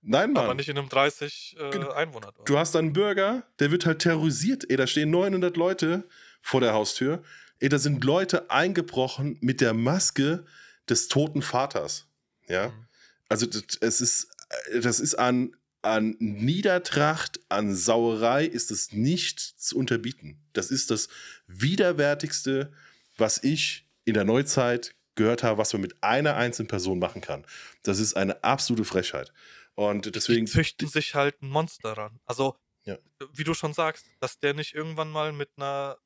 [0.01, 0.45] Nein, Mann.
[0.45, 2.33] Aber nicht in einem 30 äh, Einwohner.
[2.45, 4.69] Du hast einen Bürger, der wird halt terrorisiert.
[4.69, 6.07] Ey, da stehen 900 Leute
[6.41, 7.21] vor der Haustür.
[7.59, 10.45] Ey, da sind Leute eingebrochen mit der Maske
[10.89, 12.07] des toten Vaters.
[12.47, 12.69] Ja.
[12.69, 12.85] Mhm.
[13.29, 14.27] Also, das, es ist,
[14.71, 20.39] äh, das ist an, an Niedertracht, an Sauerei ist es nicht zu unterbieten.
[20.53, 21.09] Das ist das
[21.47, 22.71] Widerwärtigste,
[23.17, 27.45] was ich in der Neuzeit gehört habe, was man mit einer einzelnen Person machen kann.
[27.83, 29.33] Das ist eine absolute Frechheit.
[29.75, 30.45] Und deswegen.
[30.45, 32.19] Die züchten sich halt ein Monster ran.
[32.25, 32.97] Also, ja.
[33.33, 35.97] wie du schon sagst, dass der nicht irgendwann mal mit einer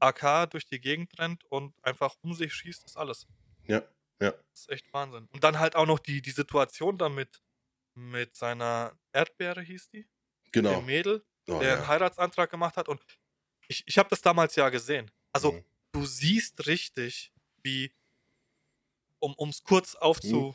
[0.00, 3.26] AK durch die Gegend rennt und einfach um sich schießt, ist alles.
[3.66, 3.82] Ja,
[4.20, 4.32] ja.
[4.32, 5.28] Das ist echt Wahnsinn.
[5.32, 7.40] Und dann halt auch noch die, die Situation damit
[7.94, 10.06] mit seiner Erdbeere hieß die.
[10.52, 10.70] Genau.
[10.70, 11.76] Der Mädel, oh, der ja.
[11.76, 12.88] einen Heiratsantrag gemacht hat.
[12.88, 13.00] Und
[13.68, 15.10] ich, ich habe das damals ja gesehen.
[15.32, 15.64] Also, mhm.
[15.92, 17.92] du siehst richtig, wie,
[19.20, 20.54] um es kurz aufzu,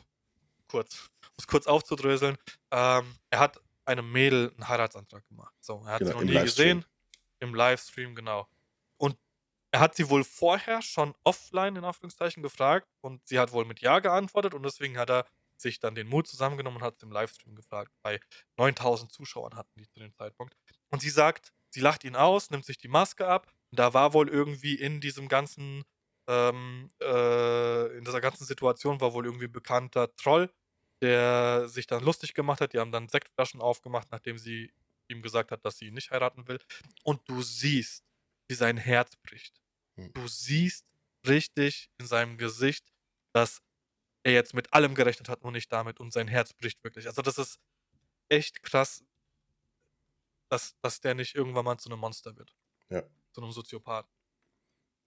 [0.68, 2.36] kurz, um es kurz aufzudröseln,
[2.70, 5.54] ähm, er hat einem Mädel einen Heiratsantrag gemacht.
[5.60, 6.84] So, er hat genau, sie noch nie gesehen.
[7.38, 8.48] Im Livestream, genau.
[8.96, 9.16] Und
[9.70, 13.80] er hat sie wohl vorher schon offline in Anführungszeichen gefragt und sie hat wohl mit
[13.80, 15.26] Ja geantwortet und deswegen hat er
[15.60, 17.92] sich dann den Mut zusammengenommen und hat es im Livestream gefragt.
[18.02, 18.20] Bei
[18.56, 20.56] 9000 Zuschauern hatten die zu dem Zeitpunkt.
[20.90, 23.46] Und sie sagt, sie lacht ihn aus, nimmt sich die Maske ab.
[23.70, 25.84] Und da war wohl irgendwie in diesem ganzen
[26.28, 30.50] ähm, äh, in dieser ganzen Situation war wohl irgendwie ein bekannter Troll,
[31.00, 32.72] der sich dann lustig gemacht hat.
[32.72, 34.72] Die haben dann Sektflaschen aufgemacht, nachdem sie
[35.08, 36.58] ihm gesagt hat, dass sie ihn nicht heiraten will.
[37.04, 38.04] Und du siehst,
[38.48, 39.60] wie sein Herz bricht.
[39.96, 40.12] Hm.
[40.12, 40.86] Du siehst
[41.26, 42.92] richtig in seinem Gesicht,
[43.32, 43.62] dass
[44.26, 47.06] er jetzt mit allem gerechnet hat und nicht damit und sein Herz bricht wirklich.
[47.06, 47.60] Also das ist
[48.28, 49.04] echt krass,
[50.48, 52.52] dass, dass der nicht irgendwann mal zu einem Monster wird.
[52.90, 53.04] Ja.
[53.32, 54.08] Zu einem Soziopath.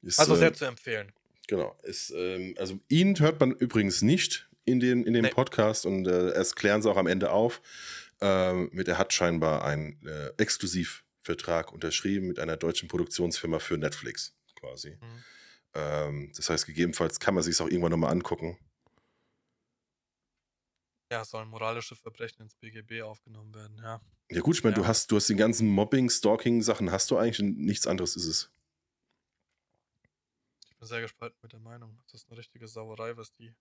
[0.02, 1.12] Ist, Also sehr äh, zu empfehlen.
[1.48, 1.78] Genau.
[1.84, 5.32] Ist, ähm, also ihn hört man übrigens nicht in, den, in dem Nee.
[5.32, 7.62] Podcast und äh, es klären sie auch am Ende auf.
[8.22, 14.34] Ähm, mit, er hat scheinbar einen äh, Exklusivvertrag unterschrieben mit einer deutschen Produktionsfirma für Netflix
[14.56, 14.92] quasi.
[14.92, 15.24] Mhm.
[15.74, 18.58] Ähm, das heißt, gegebenenfalls kann man sich auch irgendwann nochmal angucken.
[21.12, 24.00] Ja, sollen moralische Verbrechen ins BGB aufgenommen werden, ja.
[24.32, 24.88] Ja gut, ich meine, du Ja.
[24.88, 28.52] hast, du hast die ganzen Mobbing, Stalking-Sachen, hast du eigentlich und nichts anderes ist es.
[30.70, 32.00] Ich bin sehr gespalten mit der Meinung.
[32.12, 33.54] Das ist eine richtige Sauerei, was die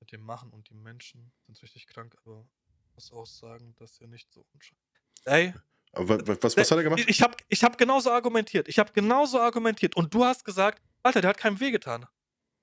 [0.00, 2.46] mit dem machen und die Menschen sind richtig krank, aber
[2.88, 4.82] ich muss auch sagen, dass er nicht so unschuldig
[5.24, 5.54] Ey,
[5.92, 7.00] Aber wa- wa- was, was hat er gemacht?
[7.00, 8.68] ich, ich habe ich hab genauso argumentiert.
[8.68, 9.96] Ich habe genauso argumentiert.
[9.96, 12.06] Und du hast gesagt, Alter, der hat keinem wehgetan.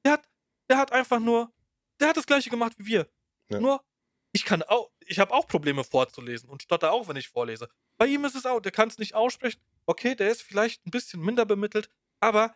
[0.06, 0.30] Der hat,
[0.69, 1.51] der hat einfach nur,
[1.99, 3.10] der hat das gleiche gemacht wie wir.
[3.49, 3.60] Ja.
[3.61, 3.84] Nur,
[4.31, 7.69] ich kann auch, ich habe auch Probleme vorzulesen und stotter auch, wenn ich vorlese.
[7.97, 9.61] Bei ihm ist es auch, der kann es nicht aussprechen.
[9.85, 11.89] Okay, der ist vielleicht ein bisschen minder bemittelt,
[12.19, 12.56] aber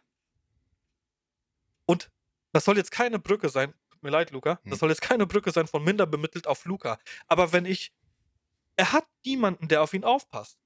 [1.86, 2.12] und
[2.52, 3.74] das soll jetzt keine Brücke sein.
[3.90, 4.60] Tut mir leid, Luca.
[4.64, 4.70] Hm.
[4.70, 7.00] Das soll jetzt keine Brücke sein von minder bemittelt auf Luca.
[7.28, 7.94] Aber wenn ich,
[8.76, 10.60] er hat niemanden, der auf ihn aufpasst.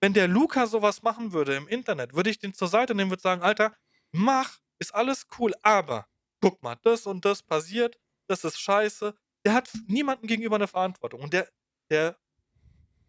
[0.00, 3.22] Wenn der Luca sowas machen würde im Internet, würde ich den zur Seite nehmen, würde
[3.22, 3.76] sagen, Alter,
[4.10, 6.08] mach, ist alles cool, aber
[6.40, 9.14] guck mal, das und das passiert, das ist scheiße.
[9.44, 11.48] Der hat niemanden gegenüber eine Verantwortung und der,
[11.90, 12.18] der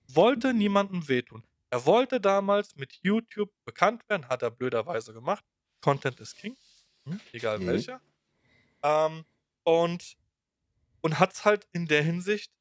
[0.07, 1.43] wollte niemandem wehtun.
[1.69, 5.43] Er wollte damals mit YouTube bekannt werden, hat er blöderweise gemacht.
[5.81, 6.55] Content is King,
[7.05, 7.19] hm?
[7.31, 7.68] egal Mhm.
[7.68, 8.01] welcher.
[8.84, 9.26] Ähm,
[9.64, 10.18] und
[11.01, 12.51] und hat es halt in der Hinsicht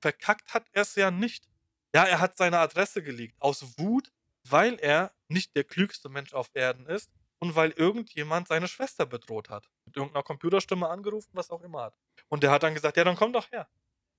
[0.00, 1.48] verkackt hat er es ja nicht.
[1.94, 4.10] Ja, er hat seine Adresse geleakt aus Wut,
[4.44, 7.10] weil er nicht der klügste Mensch auf Erden ist
[7.42, 9.68] und weil irgendjemand seine Schwester bedroht hat.
[9.84, 11.98] Mit irgendeiner Computerstimme angerufen, was auch immer hat.
[12.28, 13.68] Und der hat dann gesagt, ja, dann komm doch her.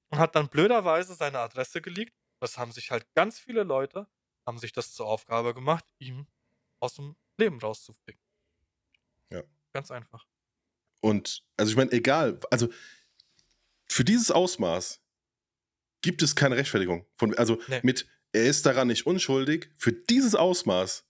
[0.09, 2.11] Und hat dann blöderweise seine Adresse geleakt.
[2.41, 4.09] Das haben sich halt ganz viele Leute,
[4.45, 6.27] haben sich das zur Aufgabe gemacht, ihm
[6.81, 8.21] aus dem Leben rauszuficken.
[9.31, 9.41] Ja.
[9.71, 10.27] Ganz einfach.
[10.99, 12.67] Und also ich meine, egal, also
[13.87, 15.01] für dieses Ausmaß
[16.01, 17.05] gibt es keine Rechtfertigung.
[17.15, 17.79] Von, also Nee.
[17.83, 21.05] mit, er ist daran nicht unschuldig, für dieses Ausmaß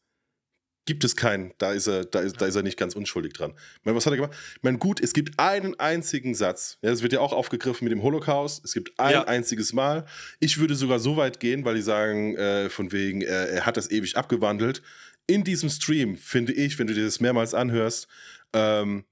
[0.85, 3.53] gibt es keinen, da ist er, da ist, da ist er nicht ganz unschuldig dran.
[3.79, 4.33] Ich meine, was hat er gemacht?
[4.57, 7.91] Ich meine, gut, es gibt einen einzigen Satz, ja, das wird ja auch aufgegriffen mit
[7.93, 9.23] dem Holocaust, es gibt ein Ja.
[9.27, 10.05] einziges Mal.
[10.39, 13.77] Ich würde sogar so weit gehen, weil die sagen, äh, von wegen, äh, er hat
[13.77, 14.81] das ewig abgewandelt.
[15.25, 18.07] In diesem Stream, finde ich, wenn du dir das mehrmals anhörst,
[18.51, 19.05] ähm,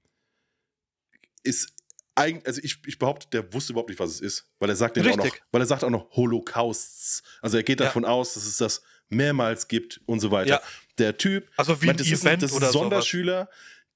[1.42, 1.72] ist
[2.14, 4.98] eigentlich, also ich, ich behaupte, der wusste überhaupt nicht, was es ist, weil er sagt
[4.98, 7.22] auch noch, weil er sagt auch noch Holocausts.
[7.40, 7.86] Also er geht Ja.
[7.86, 10.48] davon aus, dass es das mehrmals gibt und so weiter.
[10.50, 10.62] Ja.
[11.02, 12.82] Der Typ, Also wie ein das ist Event das ist oder ein sowas.
[12.90, 13.50] Sonderschüler,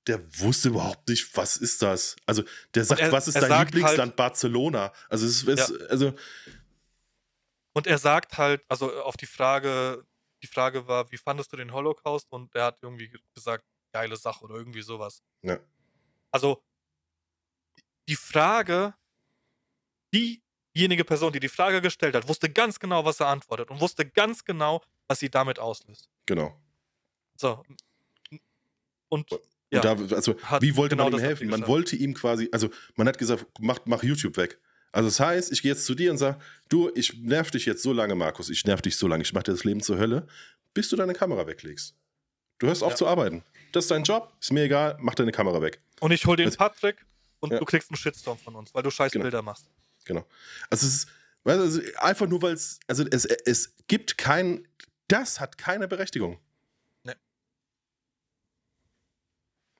[0.09, 2.17] der wusste überhaupt nicht, was ist das?
[2.27, 2.43] Also
[2.75, 4.11] der sagt, er- was ist dein sagt Lieblingsland?
[4.11, 4.93] halt- Barcelona.
[5.09, 6.13] Also es ist, es, also
[7.75, 10.05] Und er sagt halt, also auf die Frage,
[10.43, 12.27] die Frage war, wie fandest du den Holocaust?
[12.31, 15.23] Und er hat irgendwie gesagt, geile Sache oder irgendwie sowas.
[15.43, 15.59] Ja.
[16.33, 16.63] Also
[18.09, 18.95] die Frage,
[20.15, 24.09] diejenige Person, die die Frage gestellt hat, wusste ganz genau, was er antwortet und wusste
[24.09, 26.09] ganz genau, was sie damit auslöst.
[26.27, 26.61] genau.
[27.37, 27.63] So.
[29.09, 29.31] Und
[29.71, 31.49] ja, Und da, also, wie wollte genau man ihm helfen?
[31.49, 34.59] Man wollte ihm quasi, also man hat gesagt, mach, mach YouTube weg.
[34.93, 36.39] Also das heißt, ich gehe jetzt zu dir und sage,
[36.69, 39.45] du, ich nerv dich jetzt so lange, Markus, ich nerv dich so lange, ich mache
[39.45, 40.27] dir das Leben zur Hölle,
[40.73, 41.95] bis du deine Kamera weglegst.
[42.59, 42.97] Du hörst auf Ja.
[42.97, 43.43] zu arbeiten.
[43.73, 45.81] Das ist dein Job, ist mir egal, mach deine Kamera weg.
[46.01, 47.05] und ich hol den Also- Patrick
[47.41, 47.59] und Ja.
[47.59, 49.25] du kriegst einen Shitstorm von uns, weil du scheiß Genau.
[49.25, 49.67] Bilder machst.
[50.05, 50.25] Genau.
[50.71, 51.09] Also es ist,
[51.45, 54.67] weißt du, also einfach nur, weil es, also es, es gibt kein,
[55.09, 56.39] das hat keine Berechtigung.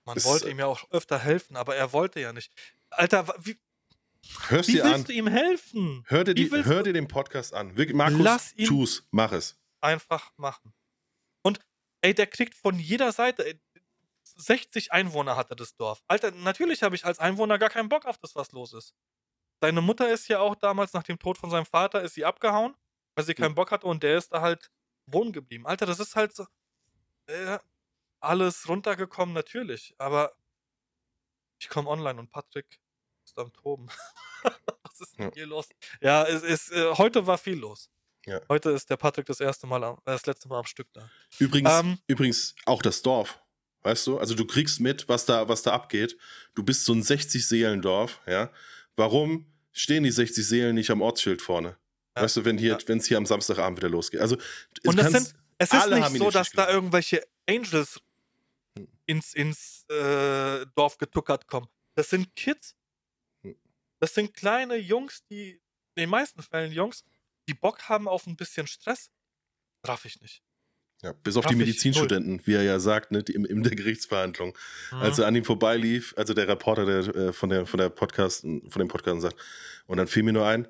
[0.07, 2.53] Man Es- wollte ihm ja auch öfter helfen, aber er wollte ja nicht.
[2.91, 3.59] Alter, wie,
[4.49, 6.05] Hörst wie willst an, du ihm helfen?
[6.09, 7.75] hör dir, die, hör dir den Podcast an.
[7.93, 9.57] Markus, Lass ihn- tu's, mach es.
[9.81, 10.73] Einfach machen.
[11.43, 11.61] Und
[12.01, 13.45] ey, der kriegt von jeder Seite.
[13.47, 13.61] Ey,
[14.39, 16.03] 60 Einwohner hatte das Dorf.
[16.09, 18.95] Alter, natürlich habe ich als Einwohner gar keinen Bock auf das, was los ist.
[19.61, 22.75] Seine Mutter ist ja auch damals nach dem Tod von seinem Vater, ist sie abgehauen,
[23.15, 24.71] weil sie keinen Bock hatte und der ist da halt
[25.07, 25.67] wohnen geblieben.
[25.67, 26.47] Alter, das ist halt so.
[27.27, 27.59] Äh,
[28.27, 29.95] alles runtergekommen, natürlich.
[29.99, 30.33] Aber
[31.59, 32.79] ich komme online und Patrick
[33.25, 33.89] ist am Toben.
[34.83, 35.31] Was ist denn Ja.
[35.35, 35.69] hier los?
[36.01, 37.91] Ja, es ist, äh, heute war viel los.
[38.27, 38.41] Ja.
[38.49, 41.09] Heute ist der Patrick das erste Mal, am, äh, das letzte Mal am Stück da.
[41.39, 43.41] Übrigens, Ähm, übrigens auch das Dorf.
[43.83, 44.19] Weißt du?
[44.19, 46.17] Also du kriegst mit, was da, was da abgeht.
[46.55, 48.51] Du bist so ein 60-Seelendorf, ja.
[48.97, 51.77] Warum stehen die 60 Seelen nicht am Ortsschild vorne?
[52.17, 52.89] Ja, Weißt du, wenn hier, ja.
[52.89, 54.21] wenn es hier am Samstagabend wieder losgeht.
[54.21, 58.01] Also es Und das sind, es ist nicht so, dass da irgendwelche Angels
[59.07, 61.69] ins, ins äh, Dorf getuckert kommen.
[61.95, 62.77] Das sind Kids.
[63.43, 63.57] Hm.
[64.01, 65.53] Das sind kleine Jungs, die,
[65.95, 67.05] in den meisten Fällen Jungs,
[67.49, 69.11] die Bock haben auf ein bisschen Stress.
[69.85, 70.43] Raff ich nicht.
[71.03, 73.77] Ja, bis auf Raff die Medizinstudenten, wie er ja sagt, ne, die, im, in der
[73.77, 74.57] Gerichtsverhandlung.
[74.91, 74.99] Mhm.
[74.99, 78.41] Als er an ihm vorbeilief, also der Reporter der, äh, von, der, von, der Podcast,
[78.41, 79.37] von dem Podcast sagt,
[79.87, 80.69] und dann fiel mir nur ein,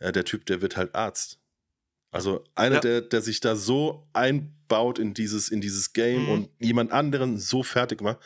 [0.00, 1.38] ja, der Typ, der wird halt Arzt.
[2.16, 2.80] Also einer, Ja.
[2.80, 6.28] der, der sich da so einbaut in dieses, in dieses Game Mhm.
[6.30, 8.18] und jemand anderen so fertig macht,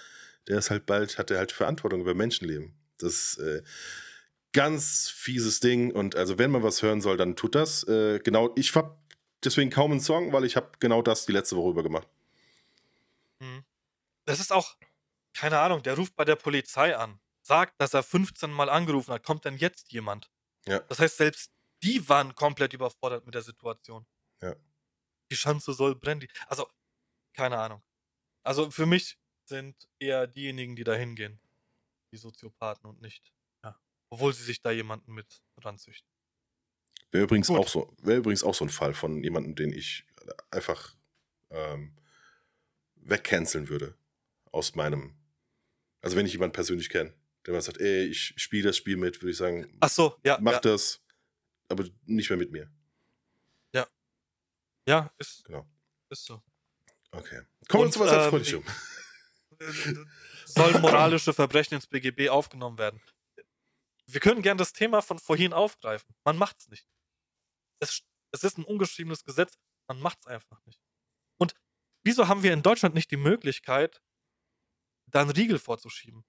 [0.49, 2.75] der ist halt bald, hat er halt Verantwortung über Menschenleben.
[2.99, 3.63] Das ist äh,
[4.53, 7.85] ganz fieses Ding und also wenn man was hören soll, dann tut das.
[7.87, 8.99] Äh, genau, ich hab
[9.45, 12.09] deswegen kaum einen Song, weil ich habe genau das die letzte Woche über gemacht.
[13.41, 13.65] Mhm.
[14.25, 14.77] Das ist auch,
[15.35, 19.23] keine Ahnung, der ruft bei der Polizei an, sagt, dass er 15 Mal angerufen hat.
[19.25, 20.31] Kommt denn jetzt jemand?
[20.67, 20.81] Ja.
[20.81, 21.51] Das heißt, selbst
[21.83, 24.07] die waren komplett überfordert mit der Situation.
[24.43, 24.55] Ja.
[25.31, 26.27] Die Schanze soll brennen.
[26.47, 26.69] Also,
[27.35, 27.83] keine Ahnung.
[28.43, 31.41] Also für mich sind eher diejenigen, die da hingehen,
[32.13, 33.33] die Soziopathen und nicht.
[33.65, 33.79] Ja.
[34.11, 36.09] Obwohl sie sich da jemanden mit ranzüchten.
[37.11, 37.59] Wäre übrigens, Gut.
[37.59, 40.07] auch so, wär übrigens auch so ein Fall von jemandem, den ich
[40.51, 40.97] einfach
[41.51, 41.97] ähm,
[42.95, 43.97] wegcanceln würde
[44.53, 45.17] aus meinem.
[46.03, 47.13] Also wenn ich jemanden persönlich kenne,
[47.47, 50.39] der mal sagt, ey, ich spiele das Spiel mit, würde ich sagen, Ach so, ja.
[50.41, 51.03] mach ja, das,
[51.71, 52.71] aber nicht mehr mit mir.
[54.87, 55.67] ja ist, Genau.
[56.09, 56.43] ist so.
[57.13, 57.43] Okay.
[57.69, 58.65] Kommen wir zu was ähm, Erfreulichem.
[60.47, 63.01] sollen moralische Verbrechen ins BGB aufgenommen werden.
[64.07, 66.15] Wir können gern das Thema von vorhin aufgreifen.
[66.25, 66.89] Man macht's nicht.
[67.79, 68.03] Es,
[68.33, 69.59] es ist ein ungeschriebenes Gesetz.
[69.87, 70.81] Man macht's einfach nicht.
[71.39, 71.55] Und
[72.03, 74.03] wieso haben wir in Deutschland nicht die Möglichkeit,
[75.07, 76.25] da einen Riegel vorzuschieben?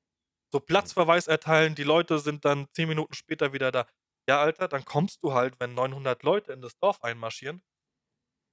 [0.52, 3.88] So Platzverweis erteilen, die Leute sind dann zehn Minuten später wieder da.
[4.32, 7.62] Ja, Alter, dann kommst du halt, wenn 900 Leute in das Dorf einmarschieren,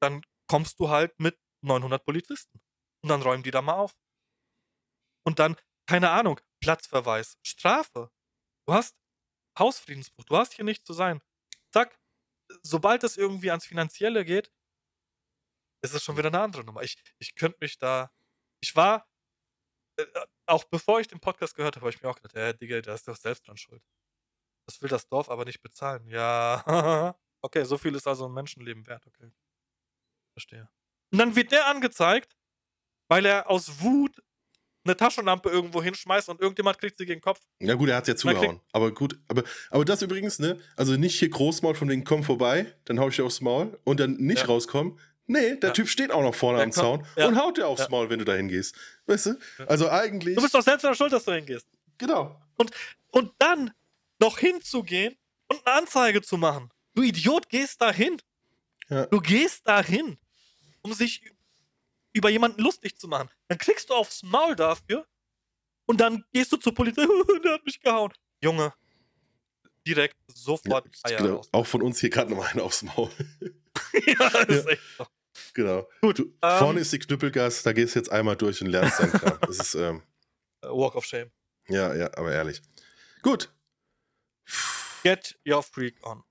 [0.03, 2.61] dann kommst du halt mit 900 Polizisten.
[3.05, 3.97] Und dann räumen die da mal auf.
[5.25, 5.55] Und dann,
[5.89, 8.11] keine Ahnung, Platzverweis, Strafe.
[8.67, 8.97] Du hast
[9.57, 11.21] Hausfriedensbruch, du hast hier nicht zu sein.
[11.73, 11.97] Zack,
[12.63, 14.51] sobald es irgendwie ans Finanzielle geht,
[15.85, 16.83] ist es schon wieder eine andere Nummer.
[16.83, 18.11] Ich, ich könnte mich da.
[18.61, 19.09] Ich war,
[19.97, 20.07] äh,
[20.47, 22.95] auch bevor ich den Podcast gehört habe, habe ich mir auch gedacht, ja, Digga, da
[22.95, 23.85] ist doch selbst dran schuld.
[24.69, 26.07] Das will das Dorf aber nicht bezahlen.
[26.09, 29.31] Ja, okay, so viel ist also ein Menschenleben wert, okay.
[30.35, 30.69] Verstehe.
[31.11, 32.37] Und dann wird der angezeigt,
[33.09, 34.23] weil er aus Wut
[34.85, 37.41] eine Taschenlampe irgendwo hinschmeißt und irgendjemand kriegt sie gegen den Kopf.
[37.61, 38.61] Ja gut, er hat ja zugehauen.
[38.73, 40.59] Aber gut, aber, aber das übrigens, ne?
[40.77, 44.01] Also nicht hier Großmaul von wegen, komm vorbei, dann hau ich dir aufs Maul und
[44.01, 44.47] dann nicht Ja.
[44.47, 44.99] rauskommen.
[45.27, 45.75] Nee, der Ja.
[45.75, 47.27] Typ steht auch noch vorne Der am kommt- Zaun ja.
[47.27, 47.89] und haut dir aufs Ja.
[47.91, 48.77] Maul, wenn du da hingehst.
[49.07, 49.39] Weißt du?
[49.67, 50.37] Also eigentlich.
[50.37, 51.67] Du bist doch selbst an der Schuld, dass du hingehst.
[51.97, 52.39] genau.
[53.11, 53.73] Und dann
[54.21, 55.17] noch hinzugehen
[55.49, 56.71] und eine Anzeige zu machen.
[56.95, 58.21] Du Idiot, gehst da hin.
[58.89, 59.07] Ja.
[59.07, 60.19] Du gehst da hin,
[60.83, 61.23] um sich
[62.13, 63.29] über jemanden lustig zu machen.
[63.49, 65.07] Dann kriegst du aufs Maul dafür
[65.87, 67.07] und dann gehst du zur Polizei.
[67.45, 68.13] Der hat mich gehauen.
[68.43, 68.73] Junge,
[69.87, 71.43] direkt sofort Ja, Eier genau.
[71.53, 73.11] Auch von uns hier gerade nochmal einen aufs Maul.
[74.07, 75.07] ja, das ist echt so.
[75.55, 75.89] genau.
[76.01, 78.99] Gut, Du, ähm, vorne ist die Knüppelgas, da gehst du jetzt einmal durch und lernst
[78.99, 79.39] Kram.
[79.43, 80.03] Das ist, ähm,
[80.63, 81.31] Äh, Walk of Shame.
[81.69, 82.63] ja, ja, aber ehrlich.
[83.23, 83.53] Gut.
[85.03, 86.23] Get Your Freak On.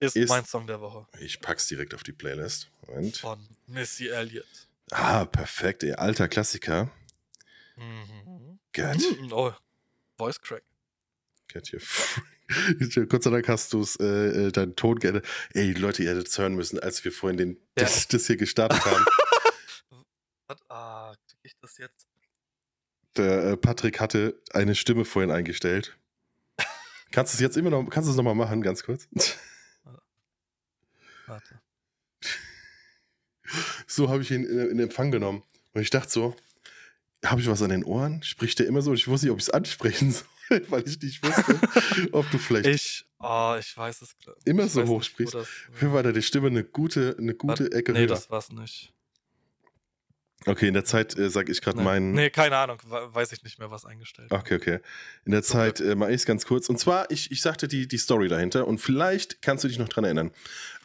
[0.00, 1.06] Ist, Ist- mein Song der Woche.
[1.20, 2.70] Ich pack's direkt auf die Playlist.
[2.86, 3.16] Moment.
[3.18, 4.68] Von Missy Elliott.
[4.90, 5.92] Ah, perfekt, ey.
[5.92, 6.90] Alter Klassiker.
[7.76, 8.58] Mhm.
[8.72, 9.32] Get, Mhm.
[9.32, 9.52] Oh,
[10.18, 10.64] Voice Crack.
[11.48, 12.22] get your free.
[13.08, 15.26] Gott sei Dank hast du es, äh, äh, deinen Ton geändert.
[15.54, 17.84] Ey, Leute, ihr hättet es hören müssen, als wir vorhin den, Ja.
[17.84, 19.04] das, das hier gestartet haben.
[20.48, 20.58] Was?
[20.68, 22.06] Ah, krieg ich das jetzt?
[23.16, 25.96] Der äh, Patrick hatte eine Stimme vorhin eingestellt.
[27.12, 29.08] Kannst du es jetzt immer noch, kannst du es nochmal machen, ganz kurz?
[31.26, 31.60] Warte.
[33.86, 35.42] So habe ich ihn in, in Empfang genommen.
[35.74, 36.34] Und ich dachte so,
[37.24, 38.22] habe ich was an den Ohren?
[38.22, 38.90] Spricht der immer so?
[38.90, 40.12] Und ich wusste nicht, ob ich es ansprechen
[40.48, 44.16] soll, weil ich nicht wusste, ob du vielleicht Ich, oh, ich weiß es.
[44.46, 45.34] Immer ich so hoch sprichst.
[45.34, 48.06] das- Für war die Stimme eine gute, eine gute Warte, Ecke Nee, höher.
[48.06, 48.94] das war's nicht.
[50.46, 51.84] Okay, in der Zeit äh, sage ich gerade Nee.
[51.84, 52.12] meinen.
[52.12, 52.78] nee, keine Ahnung.
[52.88, 54.36] we- Weiß ich nicht mehr, was eingestellt ist.
[54.36, 54.78] Okay, okay.
[55.24, 56.68] In der Zeit äh, mache ich es ganz kurz.
[56.68, 59.88] Und zwar, ich, ich sagte die, die Story dahinter und vielleicht kannst du dich noch
[59.88, 60.30] dran erinnern.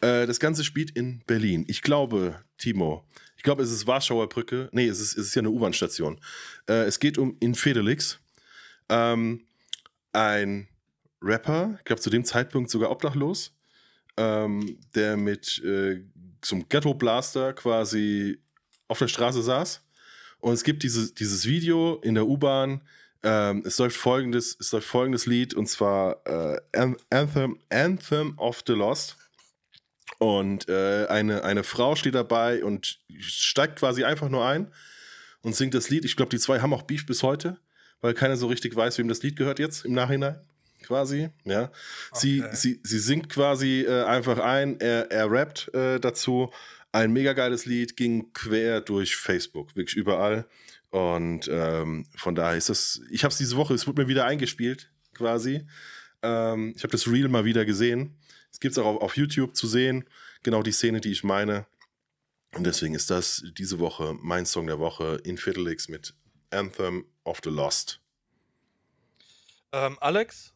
[0.00, 1.64] Äh, das Ganze spielt in Berlin.
[1.68, 3.04] Ich glaube, Timo,
[3.36, 4.68] ich glaube, es ist Warschauer Brücke.
[4.72, 6.20] Nee, es ist, es ist ja eine U-Bahn-Station.
[6.68, 8.20] Äh, es geht um Infidelix.
[8.88, 9.44] Ähm,
[10.12, 10.68] ein
[11.20, 13.52] Rapper, ich glaube zu dem Zeitpunkt sogar obdachlos,
[14.16, 16.00] ähm, der mit äh,
[16.44, 18.38] so einem Ghetto-Blaster quasi
[18.88, 19.82] auf der Straße saß.
[20.40, 22.80] Und es gibt dieses, dieses Video in der U-Bahn.
[23.22, 28.62] Ähm, es, läuft folgendes, es läuft folgendes Lied und zwar äh, An- Anthem, Anthem of
[28.66, 29.16] the Lost.
[30.18, 34.72] Und äh, eine, eine Frau steht dabei und steigt quasi einfach nur ein
[35.42, 36.04] und singt das Lied.
[36.04, 37.58] Ich glaube, die zwei haben auch Beef bis heute,
[38.00, 40.40] weil keiner so richtig weiß, wem das Lied gehört jetzt im Nachhinein.
[40.82, 41.30] quasi.
[41.44, 41.70] Ja.
[42.12, 42.56] Sie, okay.
[42.56, 46.50] sie, sie singt quasi äh, einfach ein, er, er rappt äh, dazu.
[46.92, 50.48] Ein mega geiles Lied, ging quer durch Facebook, wirklich überall.
[50.90, 54.24] Und ähm, von daher ist das, ich habe es diese Woche, es wurde mir wieder
[54.24, 55.66] eingespielt, quasi.
[56.22, 58.18] Ähm, ich habe das Reel mal wieder gesehen.
[58.50, 60.08] Es gibt es auch auf, auf YouTube zu sehen,
[60.42, 61.66] genau die Szene, die ich meine.
[62.54, 66.14] Und deswegen ist das diese Woche mein Song der Woche, Infidelix mit
[66.50, 68.00] Anthem of the Lost.
[69.72, 70.54] Ähm, Alex,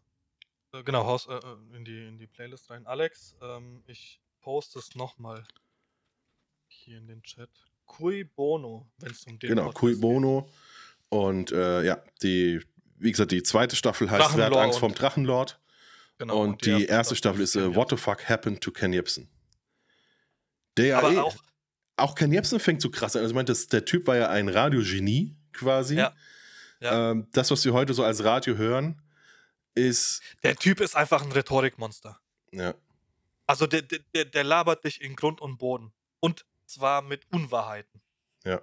[0.72, 2.86] äh, genau, haus, äh, äh, in, die, in die Playlist rein.
[2.86, 5.44] Alex, ähm, ich poste es nochmal
[6.82, 7.50] hier in den Chat.
[7.86, 10.48] Cui Bono, wenn es um den Genau, Podcast Cui Bono.
[11.08, 12.60] Und äh, ja, die,
[12.96, 15.60] wie gesagt, die zweite Staffel heißt Wer hat Angst vom Drachenlord.
[16.18, 18.92] Genau, und, und die, die, erste, Staffel, ist uh, What the fuck happened to Ken
[18.92, 19.28] Jebsen.
[20.76, 21.36] Der ja eh, auch,
[21.96, 23.22] auch Ken Jebsen fängt so krass an.
[23.22, 25.96] Also ich meine, der Typ war ja ein Radiogenie quasi.
[25.96, 26.14] Ja.
[26.80, 27.10] ja.
[27.10, 29.02] Ähm, das, was wir heute so als Radio hören,
[29.74, 30.22] ist.
[30.42, 32.18] Der Typ ist einfach ein Rhetorikmonster.
[32.52, 32.74] Ja.
[33.46, 35.92] Also der, der, der labert dich in Grund und Boden.
[36.20, 38.02] Und zwar mit Unwahrheiten.
[38.44, 38.62] Ja.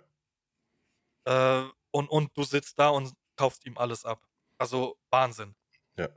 [1.26, 4.22] Äh, und, und du sitzt da und kaufst ihm alles ab.
[4.58, 5.56] Also Wahnsinn.
[5.98, 6.10] Ja.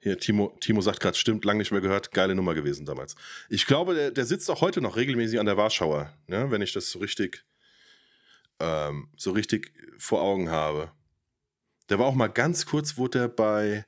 [0.00, 3.16] Hier, Timo, Timo sagt gerade, stimmt, lange nicht mehr gehört, geile Nummer gewesen damals.
[3.48, 6.72] Ich glaube, der, der sitzt auch heute noch regelmäßig an der Warschauer, ne, wenn ich
[6.72, 7.44] das so richtig,
[8.60, 10.92] ähm, so richtig vor Augen habe.
[11.88, 13.86] Der war auch mal ganz kurz, wurde er bei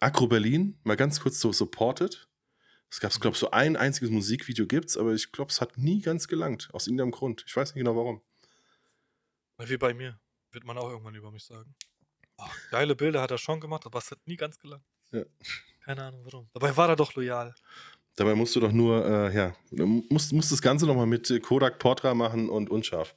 [0.00, 2.28] Agro Berlin mal ganz kurz so supported.
[2.92, 6.02] Es gab, glaube ich, so ein einziges Musikvideo gibt's, aber ich glaube, es hat nie
[6.02, 6.68] ganz gelangt.
[6.74, 7.42] Aus irgendeinem Grund.
[7.46, 8.20] Ich weiß nicht genau warum.
[9.56, 10.20] Wie bei mir.
[10.50, 11.74] Wird man auch irgendwann über mich sagen.
[12.36, 14.84] Oh, geile Bilder hat er schon gemacht, aber es hat nie ganz gelangt.
[15.10, 15.24] Ja.
[15.80, 16.50] Keine Ahnung warum.
[16.52, 17.54] Dabei war er doch loyal.
[18.16, 22.12] Dabei musst du doch nur, äh, ja, musst, musst das Ganze nochmal mit Kodak Portra
[22.12, 23.16] machen und unscharf.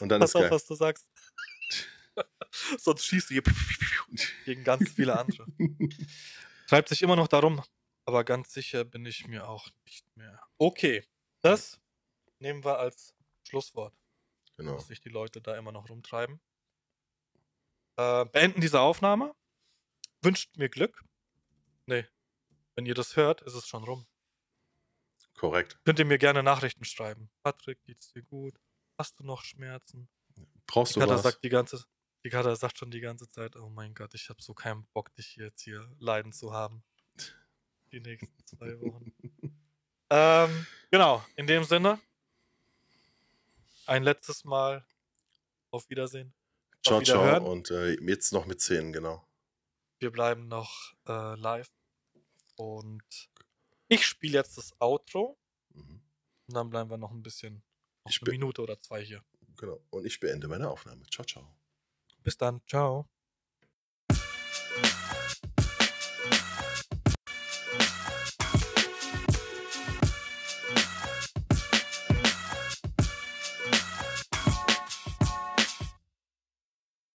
[0.00, 0.50] Und dann Pass ist auf, geil.
[0.50, 1.08] was du sagst.
[2.78, 3.42] Sonst schießt du hier
[4.44, 5.46] gegen ganz viele andere.
[6.68, 7.62] Treibt sich immer noch darum,
[8.04, 10.40] aber ganz sicher bin ich mir auch nicht mehr.
[10.58, 11.04] Okay,
[11.40, 11.80] das
[12.38, 13.94] nehmen wir als Schlusswort.
[14.56, 14.74] Genau.
[14.74, 16.40] Dass sich die Leute da immer noch rumtreiben.
[17.96, 19.34] Äh, beenden diese Aufnahme.
[20.22, 21.04] Wünscht mir Glück.
[21.86, 22.06] Nee.
[22.74, 24.06] Wenn ihr das hört, ist es schon rum.
[25.34, 25.78] Korrekt.
[25.84, 27.30] Könnt ihr mir gerne Nachrichten schreiben.
[27.42, 28.58] Patrick, geht's dir gut?
[28.98, 30.08] Hast du noch Schmerzen?
[30.66, 31.22] Brauchst die du Kata was?
[31.22, 31.84] Sagt die ganze,
[32.24, 35.12] die Kata sagt schon die ganze Zeit, oh mein Gott, ich habe so keinen Bock,
[35.14, 36.84] dich jetzt hier leiden zu haben.
[37.94, 39.12] Die nächsten zwei Wochen.
[40.10, 42.00] ähm, genau, in dem Sinne.
[43.86, 44.84] Ein letztes Mal.
[45.70, 46.34] Auf Wiedersehen.
[46.84, 47.48] Ciao, auf ciao.
[47.48, 49.24] Und äh, jetzt noch mit 10, genau.
[50.00, 51.70] Wir bleiben noch äh, live.
[52.56, 53.30] Und
[53.86, 55.38] ich spiele jetzt das Outro.
[55.72, 56.02] Mhm.
[56.48, 57.62] Und dann bleiben wir noch ein bisschen,
[58.04, 59.22] noch eine Minute oder zwei hier.
[59.56, 59.80] Genau.
[59.90, 61.04] Und ich beende meine Aufnahme.
[61.12, 61.48] Ciao, ciao.
[62.24, 62.60] Bis dann.
[62.66, 63.08] Ciao.